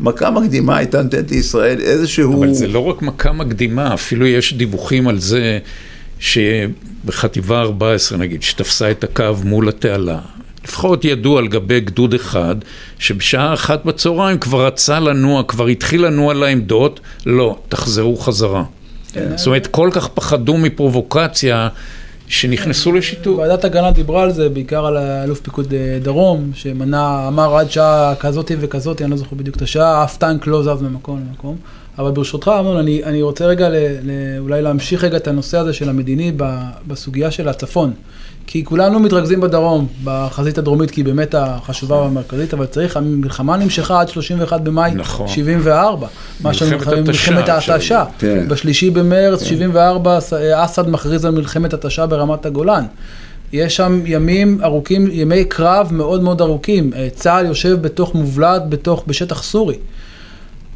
מכה 0.00 0.30
מקדימה 0.30 0.76
הייתה 0.76 1.02
נותנת 1.02 1.30
לישראל 1.30 1.80
איזשהו... 1.80 2.38
אבל 2.38 2.52
זה 2.54 2.66
לא 2.66 2.78
רק 2.78 3.02
מכה 3.02 3.32
מקדימה, 3.32 3.94
אפילו 3.94 4.26
יש 4.26 4.54
דיווחים 4.54 5.08
על 5.08 5.18
זה 5.18 5.58
שבחטיבה 6.18 7.60
14 7.60 8.18
נגיד, 8.18 8.42
שתפסה 8.42 8.90
את 8.90 9.04
הקו 9.04 9.34
מול 9.44 9.68
התעלה, 9.68 10.18
לפחות 10.64 11.04
ידעו 11.04 11.38
על 11.38 11.48
גבי 11.48 11.80
גדוד 11.80 12.14
אחד, 12.14 12.56
שבשעה 12.98 13.54
אחת 13.54 13.84
בצהריים 13.84 14.38
כבר 14.38 14.66
רצה 14.66 15.00
לנוע, 15.00 15.42
כבר 15.42 15.66
התחיל 15.66 16.06
לנוע 16.06 16.34
לעמדות, 16.34 17.00
לא, 17.26 17.58
תחזרו 17.68 18.16
חזרה. 18.16 18.64
זאת 19.36 19.46
אומרת, 19.46 19.66
כל 19.66 19.90
כך 19.92 20.08
פחדו 20.08 20.56
מפרובוקציה, 20.56 21.68
שנכנסו 22.28 22.92
לשיתוק. 22.92 23.38
ועדת 23.38 23.64
הגנה 23.64 23.90
דיברה 23.90 24.22
על 24.22 24.32
זה, 24.32 24.48
בעיקר 24.48 24.86
על 24.86 24.96
אלוף 24.96 25.40
פיקוד 25.40 25.74
אה, 25.74 25.98
דרום, 26.02 26.50
שמנה, 26.54 27.28
אמר 27.28 27.56
עד 27.56 27.70
שעה 27.70 28.14
כזאתי 28.20 28.56
וכזאתי, 28.60 29.04
אני 29.04 29.10
לא 29.10 29.16
זוכר 29.16 29.36
בדיוק 29.36 29.56
את 29.56 29.62
השעה, 29.62 30.04
אף 30.04 30.16
טנק 30.16 30.46
לא 30.46 30.62
זז 30.62 30.82
ממקום 30.82 31.20
למקום. 31.28 31.56
אבל 31.98 32.10
ברשותך, 32.10 32.50
אמנון, 32.60 32.76
אני, 32.76 33.04
אני 33.04 33.22
רוצה 33.22 33.46
רגע 33.46 33.68
ל, 33.68 33.74
ל, 34.02 34.10
אולי 34.38 34.62
להמשיך 34.62 35.04
רגע 35.04 35.16
את 35.16 35.28
הנושא 35.28 35.58
הזה 35.58 35.72
של 35.72 35.88
המדיני 35.88 36.32
ב, 36.36 36.44
בסוגיה 36.86 37.30
של 37.30 37.48
הצפון. 37.48 37.92
כי 38.46 38.64
כולנו 38.64 39.00
מתרכזים 39.00 39.40
בדרום, 39.40 39.86
בחזית 40.04 40.58
הדרומית, 40.58 40.90
כי 40.90 41.00
היא 41.00 41.04
באמת 41.04 41.34
החשובה 41.38 41.96
והמרכזית, 41.96 42.54
אבל 42.54 42.66
צריך, 42.66 42.96
המלחמה 42.96 43.56
נמשכה 43.56 44.00
עד 44.00 44.08
31 44.08 44.60
במאי 44.60 44.90
נכון. 44.94 45.28
74. 45.28 46.06
מה 46.40 46.54
שאנחנו 46.54 46.92
התשה, 46.92 47.00
מלחמת 47.30 47.48
ההתשה. 47.48 48.04
כן. 48.18 48.48
בשלישי 48.48 48.90
במרץ 48.90 49.42
74, 49.42 50.20
ס- 50.20 50.32
אסד 50.32 50.88
מכריז 50.88 51.24
על 51.24 51.30
מלחמת 51.30 51.74
התשה 51.74 52.06
ברמת 52.06 52.46
הגולן. 52.46 52.84
יש 53.52 53.76
שם 53.76 54.00
ימים 54.06 54.58
ארוכים, 54.62 55.08
ימי 55.12 55.44
קרב 55.44 55.88
מאוד 55.90 56.22
מאוד 56.22 56.40
ארוכים. 56.40 56.90
אה, 56.96 57.08
צה"ל 57.14 57.46
יושב 57.46 57.78
בתוך 57.82 58.14
מובלעת, 58.14 58.68
בתוך, 58.68 59.04
בשטח 59.06 59.42
סורי. 59.42 59.76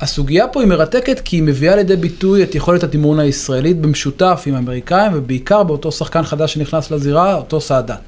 הסוגיה 0.02 0.48
פה 0.48 0.60
היא 0.60 0.68
מרתקת 0.68 1.20
כי 1.24 1.36
היא 1.36 1.42
מביאה 1.42 1.76
לידי 1.76 1.96
ביטוי 1.96 2.42
את 2.42 2.54
יכולת 2.54 2.82
התמרון 2.84 3.18
הישראלית 3.20 3.80
במשותף 3.80 4.42
עם 4.46 4.54
האמריקאים 4.54 5.12
ובעיקר 5.14 5.62
באותו 5.62 5.92
שחקן 5.92 6.22
חדש 6.22 6.54
שנכנס 6.54 6.90
לזירה, 6.90 7.34
אותו 7.34 7.60
סאדאת. 7.60 7.98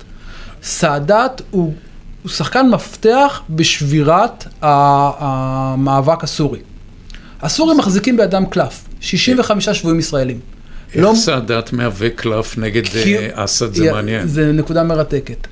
סאדאת 0.63 1.43
הוא, 1.51 1.75
הוא 2.23 2.31
שחקן 2.31 2.69
מפתח 2.71 3.43
בשבירת 3.51 4.45
המאבק 4.63 6.25
הסורי. 6.25 6.59
הסורים 7.43 7.79
מחזיקים 7.79 8.17
בידם 8.17 8.45
קלף, 8.51 8.85
65 9.01 9.69
שבויים 9.69 9.99
ישראלים. 9.99 10.41
לא- 10.97 11.11
איך 11.11 11.19
סאדאת 11.19 11.73
מהווה 11.73 12.11
קלף 12.11 12.59
נגד 12.59 12.87
כי- 12.87 13.19
אה, 13.19 13.45
אסד, 13.45 13.75
זה 13.75 13.93
מעניין. 13.93 14.27
זה 14.29 14.53
נקודה 14.53 14.83
מרתקת. 14.83 15.47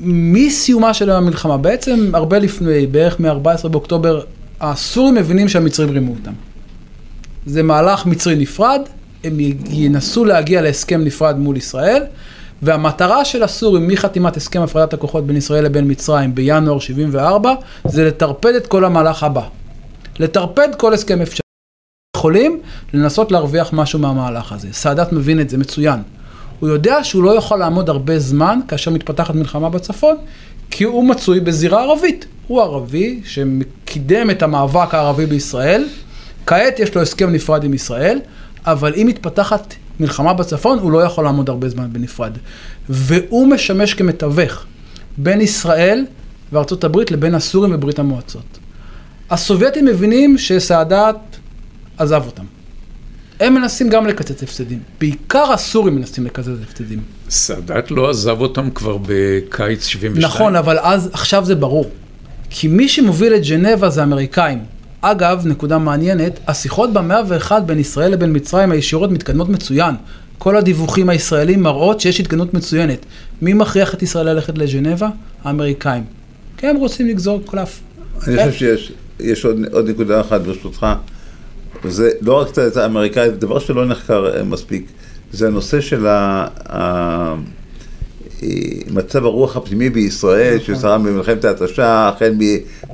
מסיומה 0.00 0.94
של 0.94 1.10
המלחמה, 1.10 1.56
בעצם 1.56 2.10
הרבה 2.14 2.38
לפני, 2.38 2.86
בערך 2.86 3.20
מ-14 3.20 3.68
באוקטובר, 3.68 4.20
הסורים 4.60 5.14
מבינים 5.14 5.48
שהמצרים 5.48 5.90
רימו 5.90 6.12
אותם. 6.12 6.32
זה 7.46 7.62
מהלך 7.62 8.06
מצרי 8.06 8.36
נפרד, 8.36 8.80
הם 9.24 9.36
ינסו 9.70 10.24
להגיע 10.24 10.62
להסכם 10.62 11.04
נפרד 11.04 11.38
מול 11.38 11.56
ישראל, 11.56 12.02
והמטרה 12.62 13.24
של 13.24 13.42
הסורים 13.42 13.88
מחתימת 13.88 14.36
הסכם 14.36 14.62
הפרדת 14.62 14.92
הכוחות 14.94 15.26
בין 15.26 15.36
ישראל 15.36 15.64
לבין 15.64 15.90
מצרים 15.90 16.34
בינואר 16.34 16.78
74, 16.78 17.54
זה 17.84 18.04
לטרפד 18.04 18.54
את 18.54 18.66
כל 18.66 18.84
המהלך 18.84 19.22
הבא. 19.22 19.42
לטרפד 20.18 20.68
כל 20.76 20.94
הסכם 20.94 21.20
אפשרי. 21.20 21.40
יכולים 22.16 22.60
לנסות 22.94 23.32
להרוויח 23.32 23.72
משהו 23.72 23.98
מהמהלך 23.98 24.52
הזה. 24.52 24.68
סאדאת 24.72 25.12
מבין 25.12 25.40
את 25.40 25.50
זה 25.50 25.58
מצוין. 25.58 26.02
הוא 26.60 26.68
יודע 26.68 27.04
שהוא 27.04 27.22
לא 27.22 27.30
יכול 27.36 27.58
לעמוד 27.58 27.88
הרבה 27.88 28.18
זמן 28.18 28.60
כאשר 28.68 28.90
מתפתחת 28.90 29.34
מלחמה 29.34 29.68
בצפון, 29.68 30.16
כי 30.70 30.84
הוא 30.84 31.04
מצוי 31.04 31.40
בזירה 31.40 31.82
ערבית. 31.82 32.26
הוא 32.46 32.62
ערבי 32.62 33.20
שקידם 33.24 34.30
את 34.30 34.42
המאבק 34.42 34.94
הערבי 34.94 35.26
בישראל, 35.26 35.88
כעת 36.46 36.78
יש 36.78 36.94
לו 36.94 37.02
הסכם 37.02 37.30
נפרד 37.32 37.64
עם 37.64 37.74
ישראל, 37.74 38.18
אבל 38.66 38.94
אם 38.96 39.06
מתפתחת 39.06 39.74
מלחמה 40.00 40.34
בצפון, 40.34 40.78
הוא 40.78 40.92
לא 40.92 40.98
יכול 41.04 41.24
לעמוד 41.24 41.48
הרבה 41.48 41.68
זמן 41.68 41.92
בנפרד. 41.92 42.32
והוא 42.88 43.48
משמש 43.48 43.94
כמתווך 43.94 44.64
בין 45.18 45.40
ישראל 45.40 46.04
וארצות 46.52 46.84
הברית 46.84 47.10
לבין 47.10 47.34
הסורים 47.34 47.74
וברית 47.74 47.98
המועצות. 47.98 48.58
הסובייטים 49.30 49.84
מבינים 49.84 50.38
שסאדאת 50.38 51.16
עזב 51.98 52.22
אותם. 52.26 52.44
הם 53.40 53.54
מנסים 53.54 53.88
גם 53.88 54.06
לקצץ 54.06 54.42
הפסדים. 54.42 54.78
בעיקר 55.00 55.52
הסורים 55.52 55.94
מנסים 55.94 56.26
לקצץ 56.26 56.48
הפסדים. 56.62 57.02
סאדאת 57.30 57.90
לא 57.90 58.10
עזב 58.10 58.40
אותם 58.40 58.70
כבר 58.70 58.96
בקיץ 59.06 59.86
72. 59.86 60.26
נכון, 60.26 60.56
אבל 60.56 60.78
אז, 60.78 61.10
עכשיו 61.12 61.44
זה 61.44 61.54
ברור. 61.54 61.90
כי 62.50 62.68
מי 62.68 62.88
שמוביל 62.88 63.34
את 63.34 63.46
ג'נבה 63.46 63.90
זה 63.90 64.00
האמריקאים. 64.00 64.58
אגב, 65.00 65.46
נקודה 65.46 65.78
מעניינת, 65.78 66.40
השיחות 66.46 66.92
במאה 66.92 67.20
ואחד 67.28 67.66
בין 67.66 67.78
ישראל 67.78 68.12
לבין 68.12 68.36
מצרים 68.36 68.72
הישירות 68.72 69.10
מתקדמות 69.10 69.48
מצוין. 69.48 69.94
כל 70.38 70.56
הדיווחים 70.56 71.08
הישראלים 71.08 71.62
מראות 71.62 72.00
שיש 72.00 72.20
התקדמות 72.20 72.54
מצוינת. 72.54 73.06
מי 73.42 73.52
מכריח 73.52 73.94
את 73.94 74.02
ישראל 74.02 74.28
ללכת 74.28 74.58
לג'נבה? 74.58 75.08
האמריקאים. 75.44 76.04
כי 76.56 76.66
הם 76.66 76.76
רוצים 76.76 77.08
לגזור 77.08 77.42
קלף. 77.46 77.80
אני 78.26 78.36
כן. 78.36 78.50
חושב 78.50 78.58
שיש 78.58 78.92
יש 79.20 79.44
עוד, 79.44 79.56
עוד 79.72 79.88
נקודה 79.88 80.20
אחת 80.20 80.40
ברשותך, 80.40 80.86
וזה 81.84 82.10
לא 82.20 82.34
רק 82.40 82.48
קצת 82.48 82.76
האמריקאי, 82.76 83.30
זה 83.30 83.36
דבר 83.36 83.58
שלא 83.58 83.86
נחקר 83.86 84.36
אה, 84.36 84.42
מספיק, 84.42 84.84
זה 85.32 85.46
הנושא 85.46 85.80
של 85.80 86.06
ה... 86.06 86.46
אה, 86.70 87.34
מצב 88.90 89.24
הרוח 89.24 89.56
הפנימי 89.56 89.90
בישראל, 89.90 90.56
נכון. 90.62 90.74
ששרם 90.74 91.04
במלחמת 91.04 91.44
ההתשה, 91.44 92.08
החל 92.08 92.34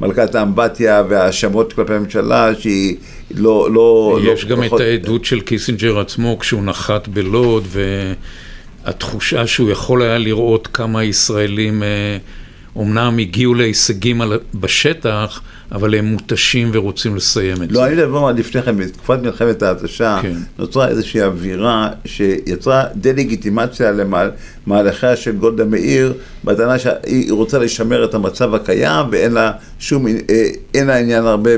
ממלכת 0.01 0.35
האמבטיה 0.35 1.03
וההאשמות 1.09 1.72
כלפי 1.72 1.95
הממשלה, 1.95 2.51
שהיא 2.59 2.97
לא... 3.35 3.68
לא 3.72 4.18
יש 4.22 4.45
לא 4.45 4.51
גם 4.51 4.62
את 4.62 4.66
פחות- 4.66 4.81
העדות 4.81 5.24
של 5.24 5.41
קיסינג'ר 5.41 6.01
עצמו 6.01 6.39
כשהוא 6.39 6.62
נחת 6.64 7.09
בלוד, 7.09 7.66
והתחושה 8.85 9.47
שהוא 9.47 9.70
יכול 9.70 10.03
היה 10.03 10.18
לראות 10.18 10.68
כמה 10.72 11.05
ישראלים 11.05 11.83
אה, 11.83 12.18
אומנם 12.77 13.18
הגיעו 13.18 13.55
להישגים 13.55 14.22
בשטח, 14.55 15.41
אבל 15.73 15.95
הם 15.95 16.05
מותשים 16.05 16.71
ורוצים 16.73 17.17
לסיים 17.17 17.62
את 17.62 17.69
זה. 17.69 17.75
לא, 17.75 17.87
אני 17.87 17.95
מדבר 17.95 18.19
על 18.19 18.37
לפני 18.37 18.62
כן, 18.62 18.77
בתקופת 18.77 19.19
מלחמת 19.23 19.62
ההתשה, 19.62 20.19
כן. 20.23 20.37
נוצרה 20.59 20.89
איזושהי 20.89 21.23
אווירה 21.23 21.89
שיצרה 22.05 22.85
דה-לגיטימציה 22.95 23.93
למהלכיה 24.67 25.17
של 25.17 25.37
גולדה 25.37 25.64
מאיר, 25.64 26.14
בטענה 26.45 26.79
שהיא 26.79 27.33
רוצה 27.33 27.59
לשמר 27.59 28.05
את 28.05 28.14
המצב 28.14 28.55
הקיים 28.55 29.07
ואין 29.11 29.33
לה 29.33 29.53
שום, 29.79 30.07
אה, 30.07 30.12
אין 30.75 30.87
לה 30.87 30.99
עניין 30.99 31.25
הרבה 31.25 31.51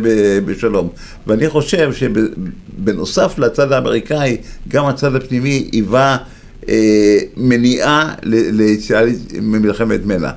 בשלום. 0.44 0.88
ואני 1.26 1.48
חושב 1.48 1.92
שבנוסף 1.92 3.38
לצד 3.38 3.72
האמריקאי, 3.72 4.36
גם 4.68 4.86
הצד 4.86 5.14
הפנימי 5.14 5.68
היווה 5.72 6.16
אה, 6.68 7.18
מניעה 7.36 8.14
ליציאה 8.22 9.02
ממלחמת 9.42 10.06
מנע. 10.06 10.30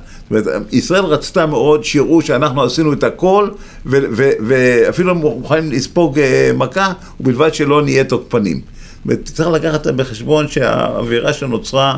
ישראל 0.72 1.04
רצתה 1.04 1.46
מאוד 1.46 1.84
שיראו 1.84 2.22
שאנחנו 2.22 2.62
עשינו 2.62 2.92
את 2.92 3.04
הכל, 3.04 3.48
ואפילו 3.86 5.14
מוכנים 5.14 5.72
לספוג 5.72 6.18
אה, 6.18 6.50
מכה, 6.54 6.92
ובלבד 7.20 7.54
שלא 7.54 7.82
נהיה 7.82 8.04
תוקפנים. 8.04 8.60
צריך 9.24 9.48
לקחת 9.48 9.86
בחשבון 9.86 10.48
שהאווירה 10.48 11.32
שנוצרה 11.32 11.96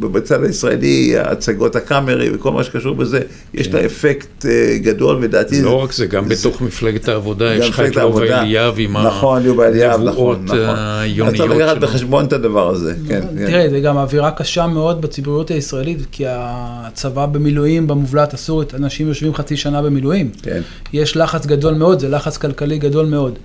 בצד 0.00 0.44
הישראלי, 0.44 1.14
הצגות 1.18 1.76
הקאמרי 1.76 2.30
וכל 2.34 2.52
מה 2.52 2.64
שקשור 2.64 2.94
בזה, 2.94 3.20
יש 3.54 3.68
לה 3.68 3.86
אפקט 3.86 4.46
אה, 4.46 4.78
גדול, 4.78 5.16
ולדעתי... 5.16 5.62
לא 5.62 5.82
רק 5.82 5.92
זה, 5.92 6.06
גם 6.06 6.28
בתוך 6.28 6.60
מפלגת 6.62 7.08
העבודה 7.08 7.54
יש 7.54 7.68
לך 7.68 7.80
מפלגת 7.80 7.90
את 7.90 7.96
לובה 7.96 8.02
העבודה. 8.02 8.42
אליאב 8.42 8.74
עם 8.78 8.96
נכון, 8.96 9.44
יובל 9.44 9.64
אליאב, 9.64 9.90
נכון, 9.90 10.08
הנבואות 10.08 10.38
נכון. 10.44 10.58
אז 10.58 10.78
היוניות 11.00 11.36
צריך 11.36 11.50
לקחת 11.50 11.76
שלו. 11.76 11.80
בחשבון 11.80 12.24
את 12.24 12.32
הדבר 12.32 12.68
הזה, 12.68 12.94
כן. 13.08 13.20
כן. 13.38 13.46
תראה, 13.46 13.70
זה 13.70 13.80
גם 13.80 13.96
אווירה 13.96 14.30
קשה 14.30 14.66
מאוד 14.66 15.02
בציבוריות 15.02 15.50
הישראלית, 15.50 15.98
כי 16.12 16.24
הצבא 16.28 17.26
במילואים, 17.26 17.86
במובלעת 17.86 18.34
הסורית, 18.34 18.74
אנשים 18.74 19.08
יושבים 19.08 19.34
חצי 19.34 19.56
שנה 19.56 19.82
במילואים. 19.82 20.30
כן. 20.42 20.60
יש 20.92 21.16
לחץ 21.16 21.46
גדול 21.46 21.74
מאוד, 21.74 22.00
זה 22.00 22.08
לחץ 22.08 22.36
כלכלי 22.36 22.78
גדול 22.78 23.06
מאוד. 23.06 23.38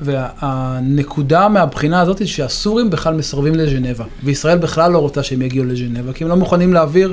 והנקודה 0.00 1.48
מהבחינה 1.48 2.00
הזאת 2.00 2.18
היא 2.18 2.28
שהסורים 2.28 2.90
בכלל 2.90 3.14
מסרבים 3.14 3.54
לז'נבה, 3.54 4.04
וישראל 4.24 4.58
בכלל 4.58 4.92
לא 4.92 4.98
רוצה 4.98 5.22
שהם 5.22 5.42
יגיעו 5.42 5.64
לז'נבה, 5.64 6.12
כי 6.12 6.24
הם 6.24 6.30
לא 6.30 6.36
מוכנים 6.36 6.72
להעביר 6.72 7.12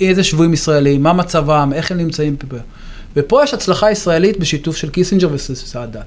איזה 0.00 0.24
שבויים 0.24 0.52
ישראלים, 0.52 1.02
מה 1.02 1.12
מצבם, 1.12 1.72
איך 1.74 1.90
הם 1.90 1.98
נמצאים 1.98 2.36
פה. 2.36 2.56
ופה 3.16 3.42
יש 3.44 3.54
הצלחה 3.54 3.90
ישראלית 3.90 4.38
בשיתוף 4.38 4.76
של 4.76 4.88
קיסינג'ר 4.88 5.28
וסאדאת. 5.32 6.02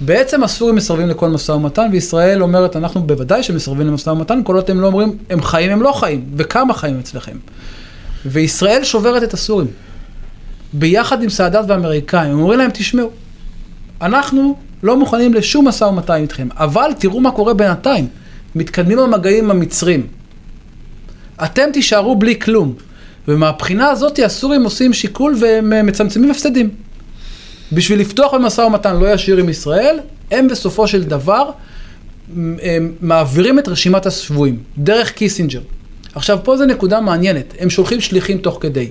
בעצם 0.00 0.44
הסורים 0.44 0.74
מסרבים 0.74 1.08
לכל 1.08 1.28
משא 1.28 1.52
ומתן, 1.52 1.88
וישראל 1.92 2.42
אומרת, 2.42 2.76
אנחנו 2.76 3.02
בוודאי 3.02 3.42
שמסרבים 3.42 3.86
למשא 3.86 4.10
ומתן, 4.10 4.40
כל 4.44 4.56
עוד 4.56 4.70
הם 4.70 4.80
לא 4.80 4.86
אומרים, 4.86 5.16
הם 5.30 5.42
חיים, 5.42 5.70
הם 5.70 5.82
לא 5.82 5.92
חיים, 5.92 6.24
וכמה 6.36 6.74
חיים 6.74 6.98
אצלכם. 6.98 7.36
וישראל 8.26 8.84
שוברת 8.84 9.22
את 9.22 9.34
הסורים. 9.34 9.66
ביחד 10.72 11.22
עם 11.22 11.28
סאדאת 11.28 11.64
והאמריקאים, 11.68 12.30
הם 12.32 12.40
אומרים 12.40 12.58
להם, 12.58 12.70
תשמעו, 12.74 13.10
אנחנו 14.02 14.56
לא 14.82 14.96
מוכנים 14.96 15.34
לשום 15.34 15.68
משא 15.68 15.84
ומתן 15.84 16.14
איתכם, 16.14 16.48
אבל 16.56 16.90
תראו 16.98 17.20
מה 17.20 17.30
קורה 17.30 17.54
בינתיים. 17.54 18.08
מתקדמים 18.54 18.98
המגעים 18.98 19.44
עם 19.44 19.50
המצרים. 19.50 20.06
אתם 21.44 21.72
תישארו 21.72 22.16
בלי 22.16 22.38
כלום. 22.38 22.74
ומהבחינה 23.28 23.88
הזאת 23.88 24.18
הסורים 24.18 24.64
עושים 24.64 24.92
שיקול 24.92 25.36
והם 25.40 25.72
אה, 25.72 25.82
מצמצמים 25.82 26.30
הפסדים. 26.30 26.70
בשביל 27.72 28.00
לפתוח 28.00 28.34
במשא 28.34 28.60
ומתן 28.60 28.96
לא 28.96 29.12
ישיר 29.12 29.36
עם 29.36 29.48
ישראל, 29.48 29.98
הם 30.30 30.48
בסופו 30.48 30.88
של 30.88 31.02
דבר 31.02 31.50
הם 32.62 32.92
מעבירים 33.00 33.58
את 33.58 33.68
רשימת 33.68 34.06
השבויים, 34.06 34.58
דרך 34.78 35.12
קיסינג'ר. 35.12 35.60
עכשיו 36.14 36.38
פה 36.42 36.56
זו 36.56 36.64
נקודה 36.64 37.00
מעניינת, 37.00 37.54
הם 37.58 37.70
שולחים 37.70 38.00
שליחים 38.00 38.38
תוך 38.38 38.58
כדי. 38.60 38.90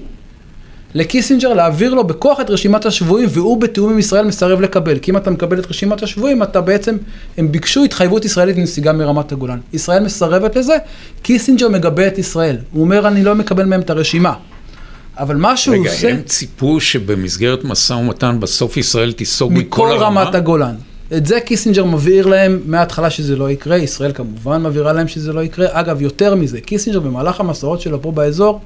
לקיסינג'ר 0.96 1.54
להעביר 1.54 1.94
לו 1.94 2.04
בכוח 2.04 2.39
את 2.39 2.50
רשימת 2.50 2.86
השבויים 2.86 3.30
והוא 3.32 3.62
בתיאום 3.62 3.92
עם 3.92 4.00
ישראל 4.00 4.26
מסרב 4.26 4.62
לקבל. 4.62 5.00
כי 5.00 5.12
אם 5.12 5.18
אתה 5.18 5.32
מקבל 5.32 5.60
את 5.60 5.70
רשימת 5.70 6.04
השבויים, 6.04 6.44
אתה 6.44 6.62
בעצם, 6.62 6.98
הם 7.38 7.52
ביקשו 7.52 7.84
התחייבות 7.84 8.26
ישראלית 8.26 8.58
לנסיגה 8.58 8.94
מרמת 8.94 9.32
הגולן. 9.32 9.60
ישראל 9.74 10.04
מסרבת 10.04 10.56
לזה, 10.56 10.78
קיסינג'ר 11.22 11.70
מגבה 11.70 12.08
את 12.08 12.18
ישראל. 12.18 12.58
הוא 12.72 12.82
אומר, 12.82 13.08
אני 13.08 13.24
לא 13.24 13.36
מקבל 13.36 13.66
מהם 13.66 13.82
את 13.82 13.89
הרשימה. 13.89 14.34
אבל 15.18 15.36
מה 15.36 15.58
שהוא 15.58 15.76
רגע, 15.76 15.92
עושה... 15.92 16.10
הם 16.10 16.22
ציפו 16.26 16.80
שבמסגרת 16.80 17.64
משא 17.64 17.94
ומתן 17.94 18.39
בסוף 18.39 18.78
ישראל 18.78 19.12
תיסוג 19.12 19.52
מכל 19.52 19.62
מכל 19.62 19.92
הרמה? 19.92 20.24
רמת 20.24 20.36
הגולן. 20.36 20.76
את 21.18 21.26
זה 21.26 21.39
קיסינג'ר 21.39 21.86
מבהיר 21.86 22.28
להם 22.28 22.60
מההתחלה 22.66 23.10
שזה 23.10 23.36
לא 23.36 23.52
יקרה, 23.52 23.78
ישראל 23.78 24.12
כמובן 24.12 24.64
מבהירה 24.64 24.94
להם 24.94 25.08
שזה 25.08 25.34
לא 25.34 25.42
יקרה. 25.42 25.68
אגב, 25.72 26.02
יותר 26.02 26.36
מזה, 26.36 26.62
קיסינג'ר 26.62 27.00
במהלך 27.00 27.39
המסעות 27.39 27.82
שלו 27.82 28.02
פה 28.02 28.12
באזור, 28.12 28.60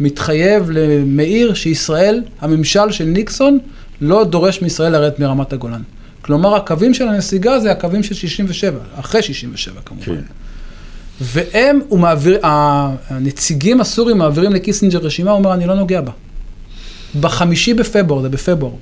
מתחייב 0.00 0.70
למאיר 0.70 1.54
שישראל, 1.54 2.22
הממשל 2.40 2.90
של 2.90 3.04
ניקסון, 3.04 3.58
לא 4.00 4.24
דורש 4.24 4.62
מישראל 4.62 4.92
לרדת 4.92 5.18
מרמת 5.18 5.52
הגולן. 5.52 5.82
כלומר, 6.20 6.54
הקווים 6.54 6.94
של 6.94 7.08
הנסיגה 7.08 7.60
זה 7.60 7.70
הקווים 7.70 8.02
של 8.02 8.14
67, 8.14 8.78
אחרי 9.00 9.22
67 9.22 9.80
כמובן. 9.84 10.04
כן. 10.04 10.22
והם, 11.20 11.80
הוא 11.88 11.98
מעביר, 11.98 12.38
הנציגים 12.42 13.80
הסורים 13.80 14.18
מעבירים 14.18 14.52
לקיסינג'ר 14.52 14.98
רשימה, 14.98 15.30
הוא 15.30 15.38
אומר, 15.38 15.54
אני 15.54 15.66
לא 15.66 15.74
נוגע 15.74 16.00
בה. 16.00 16.12
בחמישי 17.20 17.74
בפברואר, 17.74 18.22
זה 18.22 18.28
בפברואר, 18.28 18.72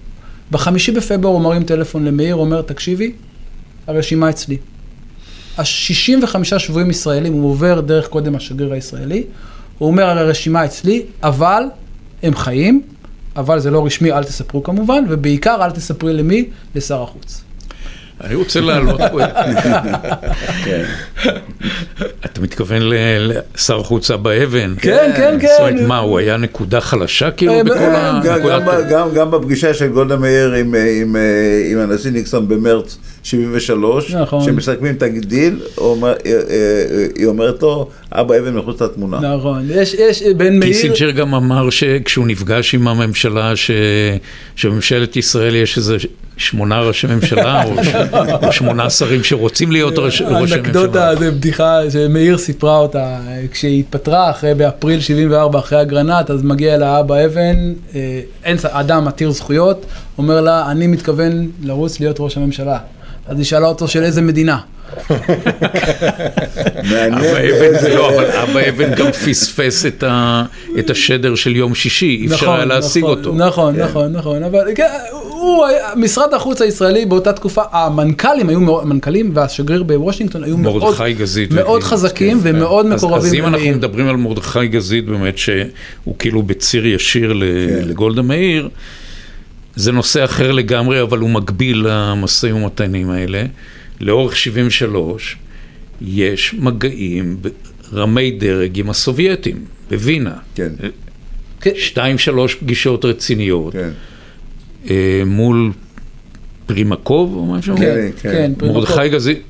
בחמישי 0.51 0.93
בפברואר 0.93 1.35
הוא 1.35 1.43
מרים 1.43 1.65
טלפון 1.65 2.05
למאיר, 2.05 2.35
אומר, 2.35 2.63
תקשיבי, 2.63 3.13
הרשימה 3.87 4.31
אצלי. 4.31 4.57
ה-65 5.59 6.59
שבויים 6.59 6.91
ישראלים, 6.91 7.33
הוא 7.33 7.51
עובר 7.51 7.81
דרך 7.81 8.09
קודם 8.09 8.35
השגריר 8.35 8.73
הישראלי, 8.73 9.23
הוא 9.79 9.87
אומר, 9.87 10.05
הרי 10.05 10.21
הרשימה 10.21 10.65
אצלי, 10.65 11.03
אבל 11.23 11.63
הם 12.23 12.37
חיים, 12.37 12.83
אבל 13.37 13.59
זה 13.59 13.71
לא 13.71 13.87
רשמי, 13.87 14.13
אל 14.13 14.25
תספרו 14.25 14.63
כמובן, 14.63 15.05
ובעיקר 15.09 15.65
אל 15.65 15.71
תספרי 15.71 16.13
למי? 16.13 16.45
לשר 16.75 17.03
החוץ. 17.03 17.43
אני 18.25 18.35
רוצה 18.35 18.61
להעלות 18.61 19.01
פה 19.11 19.25
את... 19.25 19.31
אתה 22.25 22.41
מתכוון 22.41 22.83
לשר 22.83 23.81
החוץ 23.81 24.11
אבא 24.11 24.31
אבן? 24.45 24.75
כן, 24.81 25.13
כן, 25.17 25.37
כן. 25.41 25.49
זאת 25.49 25.61
אומרת, 25.61 25.87
מה, 25.87 25.99
הוא 25.99 26.19
היה 26.19 26.37
נקודה 26.37 26.81
חלשה 26.81 27.31
כאילו 27.31 27.53
אה, 27.53 27.65
בכל 27.65 27.75
אה, 27.75 28.11
ה... 28.11 29.09
גם, 29.15 29.31
בפגישה 29.31 29.75
של 29.75 29.87
גולדה 29.87 30.17
מאיר 30.17 30.53
עם, 30.53 30.75
אה, 30.75 30.81
אה, 30.81 31.73
עם 31.73 31.79
הנשיא 31.79 32.11
ניקסון 32.11 32.49
במרץ 32.49 32.99
73, 33.27 34.15
נכון. 34.15 34.45
שמסכמים 34.45 34.95
את 34.95 35.03
הדיל, 35.03 35.61
הוא 35.75 35.91
אומר- 35.91 36.15
אה, 36.27 36.33
אה, 36.33 37.07
היא 37.17 37.27
אומרת 37.27 37.63
לו, 37.63 37.89
אבא 38.13 38.39
אבן 38.39 38.55
מחוץ 38.55 38.83
לתמונה. 38.83 39.35
נכון, 39.37 39.67
יש, 39.71 39.95
יש 39.95 40.23
בין 40.37 40.59
מאיר... 40.59 40.73
קיסינג'ר 40.73 41.11
גם 41.11 41.35
אמר 41.35 41.71
שכשהוא 41.71 42.27
נפגש 42.27 42.75
עם 42.75 42.89
הממשלה, 42.89 43.57
ש... 43.57 43.71
שממשלת 44.57 45.17
ישראל 45.17 45.55
יש 45.55 45.77
איזה 45.77 45.97
שמונה 46.37 46.81
ראשי 46.81 47.07
ממשלה, 47.07 47.65
או, 47.65 47.85
ש... 47.85 47.89
או 48.47 48.53
שמונה 48.53 48.91
שרים 48.91 49.25
שרוצים 49.25 49.73
להיות 49.73 49.99
ראש, 49.99 50.23
ראש 50.23 50.53
אנקדוטה, 50.53 51.09
הממשלה. 51.09 51.27
זה 51.31 51.37
בדיחה 51.37 51.81
שמאיר 51.91 52.39
סיפרה 52.39 52.79
אותה, 52.79 53.19
כשהיא 53.53 53.81
התפטרה 53.81 54.31
אחרי, 54.31 54.55
באפריל 54.55 55.01
74, 55.01 55.59
אחרי 55.59 55.83
אגרנט, 55.83 56.31
אז 56.31 56.43
מגיע 56.43 56.75
אליה 56.75 57.01
אבא 57.01 57.25
אבן, 57.25 57.73
אה, 57.95 58.21
אין, 58.45 58.57
אדם 58.71 59.09
עתיר 59.09 59.31
זכויות, 59.31 59.87
אומר 60.19 60.41
לה, 60.41 60.71
אני 60.71 60.87
מתכוון 60.87 61.51
לרוץ 61.63 62.01
להיות 62.01 62.17
ראש 62.21 62.37
הממשלה. 62.37 62.79
אז 63.29 63.37
היא 63.39 63.45
שאלה 63.45 63.67
אותו 63.67 63.89
של 63.89 64.03
איזה 64.03 64.23
מדינה. 64.23 64.59
מעניין 66.91 67.15
אבא 67.15 67.89
לא, 67.95 68.09
אבל 68.15 68.25
אבא 68.31 68.61
אבן 68.69 68.95
גם 68.95 69.13
פספס 69.13 69.87
את, 69.87 70.05
השדר 70.91 71.35
של 71.35 71.57
יום 71.57 71.75
שישי, 71.75 72.07
אי 72.21 72.27
אפשר 72.27 72.53
היה 72.53 72.65
להשיג 72.65 73.05
נכון, 73.05 73.19
אותו. 73.19 73.35
נכון, 73.35 73.77
נכון, 73.77 74.13
נכון, 74.13 74.43
אבל 74.43 74.65
כן, 74.75 74.87
משרד 75.97 76.35
החוץ 76.35 76.63
הישראלי 76.63 77.07
באותה 77.07 77.33
תקופה, 77.33 77.63
המנכ"לים 77.73 78.49
היו 78.49 78.61
מאוד, 78.61 78.83
המנכ"לים 78.83 79.31
והשגריר 79.35 79.83
בוושינגטון 79.83 80.45
היו 80.45 80.57
מאוד, 80.57 81.83
חזקים 81.83 82.41
כן. 82.41 82.49
ומאוד 82.51 82.87
מקורבים 82.87 83.17
אז 83.27 83.35
אם 83.35 83.47
אנחנו. 83.47 83.69
מדברים 83.69 84.09
על 84.09 84.17
מרדכי 84.17 84.69
גזית 84.69 85.05
באמת, 85.07 85.39
שהוא 85.39 86.15
כאילו 86.19 86.43
בציר 86.43 86.87
ישיר 86.87 87.33
ל- 87.33 87.43
כן. 87.43 87.89
לגולדה 87.89 88.23
מאיר, 88.23 88.69
זה 89.77 89.93
נושא 89.93 90.25
אחר 90.25 90.53
לגמרי, 90.53 91.03
אבל 91.03 91.19
הוא 91.19 91.31
מקביל 91.31 91.87
למשאים 91.89 92.57
ומתנים 92.57 93.11
האלה. 93.11 93.45
לאורך 94.01 94.37
73 94.37 95.37
יש 96.01 96.55
מגעים 96.59 97.37
ברמי 97.93 98.31
דרג 98.31 98.79
עם 98.79 98.91
הסובייטים, 98.91 99.65
בווינה. 99.91 100.35
כן, 100.55 100.73
כן, 101.61 101.71
שתיים, 101.77 102.19
שלוש 102.19 102.55
פגישות 102.55 103.05
רציניות, 103.05 103.73
כן, 103.73 103.91
אה, 104.91 105.23
מול 105.27 105.73
פרימקוב 106.67 107.37
או 107.37 107.47
משהו? 107.47 107.77
כן, 107.77 108.09
כן. 108.23 108.33
כן, 108.33 108.53
פרימקוב. 108.59 108.85
מרדכי 108.85 109.09
גזית, 109.09 109.43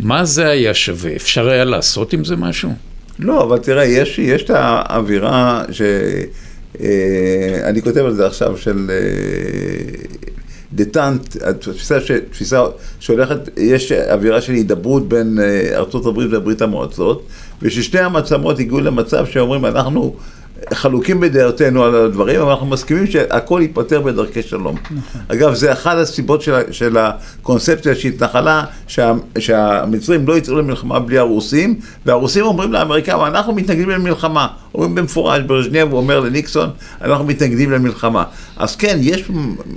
מה 0.00 0.24
זה 0.24 0.48
היה 0.48 0.74
שווה? 0.74 1.16
אפשר 1.16 1.48
היה 1.48 1.64
לעשות 1.64 2.12
עם 2.12 2.24
זה 2.24 2.36
משהו? 2.36 2.72
לא, 3.18 3.42
אבל 3.42 3.58
תראה, 3.58 3.84
יש, 3.84 4.18
יש 4.18 4.42
את 4.42 4.50
האווירה 4.50 5.64
ש... 5.72 5.82
אה, 6.80 7.68
אני 7.68 7.82
כותב 7.82 8.04
על 8.04 8.14
זה 8.14 8.26
עכשיו 8.26 8.56
של 8.56 8.90
אה, 8.90 8.96
דטנט, 10.72 11.36
התפיסה 11.42 12.00
ש, 12.00 12.10
תפיסה 12.30 12.62
שהולכת, 13.00 13.38
יש 13.56 13.92
אווירה 13.92 14.40
של 14.40 14.52
הידברות 14.52 15.08
בין 15.08 15.38
אה, 15.42 15.76
ארצות 15.76 16.06
הברית 16.06 16.28
וברית 16.32 16.62
המועצות, 16.62 17.26
וששתי 17.62 17.98
המעצמות 17.98 18.58
הגיעו 18.58 18.80
למצב 18.80 19.26
שאומרים, 19.26 19.66
אנחנו 19.66 20.16
חלוקים 20.74 21.20
בדעותינו 21.20 21.84
על 21.84 21.94
הדברים, 21.94 22.40
אבל 22.40 22.50
אנחנו 22.50 22.66
מסכימים 22.66 23.06
שהכל 23.06 23.58
ייפתר 23.62 24.00
בדרכי 24.00 24.42
שלום. 24.42 24.76
אגב, 25.28 25.54
זה 25.54 25.72
אחת 25.72 25.96
הסיבות 25.96 26.42
של, 26.42 26.54
של 26.70 26.96
הקונספציה 26.96 27.94
שהתנחלה, 27.94 28.64
שה, 28.86 29.12
שהמצרים 29.38 30.28
לא 30.28 30.38
יצאו 30.38 30.54
למלחמה 30.58 31.00
בלי 31.00 31.18
הרוסים, 31.18 31.80
והרוסים 32.06 32.44
אומרים 32.44 32.72
לאמריקאים, 32.72 33.20
אנחנו 33.20 33.52
מתנגדים 33.52 33.90
למלחמה. 33.90 34.46
אומרים 34.74 34.94
במפורש, 34.94 35.42
ברז'נייב 35.46 35.92
אומר 35.92 36.20
לניקסון, 36.20 36.70
אנחנו 37.00 37.24
מתנגדים 37.24 37.70
למלחמה. 37.70 38.24
אז 38.56 38.76
כן, 38.76 38.98
יש 39.00 39.24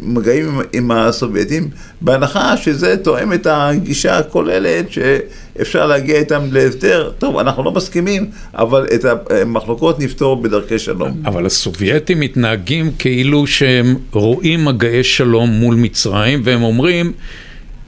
מגעים 0.03 0.49
עם, 0.49 0.61
עם 0.73 0.91
הסובייטים, 0.91 1.69
בהנחה 2.01 2.57
שזה 2.57 2.97
תואם 2.97 3.33
את 3.33 3.47
הגישה 3.49 4.17
הכוללת 4.17 4.85
שאפשר 4.91 5.87
להגיע 5.87 6.19
איתם 6.19 6.41
להסדר. 6.51 7.11
טוב, 7.17 7.37
אנחנו 7.37 7.63
לא 7.63 7.71
מסכימים, 7.71 8.29
אבל 8.53 8.85
את 8.95 9.05
המחלוקות 9.29 9.99
נפתור 9.99 10.41
בדרכי 10.41 10.79
שלום. 10.79 11.11
אבל 11.25 11.45
הסובייטים 11.45 12.19
מתנהגים 12.19 12.91
כאילו 12.99 13.47
שהם 13.47 13.95
רואים 14.11 14.65
מגעי 14.65 15.03
שלום 15.03 15.49
מול 15.49 15.75
מצרים, 15.75 16.41
והם 16.43 16.63
אומרים, 16.63 17.13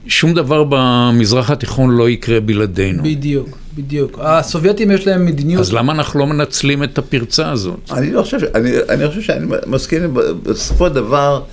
שום 0.07 0.33
דבר 0.33 0.63
במזרח 0.69 1.49
התיכון 1.49 1.97
לא 1.97 2.09
יקרה 2.09 2.39
בלעדינו. 2.39 3.03
בדיוק, 3.03 3.57
בדיוק. 3.75 4.19
הסובייטים 4.21 4.91
יש 4.91 5.07
להם 5.07 5.25
מדיניות, 5.25 5.61
אז 5.61 5.73
למה 5.73 5.93
אנחנו 5.93 6.19
לא 6.19 6.27
מנצלים 6.27 6.83
את 6.83 6.97
הפרצה 6.97 7.51
הזאת? 7.51 7.91
אני 7.91 8.11
לא 8.11 8.21
חושב, 8.21 8.37
אני, 8.55 8.71
אני 8.89 9.07
חושב 9.07 9.21
שאני 9.21 9.45
מסכים, 9.67 10.17
בסופו 10.43 10.87
של 10.87 10.93
דבר 10.93 11.43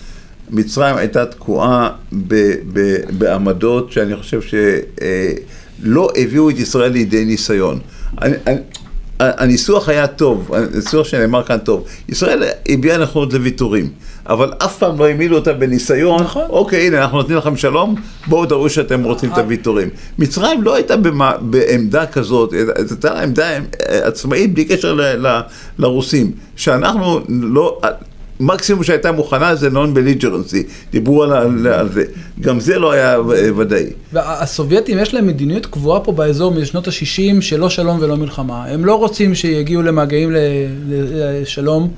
מצרים 0.50 0.96
הייתה 0.96 1.26
תקועה 1.26 1.90
ב, 2.12 2.34
ב, 2.72 2.96
בעמדות 3.18 3.92
שאני 3.92 4.16
חושב 4.16 4.40
שלא 4.42 6.08
הביאו 6.16 6.50
את 6.50 6.58
ישראל 6.58 6.92
לידי 6.92 7.24
ניסיון. 7.24 7.78
אני, 8.22 8.34
אני, 8.46 8.58
הניסוח 9.20 9.88
היה 9.88 10.06
טוב, 10.06 10.54
הניסוח 10.54 11.06
שנאמר 11.06 11.42
כאן 11.42 11.58
טוב. 11.58 11.84
ישראל 12.08 12.42
הביעה 12.68 12.98
נכונות 12.98 13.32
לוויתורים, 13.32 13.90
אבל 14.26 14.52
אף 14.58 14.78
פעם 14.78 14.98
לא 14.98 15.04
העמידו 15.04 15.34
אותה 15.34 15.52
בניסיון, 15.52 16.22
נכון. 16.22 16.46
אוקיי, 16.48 16.86
הנה, 16.86 17.02
אנחנו 17.02 17.18
נותנים 17.18 17.38
לכם 17.38 17.56
שלום, 17.56 17.94
בואו 18.26 18.46
תראו 18.46 18.70
שאתם 18.70 19.04
רוצים 19.04 19.32
את 19.32 19.38
הוויתורים. 19.38 19.88
מצרים 20.18 20.62
לא 20.62 20.74
הייתה 20.74 20.96
במה, 20.96 21.32
בעמדה 21.40 22.06
כזאת, 22.06 22.52
הייתה 22.76 23.22
עמדה 23.22 23.50
אה, 23.50 23.58
עצמאית 24.06 24.54
בלי 24.54 24.64
קשר 24.64 24.94
ל, 24.94 25.26
ל, 25.26 25.40
לרוסים, 25.78 26.32
שאנחנו 26.56 27.20
לא... 27.28 27.80
מקסימום 28.40 28.84
שהייתה 28.84 29.12
מוכנה 29.12 29.54
זה 29.54 29.70
נון 29.70 29.94
בליג'רנסי, 29.94 30.62
דיברו 30.92 31.22
על, 31.22 31.32
על, 31.32 31.66
על 31.66 31.92
זה, 31.92 32.04
גם 32.40 32.60
זה 32.60 32.78
לא 32.78 32.92
היה 32.92 33.16
ודאי. 33.56 33.86
והסובייטים 34.12 34.98
יש 34.98 35.14
להם 35.14 35.26
מדיניות 35.26 35.66
קבועה 35.66 36.00
פה 36.00 36.12
באזור 36.12 36.52
משנות 36.52 36.88
ה-60 36.88 37.40
שלא 37.40 37.70
שלום 37.70 37.98
ולא 38.00 38.16
מלחמה. 38.16 38.64
הם 38.64 38.84
לא 38.84 38.94
רוצים 38.94 39.34
שיגיעו 39.34 39.82
למגעים 39.82 40.30
לשלום, 40.88 41.90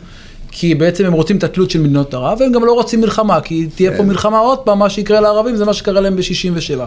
כי 0.50 0.74
בעצם 0.74 1.04
הם 1.04 1.12
רוצים 1.12 1.36
את 1.36 1.44
התלות 1.44 1.70
של 1.70 1.80
מדינות 1.80 2.14
ערב, 2.14 2.38
והם 2.40 2.52
גם 2.52 2.64
לא 2.64 2.72
רוצים 2.72 3.00
מלחמה, 3.00 3.40
כי 3.40 3.66
תהיה 3.74 3.90
פה 3.90 3.96
כן. 3.96 4.06
מלחמה 4.06 4.38
עוד 4.38 4.58
פעם, 4.58 4.78
מה 4.78 4.90
שיקרה 4.90 5.20
לערבים 5.20 5.56
זה 5.56 5.64
מה 5.64 5.72
שקרה 5.72 6.00
להם 6.00 6.16
ב-67. 6.16 6.80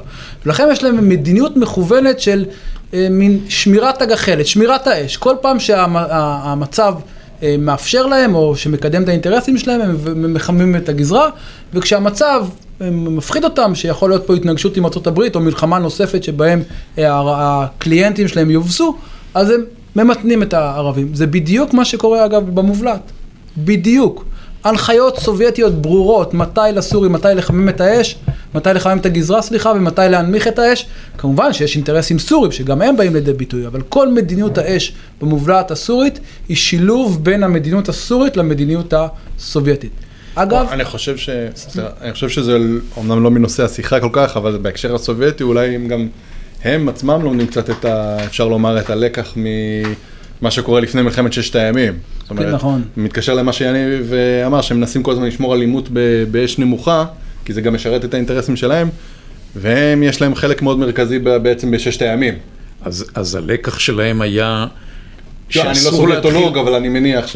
ולכן 0.46 0.68
יש 0.72 0.84
להם 0.84 1.10
מדיניות 1.10 1.58
מכוונת 1.58 2.20
של 2.20 2.46
אה, 2.94 3.08
מין 3.10 3.40
שמירת 3.50 4.02
הגחלת, 4.02 4.48
שמירת 4.48 4.88
האש. 4.88 5.18
כל 5.18 5.36
פעם 5.42 5.60
שהמצב... 5.60 6.94
אה, 6.98 7.23
מאפשר 7.60 8.06
להם, 8.06 8.36
או 8.36 8.56
שמקדם 8.56 9.04
את 9.04 9.08
האינטרסים 9.08 9.58
שלהם, 9.58 9.82
הם 9.82 10.34
מחממים 10.34 10.76
את 10.76 10.90
הגזרה, 10.90 11.30
וכשהמצב 11.74 12.46
אה, 12.82 12.90
מפחיד 12.92 13.44
אותם, 13.44 13.76
שיכול 13.76 14.10
להיות 14.10 14.28
פה 14.28 14.36
התנגשות 14.36 14.78
עם 14.78 14.86
ארה"ב, 14.86 15.20
או 15.36 15.40
מלחמה 15.40 15.80
נוספת 15.80 16.24
שבהם 16.24 16.64
אה, 16.98 17.22
הקליינטים 17.26 18.28
שלהם 18.28 18.52
יובסו, 18.52 18.98
אז 19.34 19.50
הם 19.50 19.62
ממתנים 19.96 20.44
את 20.44 20.54
הערבים. 20.54 21.16
זה 21.16 21.28
בדיוק 21.28 21.74
מה 21.74 21.86
שקורה 21.86 22.26
אגב 22.26 22.56
במובלעת. 22.56 23.12
בדיוק. 23.58 24.26
הנחיות 24.64 25.20
סובייטיות 25.20 25.82
ברורות, 25.82 26.34
מתי 26.34 26.62
לסורים, 26.74 27.12
מתי 27.12 27.28
לחמם 27.36 27.70
את 27.70 27.82
האש, 27.82 28.16
מתי 28.56 28.70
לחמם 28.74 28.98
את 28.98 29.06
הגזרה, 29.06 29.42
סליחה, 29.42 29.70
ומתי 29.70 30.02
להנמיך 30.10 30.48
את 30.48 30.60
האש. 30.60 30.86
כמובן 31.18 31.54
שיש 31.54 31.76
אינטרסים 31.76 32.20
סורים, 32.20 32.52
שגם 32.52 32.82
הם 32.82 32.98
באים 32.98 33.14
לידי 33.14 33.34
ביטוי, 33.34 33.68
אבל 33.68 33.82
כל 33.90 34.08
מדיניות 34.08 34.58
האש 34.58 34.94
במובלעת 35.22 35.72
הסורית 35.72 36.20
היא 36.50 36.58
שילוב 36.58 37.24
בין 37.24 37.44
המדיניות 37.44 37.90
הסורית 37.90 38.38
למדיניות 38.38 38.94
הסובייטית. 38.94 39.92
אגב... 40.36 40.68
אני 40.72 40.86
חושב, 40.86 41.18
ש... 41.18 41.30
אני 42.02 42.14
חושב 42.14 42.30
שזה 42.30 42.58
אומנם 42.98 43.24
לא 43.24 43.32
מנושא 43.32 43.64
השיחה 43.64 44.00
כל 44.00 44.10
כך, 44.14 44.38
אבל 44.38 44.58
בהקשר 44.62 44.96
הסובייטי 44.96 45.44
אולי 45.44 45.76
הם 45.76 45.88
גם, 45.88 46.08
הם 46.64 46.90
עצמם 46.90 47.22
לומדים 47.24 47.48
קצת 47.48 47.70
את 47.70 47.86
ה... 47.86 48.18
אפשר 48.26 48.48
לומר 48.48 48.80
את 48.80 48.90
הלקח 48.90 49.34
מ... 49.38 49.46
מה 50.44 50.52
שקורה 50.52 50.82
לפני 50.82 51.02
מלחמת 51.02 51.34
ששת 51.34 51.56
הימים. 51.56 51.94
זאת 52.22 52.30
אומרת, 52.30 52.46
כן, 52.46 52.52
נכון. 52.52 52.84
מתקשר 52.98 53.34
למה 53.34 53.54
שיניב 53.54 54.12
אמר, 54.46 54.62
שהם 54.62 54.78
מנסים 54.80 55.04
כל 55.04 55.12
הזמן 55.12 55.26
לשמור 55.26 55.54
על 55.54 55.62
עימות 55.62 55.90
באש 56.32 56.60
נמוכה, 56.60 57.06
כי 57.46 57.54
זה 57.54 57.62
גם 57.62 57.74
משרת 57.74 58.06
את 58.06 58.14
האינטרסים 58.14 58.56
שלהם, 58.56 58.90
והם, 59.56 60.04
יש 60.04 60.22
להם 60.22 60.36
חלק 60.36 60.62
מאוד 60.62 60.80
מרכזי 60.80 61.20
בעצם 61.20 61.72
בששת 61.72 62.02
הימים. 62.02 62.34
אז, 62.82 63.06
אז 63.16 63.36
הלקח 63.36 63.80
שלהם 63.80 64.22
היה 64.22 64.66
לא, 65.56 65.62
אני 65.62 65.70
לא 65.70 65.74
סובייטולוג, 65.74 66.58
אבל 66.58 66.74
אני 66.74 66.90
מניח 66.90 67.28
ש... 67.28 67.36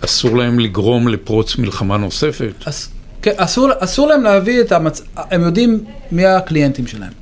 אסור 0.00 0.36
להם 0.36 0.58
לגרום 0.58 1.08
לפרוץ 1.08 1.58
מלחמה 1.58 1.96
נוספת. 1.96 2.52
אס, 2.68 2.88
כן, 3.22 3.32
אסור, 3.36 3.70
אסור 3.78 4.08
להם 4.08 4.22
להביא 4.22 4.60
את 4.60 4.72
המצ... 4.72 5.02
הם 5.16 5.42
יודעים 5.42 5.84
מי 6.12 6.26
הקליינטים 6.26 6.86
שלהם. 6.86 7.12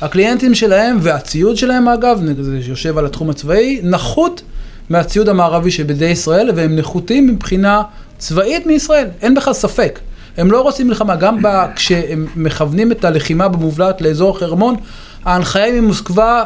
הקליינטים 0.00 0.54
שלהם 0.54 0.98
והציוד 1.00 1.56
שלהם 1.56 1.88
אגב, 1.88 2.20
זה 2.40 2.62
שיושב 2.62 2.98
על 2.98 3.06
התחום 3.06 3.30
הצבאי, 3.30 3.80
נחות 3.82 4.42
מהציוד 4.90 5.28
המערבי 5.28 5.70
שבידי 5.70 6.06
ישראל, 6.06 6.50
והם 6.54 6.76
נחותים 6.76 7.26
מבחינה 7.26 7.82
צבאית 8.18 8.66
מישראל, 8.66 9.06
אין 9.22 9.34
בכלל 9.34 9.52
ספק. 9.54 10.00
הם 10.36 10.50
לא 10.50 10.60
רוצים 10.60 10.88
מלחמה, 10.88 11.16
גם 11.16 11.42
ב... 11.42 11.48
כשהם 11.76 12.26
מכוונים 12.36 12.92
את 12.92 13.04
הלחימה 13.04 13.48
במובלעת 13.48 14.00
לאזור 14.00 14.36
החרמון, 14.36 14.76
ההנחיה 15.24 15.80
ממוסקבה, 15.80 16.44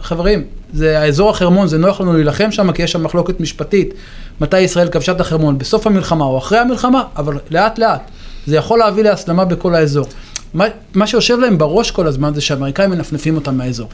חברים, 0.00 0.44
זה 0.72 0.98
האזור 0.98 1.30
החרמון, 1.30 1.68
זה 1.68 1.78
נוח 1.78 2.00
לנו 2.00 2.12
להילחם 2.12 2.50
שם, 2.50 2.72
כי 2.72 2.82
יש 2.82 2.92
שם 2.92 3.02
מחלוקת 3.02 3.40
משפטית, 3.40 3.94
מתי 4.40 4.60
ישראל 4.60 4.88
כבשה 4.88 5.12
את 5.12 5.20
החרמון, 5.20 5.58
בסוף 5.58 5.86
המלחמה 5.86 6.24
או 6.24 6.38
אחרי 6.38 6.58
המלחמה, 6.58 7.02
אבל 7.16 7.38
לאט 7.50 7.78
לאט. 7.78 8.10
זה 8.46 8.56
יכול 8.56 8.78
להביא 8.78 9.02
להסלמה 9.02 9.44
בכל 9.44 9.74
האזור. 9.74 10.06
מה, 10.54 10.64
מה 10.94 11.06
שיושב 11.06 11.38
להם 11.38 11.58
בראש 11.58 11.90
כל 11.90 12.06
הזמן 12.06 12.34
זה 12.34 12.40
שהאמריקאים 12.40 12.90
מנפנפים 12.90 13.34
אותם 13.34 13.56
מהאזור. 13.56 13.88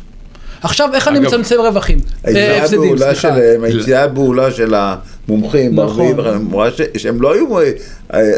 עכשיו, 0.63 0.91
איך 0.95 1.09
אני 1.09 1.19
אגב, 1.19 1.27
מצמצם 1.27 1.57
רווחים? 1.61 1.99
אה, 2.27 2.31
היציאה 2.31 2.65
הבהולה 2.65 2.99
סליחה. 3.07 3.15
שלהם, 3.15 3.65
היציאה 3.65 4.03
הבהולה 4.05 4.51
של 4.51 4.75
המומחים, 4.77 5.75
נכון. 5.81 6.17
בערבים, 6.17 6.21
אמרה 6.37 6.71
ש- 6.71 6.99
שהם 6.99 7.23
לא 7.23 7.35
היו, 7.35 7.59
אה, 7.59 7.69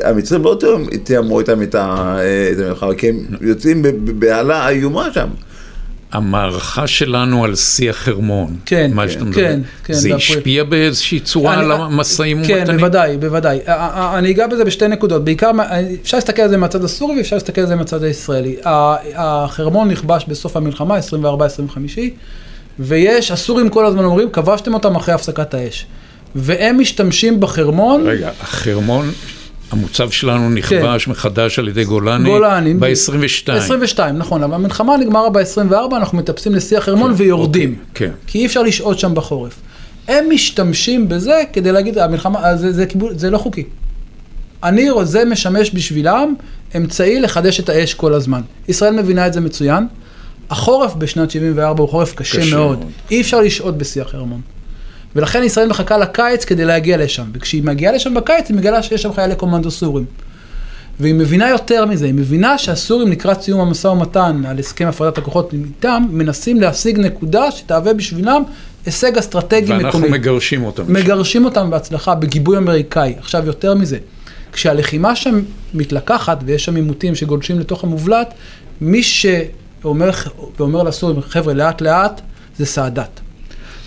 המצרים 0.05 0.43
לא 0.45 0.57
תיאמו- 0.61 0.97
תיאמו 1.05 1.41
איתם 1.41 1.62
את 1.62 1.75
אה, 1.75 2.18
המלחמה, 2.66 2.95
כי 2.95 3.09
הם 3.09 3.16
יוצאים 3.41 3.83
ב- 3.83 3.89
ב- 3.89 4.20
בהלה 4.20 4.68
איומה 4.68 5.09
שם. 5.14 5.29
המערכה 6.12 6.86
שלנו 6.86 7.44
על 7.44 7.54
שיא 7.54 7.90
החרמון, 7.90 8.56
כן, 8.66 8.90
מה 8.94 9.02
כן, 9.02 9.12
שאתה 9.12 9.24
מדבר, 9.24 9.40
כן, 9.40 9.60
כן, 9.84 9.94
זה 9.94 10.08
באפריל. 10.08 10.16
השפיע 10.38 10.64
באיזושהי 10.64 11.20
צורה 11.20 11.54
אני- 11.54 11.62
על 11.64 11.72
המשאים 11.72 12.44
כן, 12.44 12.54
ומתנים? 12.58 12.76
בוודאי, 12.76 13.16
בוודאי. 13.16 13.58
א- 13.66 13.70
א- 13.70 14.18
אני 14.18 14.30
אגע 14.30 14.46
בזה 14.46 14.64
בשתי 14.64 14.88
נקודות. 14.88 15.24
בעיקר, 15.24 15.50
אפשר 16.02 16.16
להסתכל 16.16 16.42
על 16.42 16.48
זה 16.48 16.56
מהצד 16.56 16.84
הסורי 16.84 17.16
ואפשר 17.16 17.36
להסתכל 17.36 17.60
על 17.60 17.66
זה 17.66 17.76
מהצד 17.76 18.02
הישראלי. 18.04 18.56
החרמון 19.14 19.88
נכבש 19.90 20.24
בסוף 20.28 20.56
המלחמה, 20.56 20.98
24-25, 20.98 22.10
ויש, 22.78 23.30
הסורים 23.30 23.68
כל 23.68 23.86
הזמן 23.86 24.04
אומרים, 24.04 24.30
כבשתם 24.30 24.74
אותם 24.74 24.96
אחרי 24.96 25.14
הפסקת 25.14 25.54
האש. 25.54 25.86
והם 26.34 26.80
משתמשים 26.80 27.40
בחרמון, 27.40 28.06
רגע, 28.06 28.30
החרמון, 28.40 29.10
המוצב 29.73 30.11
שלנו 30.11 30.51
נכבש 30.51 31.09
מחדש 31.09 31.59
על 31.59 31.68
ידי 31.68 31.85
גולני, 31.85 32.25
כן. 32.25 32.31
גולני. 32.31 32.75
ב-22. 32.75 33.53
22, 33.53 34.18
נכון, 34.18 34.43
אבל 34.43 34.55
המלחמה 34.55 34.97
נגמרה 34.97 35.31
ב-24, 35.31 35.73
אנחנו 35.97 36.18
מטפסים 36.18 36.55
לשיא 36.55 36.79
החרמון 36.79 37.12
ויורדים. 37.16 37.75
כן. 37.95 38.11
כי 38.27 38.39
אי 38.39 38.47
אפשר 38.47 38.62
לשהות 38.62 38.99
שם 38.99 39.14
בחורף. 39.14 39.55
הם 40.09 40.25
משתמשים 40.31 41.09
בזה 41.09 41.41
כדי 41.53 41.73
להגיד, 41.73 41.99
המלחמה, 41.99 42.45
אה, 42.45 42.57
זה, 42.57 42.73
זה, 42.73 42.87
קיבול- 42.87 43.18
זה 43.18 43.31
לא 43.31 43.39
חוקי. 43.39 43.64
אני, 44.64 44.89
זה 45.03 45.25
משמש 45.25 45.70
בשבילם 45.75 46.35
אמצעי 46.77 47.20
לחדש 47.20 47.61
את 47.61 47.68
האש 47.68 47.95
כל 47.95 48.14
הזמן. 48.14 48.41
ישראל 48.68 49.01
מבינה 49.03 49.27
את 49.27 49.33
זה 49.33 49.41
מצוין. 49.41 49.87
החורף 50.51 50.95
בשנת 50.95 51.31
74 51.31 51.83
הוא 51.83 51.89
חורף 51.89 52.14
קשה, 52.14 52.39
קשה 52.41 52.57
מאוד. 52.57 52.79
מאוד. 52.79 52.91
אי 53.11 53.20
אפשר 53.20 53.41
לשהות 53.41 53.79
בשיא 53.79 54.03
החרמון. 54.03 54.41
ולכן 55.16 55.42
ישראל 55.42 55.68
מחכה 55.68 55.98
לקיץ 55.98 56.44
כדי 56.44 56.64
להגיע 56.64 56.96
לשם. 56.96 57.24
וכשהיא 57.32 57.62
מגיעה 57.62 57.92
לשם 57.92 58.14
בקיץ, 58.14 58.48
היא 58.48 58.56
מגלה 58.56 58.82
שיש 58.82 59.02
שם 59.02 59.12
חיילי 59.12 59.34
קומנדו 59.34 59.70
סורים. 59.70 60.04
והיא 61.00 61.14
מבינה 61.14 61.48
יותר 61.48 61.86
מזה, 61.86 62.06
היא 62.06 62.14
מבינה 62.14 62.58
שהסורים 62.58 63.10
לקראת 63.10 63.42
סיום 63.42 63.60
המשא 63.60 63.88
ומתן 63.88 64.42
על 64.48 64.58
הסכם 64.58 64.86
הפרדת 64.88 65.18
הכוחות 65.18 65.52
איתם, 65.52 66.02
מנסים 66.10 66.60
להשיג 66.60 66.98
נקודה 66.98 67.50
שתהווה 67.50 67.94
בשבילם 67.94 68.42
הישג 68.86 69.18
אסטרטגי 69.18 69.62
מקומי. 69.62 69.82
ואנחנו 69.82 70.00
מגרשים 70.00 70.64
אותם. 70.64 70.82
מגרשים 70.88 71.44
אותם 71.44 71.70
בהצלחה, 71.70 72.14
בגיבוי 72.14 72.58
אמריקאי. 72.58 73.14
עכשיו, 73.18 73.46
יותר 73.46 73.74
מזה, 73.74 73.98
כשהלחימה 74.52 75.16
שם 75.16 75.42
מתלקחת 75.74 76.38
ויש 76.44 76.64
שם 76.64 76.76
עימותים 76.76 77.14
שגולשים 77.14 77.58
לתוך 77.58 77.84
המובלעת, 77.84 78.34
מי 78.80 79.02
שאומר 79.02 80.10
ואומר 80.58 80.82
לסורים, 80.82 81.22
חבר'ה, 81.22 81.54
לאט 81.54 81.80
לאט, 81.80 82.20
זה 82.58 82.66
סאדאת. 82.66 83.20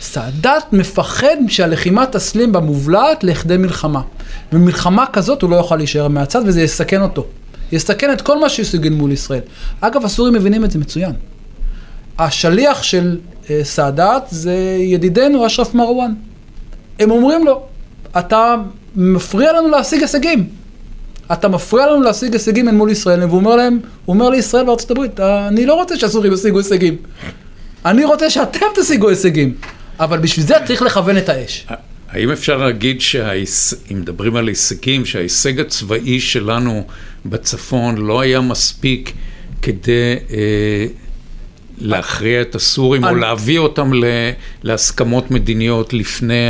סאדאת 0.01 0.73
מפחד 0.73 1.35
שהלחימה 1.47 2.05
תסלים 2.05 2.51
במובלעת 2.51 3.23
לכדי 3.23 3.57
מלחמה. 3.57 4.01
במלחמה 4.51 5.05
כזאת 5.13 5.41
הוא 5.41 5.49
לא 5.49 5.55
יוכל 5.55 5.75
להישאר 5.75 6.07
מהצד 6.07 6.41
וזה 6.45 6.61
יסכן 6.61 7.01
אותו. 7.01 7.25
יסכן 7.71 8.13
את 8.13 8.21
כל 8.21 8.39
מה 8.39 8.49
שהשיג 8.49 8.89
מול 8.89 9.11
ישראל. 9.11 9.41
אגב, 9.81 10.05
הסורים 10.05 10.33
מבינים 10.33 10.65
את 10.65 10.71
זה 10.71 10.79
מצוין. 10.79 11.11
השליח 12.19 12.83
של 12.83 13.17
אה, 13.49 13.59
סאדאת 13.63 14.23
זה 14.29 14.77
ידידנו 14.79 15.45
אשרף 15.45 15.73
מרואן. 15.73 16.13
הם 16.99 17.11
אומרים 17.11 17.45
לו, 17.45 17.63
אתה 18.17 18.55
מפריע 18.95 19.53
לנו 19.53 19.67
להשיג 19.67 20.01
הישגים. 20.01 20.47
אתה 21.33 21.47
מפריע 21.47 21.87
לנו 21.87 22.01
להשיג 22.01 22.33
הישגים 22.33 22.69
אל 22.69 22.73
מול 22.73 22.91
ישראל, 22.91 23.23
והוא 23.23 23.39
אומר 23.39 23.55
להם, 23.55 23.79
הוא 24.05 24.13
אומר 24.13 24.29
לישראל 24.29 24.69
וארצות 24.69 24.91
הברית, 24.91 25.19
אני 25.19 25.65
לא 25.65 25.73
רוצה 25.73 25.97
שהסורים 25.97 26.33
ישיגו 26.33 26.57
הישגים. 26.57 26.95
אני 27.85 28.05
רוצה 28.05 28.29
שאתם 28.29 28.65
תשיגו 28.75 29.09
הישגים. 29.09 29.53
אבל 29.99 30.17
בשביל 30.19 30.45
זה 30.45 30.55
צריך 30.65 30.81
לכוון 30.81 31.17
את 31.17 31.29
האש. 31.29 31.67
האם 32.09 32.31
אפשר 32.31 32.57
להגיד, 32.57 32.97
אם 33.91 33.99
מדברים 34.01 34.35
על 34.35 34.47
הישגים, 34.47 35.05
שההישג 35.05 35.59
הצבאי 35.59 36.19
שלנו 36.19 36.83
בצפון 37.25 37.97
לא 37.97 38.19
היה 38.19 38.41
מספיק 38.41 39.13
כדי 39.61 40.15
אה, 40.31 40.85
להכריע 41.77 42.41
את 42.41 42.55
הסורים, 42.55 43.03
או 43.03 43.09
אני- 43.09 43.19
להביא 43.21 43.59
אותם 43.59 43.93
ל- 43.93 44.03
להסכמות 44.63 45.31
מדיניות 45.31 45.93
לפני 45.93 46.47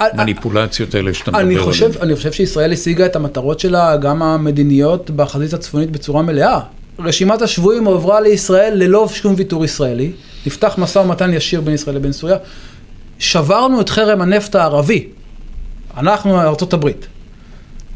המניפולציות 0.00 0.94
האלה 0.94 1.14
שאתה 1.14 1.30
מדבר 1.30 1.42
אני 1.42 1.54
עליהן? 1.54 1.92
אני 2.02 2.16
חושב 2.16 2.32
שישראל 2.32 2.72
השיגה 2.72 3.06
את 3.06 3.16
המטרות 3.16 3.60
שלה, 3.60 3.96
גם 3.96 4.22
המדיניות, 4.22 5.10
בחזית 5.10 5.52
הצפונית 5.52 5.90
בצורה 5.90 6.22
מלאה. 6.22 6.60
רשימת 6.98 7.42
השבויים 7.42 7.84
הועברה 7.84 8.20
לישראל 8.20 8.72
ללא 8.76 9.08
שום 9.12 9.34
ויתור 9.36 9.64
ישראלי. 9.64 10.12
נפתח 10.46 10.74
משא 10.78 10.98
ומתן 10.98 11.34
ישיר 11.34 11.60
בין 11.60 11.74
ישראל 11.74 11.96
לבין 11.96 12.12
סוריה. 12.12 12.36
שברנו 13.18 13.80
את 13.80 13.88
חרם 13.88 14.20
הנפט 14.20 14.54
הערבי. 14.54 15.06
אנחנו, 15.96 16.40
ארצות 16.40 16.72
הברית. 16.72 17.06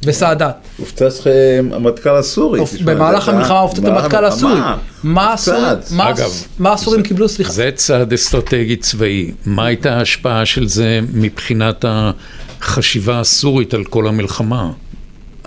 בסאדאת. 0.07 0.55
הופצץ 0.77 1.21
לכם 1.21 1.69
המטכ"ל 1.73 2.17
הסורי. 2.17 2.61
במהלך 2.85 3.25
זה- 3.25 3.31
המלחמה 3.31 3.59
הופצץ 3.59 3.85
המטכ"ל 3.85 4.25
הסורי. 4.25 4.61
מה 6.59 6.73
הסורים 6.73 7.03
קיבלו? 7.03 7.29
סליחה. 7.29 7.53
זה 7.53 7.71
צעד 7.75 8.13
אסטרטגי 8.13 8.77
צבאי. 8.77 9.31
מה 9.47 9.67
הייתה 9.67 9.97
ההשפעה 9.97 10.47
של 10.47 10.69
זה 10.69 11.01
מבחינת 11.15 11.85
החשיבה 11.89 13.21
הסורית 13.21 13.75
על 13.75 13.85
כל 13.85 14.07
המלחמה? 14.09 14.71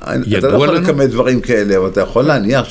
אני- 0.07 0.37
אתה 0.37 0.47
לא 0.47 0.55
יכול 0.55 0.79
לכמת 0.83 1.09
דברים 1.09 1.41
כאלה, 1.41 1.77
אבל 1.77 1.87
אתה 1.87 2.01
יכול 2.01 2.23
להניח 2.25 2.65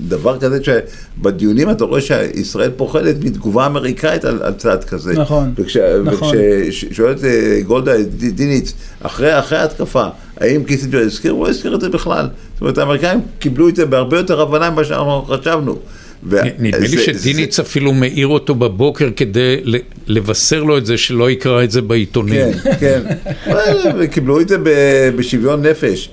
שדבר 0.00 0.38
כזה, 0.38 0.58
שבדיונים 0.64 1.70
אתה 1.70 1.84
רואה 1.84 2.00
שישראל 2.00 2.70
פוחדת 2.76 3.16
מתגובה 3.24 3.66
אמריקאית 3.66 4.24
על, 4.24 4.42
על 4.42 4.52
צעד 4.52 4.84
כזה. 4.84 5.12
נכון, 5.12 5.52
וכש- 5.58 5.76
נכון. 6.04 6.34
וכששואלת 6.36 7.24
אה, 7.24 7.60
גולדה 7.66 7.92
דיניץ, 8.34 8.72
אחרי, 9.02 9.38
אחרי 9.38 9.58
ההתקפה, 9.58 10.04
האם 10.40 10.64
קיסינג'ר 10.64 10.98
הזכיר? 11.00 11.32
הוא 11.32 11.44
לא 11.44 11.50
הזכיר 11.50 11.74
את 11.74 11.80
זה 11.80 11.88
בכלל. 11.88 12.28
זאת 12.54 12.60
אומרת, 12.60 12.78
האמריקאים 12.78 13.20
קיבלו 13.38 13.68
את 13.68 13.76
זה 13.76 13.86
בהרבה 13.86 14.16
יותר 14.16 14.40
הבנה 14.40 14.70
ממה 14.70 14.84
שאנחנו 14.84 15.22
חשבנו. 15.22 15.78
ו- 16.24 16.36
נדמה 16.58 16.78
לי 16.78 16.88
זה- 16.88 17.04
שדיניץ 17.04 17.60
אפילו 17.60 17.92
מעיר 17.92 18.26
אותו 18.26 18.54
בבוקר 18.54 19.08
כדי 19.16 19.56
ל- 19.64 19.76
לבשר 20.06 20.62
לו 20.62 20.78
את 20.78 20.86
זה, 20.86 20.98
שלא 20.98 21.30
יקרא 21.30 21.64
את 21.64 21.70
זה 21.70 21.82
בעיתונים. 21.82 22.52
כן, 22.52 22.72
כן. 22.80 23.02
אבל 23.92 24.06
קיבלו 24.06 24.40
את 24.40 24.48
זה 24.48 24.58
ב- 24.58 25.10
בשוויון 25.16 25.66
נפש. 25.66 26.08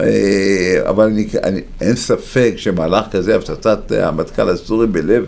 אה, 0.00 0.04
אבל 0.88 1.04
אני, 1.04 1.26
אני, 1.42 1.60
אין 1.80 1.96
ספק 1.96 2.54
שמהלך 2.56 3.04
כזה, 3.10 3.36
הפצצת 3.36 3.92
המטכ"ל 3.92 4.48
הסורי 4.48 4.86
בלב 4.86 5.24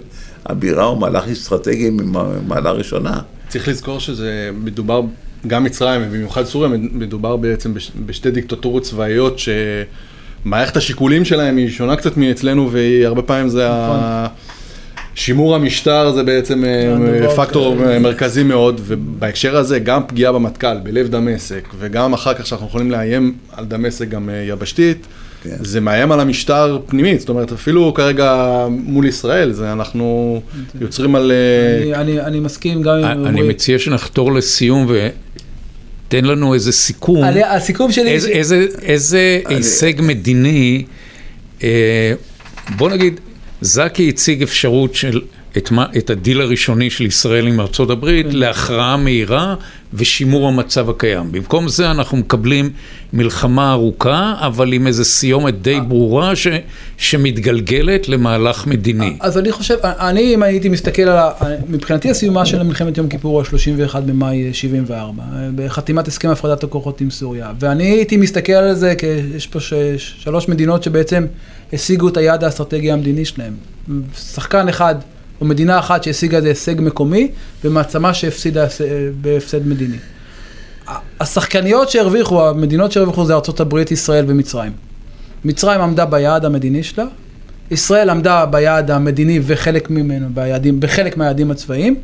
הבירה 0.46 0.84
הוא 0.84 0.98
מהלך 1.00 1.24
אסטרטגי 1.28 1.90
ממעלה 1.90 2.70
ראשונה. 2.70 3.18
צריך 3.48 3.68
לזכור 3.68 4.00
שזה 4.00 4.50
מדובר, 4.64 5.00
גם 5.46 5.64
מצרים 5.64 6.02
ובמיוחד 6.06 6.44
סוריה, 6.44 6.68
מדובר 6.92 7.36
בעצם 7.36 7.74
בש, 7.74 7.92
בשתי 8.06 8.30
דיקטטורות 8.30 8.82
צבאיות 8.82 9.38
שמערכת 10.46 10.76
השיקולים 10.76 11.24
שלהם 11.24 11.56
היא 11.56 11.68
שונה 11.68 11.96
קצת 11.96 12.16
מאצלנו 12.16 12.70
והרבה 12.72 13.22
פעמים 13.22 13.48
זה 13.48 13.66
ה... 13.70 14.26
שימור 15.14 15.54
המשטר 15.54 16.12
זה 16.12 16.22
בעצם 16.22 16.64
אה, 16.64 16.92
הדבר 16.94 17.36
פקטור 17.36 17.76
ש- 17.78 18.00
מרכזי 18.02 18.42
מאוד, 18.42 18.80
ובהקשר 18.84 19.56
הזה 19.56 19.78
גם 19.78 20.02
פגיעה 20.06 20.32
במטכ"ל, 20.32 20.76
בלב 20.82 21.08
דמשק, 21.08 21.68
וגם 21.78 22.12
אחר 22.14 22.34
כך 22.34 22.46
שאנחנו 22.46 22.66
יכולים 22.66 22.90
לאיים 22.90 23.34
על 23.52 23.64
דמשק 23.64 24.08
גם 24.08 24.28
אה, 24.30 24.44
יבשתית, 24.48 25.06
כן. 25.42 25.50
זה 25.60 25.80
מאיים 25.80 26.12
על 26.12 26.20
המשטר 26.20 26.78
פנימית, 26.86 27.20
זאת 27.20 27.28
אומרת 27.28 27.52
אפילו 27.52 27.94
כרגע 27.94 28.46
מול 28.70 29.06
ישראל, 29.06 29.52
זה 29.52 29.72
אנחנו 29.72 30.40
יוצרים 30.80 31.14
על... 31.14 31.32
אה, 31.32 31.82
אני- 31.84 31.94
אני- 31.94 32.20
אני 32.20 32.40
מסכים 32.40 32.82
גם 32.82 32.94
עם... 32.94 33.26
אני. 33.26 33.42
מציע 33.42 33.78
שנחתור 33.78 34.34
לסיום 34.34 34.86
ותן 36.08 36.24
לנו 36.24 36.54
איזה 36.54 36.72
סיכום. 36.72 37.24
אני- 37.24 37.42
הסיכום 37.42 37.92
שלי... 37.92 38.10
איזה, 38.10 38.28
איזה, 38.28 38.66
איזה 38.82 39.40
הישג 39.44 39.92
מדיני, 39.98 40.84
אה, 41.62 42.12
בוא 42.76 42.90
נגיד, 42.90 43.20
זקי 43.60 44.08
הציג 44.08 44.42
אפשרות 44.42 44.94
של 44.94 45.20
את, 45.58 45.70
מה, 45.70 45.86
את 45.98 46.10
הדיל 46.10 46.40
הראשוני 46.40 46.90
של 46.90 47.06
ישראל 47.06 47.46
עם 47.46 47.60
ארצות 47.60 47.90
הברית 47.90 48.26
להכרעה 48.30 48.96
מהירה 48.96 49.54
ושימור 49.94 50.48
המצב 50.48 50.90
הקיים. 50.90 51.32
במקום 51.32 51.68
זה 51.68 51.90
אנחנו 51.90 52.16
מקבלים 52.16 52.70
מלחמה 53.12 53.72
ארוכה, 53.72 54.34
אבל 54.40 54.72
עם 54.72 54.86
איזו 54.86 55.04
סיומת 55.04 55.62
די 55.62 55.80
ברורה 55.88 56.36
ש, 56.36 56.46
שמתגלגלת 56.98 58.08
למהלך 58.08 58.66
מדיני. 58.66 59.16
אז 59.20 59.38
אני 59.38 59.52
חושב, 59.52 59.76
אני 59.82 60.34
אם 60.34 60.42
הייתי 60.42 60.68
מסתכל 60.68 61.02
על, 61.02 61.18
ה- 61.18 61.30
מבחינתי 61.68 62.10
הסיומה 62.10 62.46
של 62.46 62.62
מלחמת 62.62 62.98
יום 62.98 63.08
כיפור 63.08 63.32
הוא 63.40 63.58
ה-31 63.86 64.00
במאי 64.00 64.54
74, 64.54 65.22
בחתימת 65.54 66.08
הסכם 66.08 66.28
הפרדת 66.28 66.64
הכוחות 66.64 67.00
עם 67.00 67.10
סוריה. 67.10 67.52
ואני 67.60 67.84
הייתי 67.84 68.16
מסתכל 68.16 68.52
על 68.52 68.74
זה, 68.74 68.94
כי 68.98 69.06
יש 69.36 69.46
פה 69.46 69.60
ש, 69.60 69.72
שלוש 69.96 70.48
מדינות 70.48 70.82
שבעצם 70.82 71.26
השיגו 71.72 72.08
את 72.08 72.16
היעד 72.16 72.44
האסטרטגי 72.44 72.92
המדיני 72.92 73.24
שלהם. 73.24 73.52
שחקן 74.18 74.68
אחד, 74.68 74.94
או 75.40 75.46
מדינה 75.46 75.78
אחת 75.78 76.02
שהשיגה 76.02 76.36
איזה 76.36 76.48
הישג 76.48 76.74
מקומי, 76.78 77.28
ומעצמה 77.64 78.14
שהפסידה 78.14 78.66
בהפסד 79.20 79.66
מדיני. 79.66 79.96
השחקניות 81.20 81.90
שהרוויחו, 81.90 82.48
המדינות 82.48 82.92
שהרוויחו 82.92 83.24
זה 83.24 83.34
הברית, 83.60 83.90
ישראל 83.90 84.24
ומצרים. 84.28 84.72
מצרים 85.44 85.80
עמדה 85.80 86.04
ביעד 86.04 86.44
המדיני 86.44 86.82
שלה, 86.82 87.04
ישראל 87.70 88.10
עמדה 88.10 88.46
ביעד 88.46 88.90
המדיני 88.90 89.40
וחלק 89.42 89.90
ממנו, 89.90 90.26
ביעדים, 90.34 90.80
בחלק 90.80 91.16
מהיעדים 91.16 91.50
הצבאיים, 91.50 91.94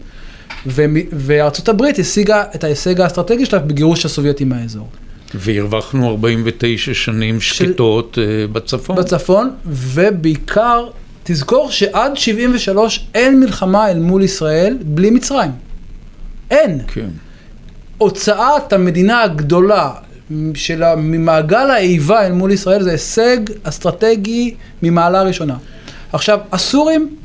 ומ- 0.66 1.06
וארצות 1.12 1.68
הברית 1.68 1.98
השיגה 1.98 2.44
את 2.54 2.64
ההישג 2.64 3.00
האסטרטגי 3.00 3.46
שלה 3.46 3.58
בגירוש 3.58 4.04
הסובייטים 4.04 4.48
מהאזור. 4.48 4.88
והרווחנו 5.34 6.10
49 6.10 6.94
שנים 6.94 7.40
שקטות 7.40 8.18
אה, 8.18 8.46
בצפון. 8.46 8.96
בצפון, 8.96 9.50
ובעיקר, 9.66 10.86
תזכור 11.24 11.70
שעד 11.70 12.16
73 12.16 13.06
אין 13.14 13.40
מלחמה 13.40 13.90
אל 13.90 13.98
מול 13.98 14.22
ישראל 14.22 14.78
בלי 14.82 15.10
מצרים. 15.10 15.50
אין. 16.50 16.80
כן. 16.86 17.08
הוצאת 17.98 18.72
המדינה 18.72 19.22
הגדולה 19.22 19.90
של 20.54 20.94
ממעגל 20.94 21.70
האיבה 21.70 22.26
אל 22.26 22.32
מול 22.32 22.52
ישראל 22.52 22.82
זה 22.82 22.90
הישג 22.90 23.38
אסטרטגי 23.62 24.54
ממעלה 24.82 25.22
ראשונה. 25.22 25.56
עכשיו, 26.12 26.40
הסורים, 26.52 27.16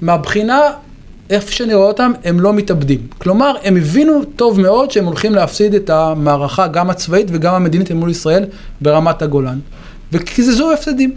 מהבחינה, 0.00 0.60
איפה 1.30 1.52
שאני 1.52 1.74
רואה 1.74 1.86
אותם, 1.86 2.12
הם 2.24 2.40
לא 2.40 2.52
מתאבדים. 2.52 3.06
כלומר, 3.18 3.54
הם 3.64 3.76
הבינו 3.76 4.24
טוב 4.24 4.60
מאוד 4.60 4.90
שהם 4.90 5.04
הולכים 5.04 5.34
להפסיד 5.34 5.74
את 5.74 5.90
המערכה, 5.90 6.66
גם 6.66 6.90
הצבאית 6.90 7.26
וגם 7.30 7.54
המדינית 7.54 7.90
אל 7.90 7.96
מול 7.96 8.10
ישראל, 8.10 8.44
ברמת 8.80 9.22
הגולן. 9.22 9.58
וקיזזו 10.12 10.72
הפסדים. 10.72 11.16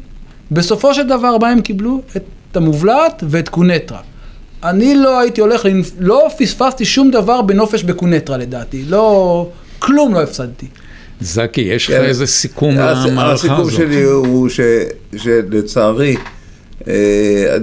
בסופו 0.51 0.93
של 0.93 1.07
דבר, 1.07 1.37
מה 1.37 1.49
הם 1.49 1.61
קיבלו? 1.61 2.01
את 2.17 2.23
המובלעת 2.57 3.23
ואת 3.29 3.49
קונטרה. 3.49 3.99
אני 4.63 4.95
לא 4.95 5.19
הייתי 5.19 5.41
הולך, 5.41 5.65
לא 5.99 6.27
פספסתי 6.37 6.85
שום 6.85 7.11
דבר 7.11 7.41
בנופש 7.41 7.83
בקונטרה 7.83 8.37
לדעתי. 8.37 8.83
לא, 8.87 9.49
כלום 9.79 10.13
לא 10.13 10.23
הפסדתי. 10.23 10.65
זקי, 11.21 11.61
יש 11.61 11.89
לך 11.89 11.95
כן. 11.97 12.03
איזה 12.03 12.25
סיכום 12.27 12.75
למערכה 12.75 13.31
הסיכום 13.33 13.61
הזאת? 13.61 13.73
שלי 13.73 14.03
הוא 14.03 14.49
ש- 14.49 14.59
שלצערי, 15.17 16.15
אה, 16.87 17.57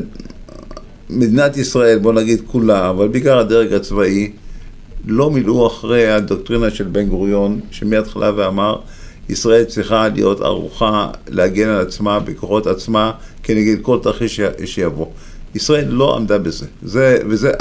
מדינת 1.11 1.57
ישראל, 1.57 1.99
בוא 1.99 2.12
נגיד 2.12 2.41
כולה, 2.47 2.91
אבל 2.91 3.09
בעיקר 3.09 3.39
הדרג 3.39 3.72
הצבאי, 3.72 4.30
לא 5.07 5.30
מילאו 5.30 5.66
אחרי 5.66 6.11
הדוקטרינה 6.12 6.70
של 6.70 6.85
בן 6.85 7.05
גוריון, 7.07 7.61
שמההתחלה 7.70 8.30
ואמר, 8.37 8.76
ישראל 9.29 9.64
צריכה 9.64 10.09
להיות 10.09 10.41
ערוכה 10.41 11.11
להגן 11.29 11.68
על 11.68 11.81
עצמה 11.81 12.20
בכוחות 12.20 12.66
עצמה 12.66 13.12
כנגד 13.43 13.83
כל 13.83 13.99
תרחיש 14.03 14.41
שיבוא. 14.64 15.07
ישראל 15.55 15.85
לא 15.89 16.16
עמדה 16.16 16.39
בזה. 16.39 16.66
זה, 16.83 17.18
וזה, 17.29 17.53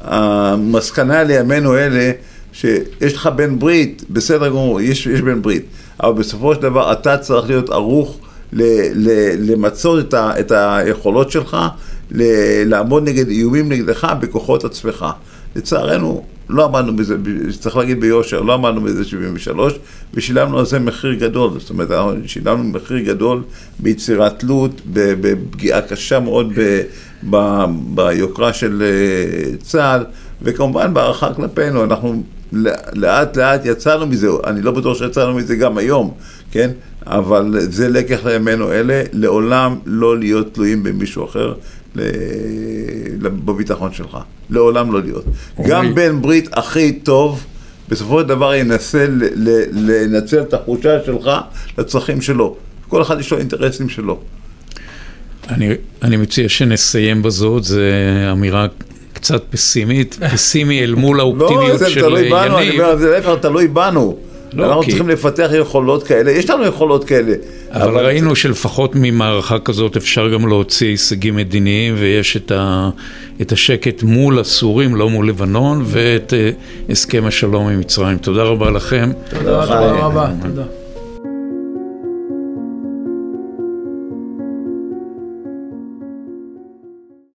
המסקנה 0.00 1.22
לימינו 1.22 1.76
אלה, 1.76 2.12
שיש 2.52 3.14
לך 3.14 3.26
בן 3.36 3.58
ברית, 3.58 4.04
בסדר 4.10 4.48
גמור, 4.48 4.80
יש, 4.80 5.06
יש 5.06 5.20
בן 5.20 5.42
ברית, 5.42 5.64
אבל 6.02 6.12
בסופו 6.12 6.54
של 6.54 6.62
דבר 6.62 6.92
אתה 6.92 7.18
צריך 7.18 7.48
להיות 7.48 7.70
ערוך 7.70 8.18
ל, 8.52 8.62
ל, 8.94 9.30
למצות 9.52 10.08
את, 10.08 10.14
ה, 10.14 10.40
את 10.40 10.52
היכולות 10.54 11.30
שלך, 11.30 11.56
ל, 12.10 12.22
לעמוד 12.64 13.08
נגד 13.08 13.28
איומים 13.28 13.68
נגדך 13.68 14.12
בכוחות 14.20 14.64
עצמך. 14.64 15.06
לצערנו, 15.56 16.24
לא 16.48 16.64
עמדנו 16.64 16.96
בזה, 16.96 17.16
צריך 17.60 17.76
להגיד 17.76 18.00
ביושר, 18.00 18.40
לא 18.40 18.54
עמדנו 18.54 18.80
בזה 18.80 19.04
73, 19.04 19.72
ושילמנו 20.14 20.58
על 20.58 20.66
זה 20.66 20.78
מחיר 20.78 21.14
גדול. 21.14 21.50
זאת 21.58 21.70
אומרת, 21.70 21.90
אנחנו 21.90 22.14
שילמנו 22.26 22.64
מחיר 22.64 22.98
גדול 22.98 23.42
ביצירת 23.78 24.38
תלות, 24.38 24.80
בפגיעה 24.92 25.80
קשה 25.80 26.20
מאוד 26.20 26.52
ב, 26.56 26.80
ב, 27.30 27.64
ביוקרה 27.94 28.52
של 28.52 28.82
אה, 28.82 29.56
צה"ל, 29.58 30.04
וכמובן 30.42 30.94
בהערכה 30.94 31.34
כלפינו. 31.34 31.84
אנחנו 31.84 32.22
לאט 32.92 33.36
לאט 33.36 33.60
יצאנו 33.64 34.06
מזה, 34.06 34.28
אני 34.46 34.62
לא 34.62 34.70
בטוח 34.70 34.98
שיצאנו 34.98 35.34
מזה 35.34 35.56
גם 35.56 35.78
היום, 35.78 36.14
כן? 36.50 36.70
אבל 37.06 37.56
זה 37.60 37.88
לקח 37.88 38.24
לימינו 38.24 38.72
אלה, 38.72 39.02
לעולם 39.12 39.78
לא 39.86 40.18
להיות 40.18 40.54
תלויים 40.54 40.82
במישהו 40.82 41.24
אחר 41.24 41.54
בביטחון 43.20 43.92
שלך. 43.92 44.18
לעולם 44.50 44.92
לא 44.92 45.02
להיות. 45.02 45.24
גם 45.66 45.94
בן 45.94 46.22
ברית 46.22 46.48
הכי 46.52 46.92
טוב, 46.92 47.44
בסופו 47.88 48.20
של 48.20 48.26
דבר 48.26 48.54
ינסה 48.54 49.06
לנצל 49.72 50.40
את 50.40 50.54
החולשה 50.54 51.04
שלך 51.06 51.30
לצרכים 51.78 52.20
שלו. 52.20 52.56
כל 52.88 53.02
אחד 53.02 53.20
יש 53.20 53.32
לו 53.32 53.38
אינטרסים 53.38 53.88
שלו. 53.88 54.20
אני, 55.48 55.70
אני 56.02 56.16
מציע 56.16 56.48
שנסיים 56.48 57.22
בזאת, 57.22 57.64
זו 57.64 57.80
אמירה 58.32 58.66
קצת 59.12 59.42
פסימית, 59.50 60.18
פסימי 60.32 60.82
אל 60.84 60.94
מול 60.94 61.16
לא, 61.16 61.22
האופטימיות 61.22 61.78
זה 61.78 61.90
של 61.90 62.00
תלוי 62.00 62.30
בנו, 62.30 62.58
אני 62.58 62.66
יניב. 62.66 62.80
אומר, 62.80 62.96
זה 62.96 63.10
להפך 63.10 63.34
תלוי 63.40 63.68
בנו. 63.68 64.18
לא, 64.52 64.66
אנחנו 64.66 64.82
כי- 64.82 64.90
צריכים 64.90 65.08
לפתח 65.08 65.50
יכולות 65.58 66.02
כאלה, 66.02 66.30
יש 66.30 66.50
לנו 66.50 66.64
יכולות 66.64 67.04
כאלה. 67.04 67.34
אבל 67.72 68.04
ראינו 68.06 68.36
שלפחות 68.36 68.90
ממערכה 68.94 69.58
כזאת 69.58 69.96
אפשר 69.96 70.28
גם 70.28 70.48
להוציא 70.48 70.88
הישגים 70.88 71.36
מדיניים, 71.36 71.94
ויש 71.98 72.36
את, 72.36 72.50
ה, 72.50 72.90
את 73.40 73.52
השקט 73.52 74.02
מול 74.02 74.38
הסורים, 74.38 74.96
לא 74.96 75.10
מול 75.10 75.28
לבנון, 75.28 75.82
ואת 75.86 76.34
אה, 76.34 76.50
הסכם 76.90 77.24
השלום 77.26 77.68
עם 77.68 77.80
מצרים. 77.80 78.18
תודה 78.18 78.42
רבה 78.42 78.70
לכם. 78.70 79.10
תודה, 79.30 79.42
תודה 79.66 79.80
רבה, 79.92 80.28
תודה. 80.42 80.62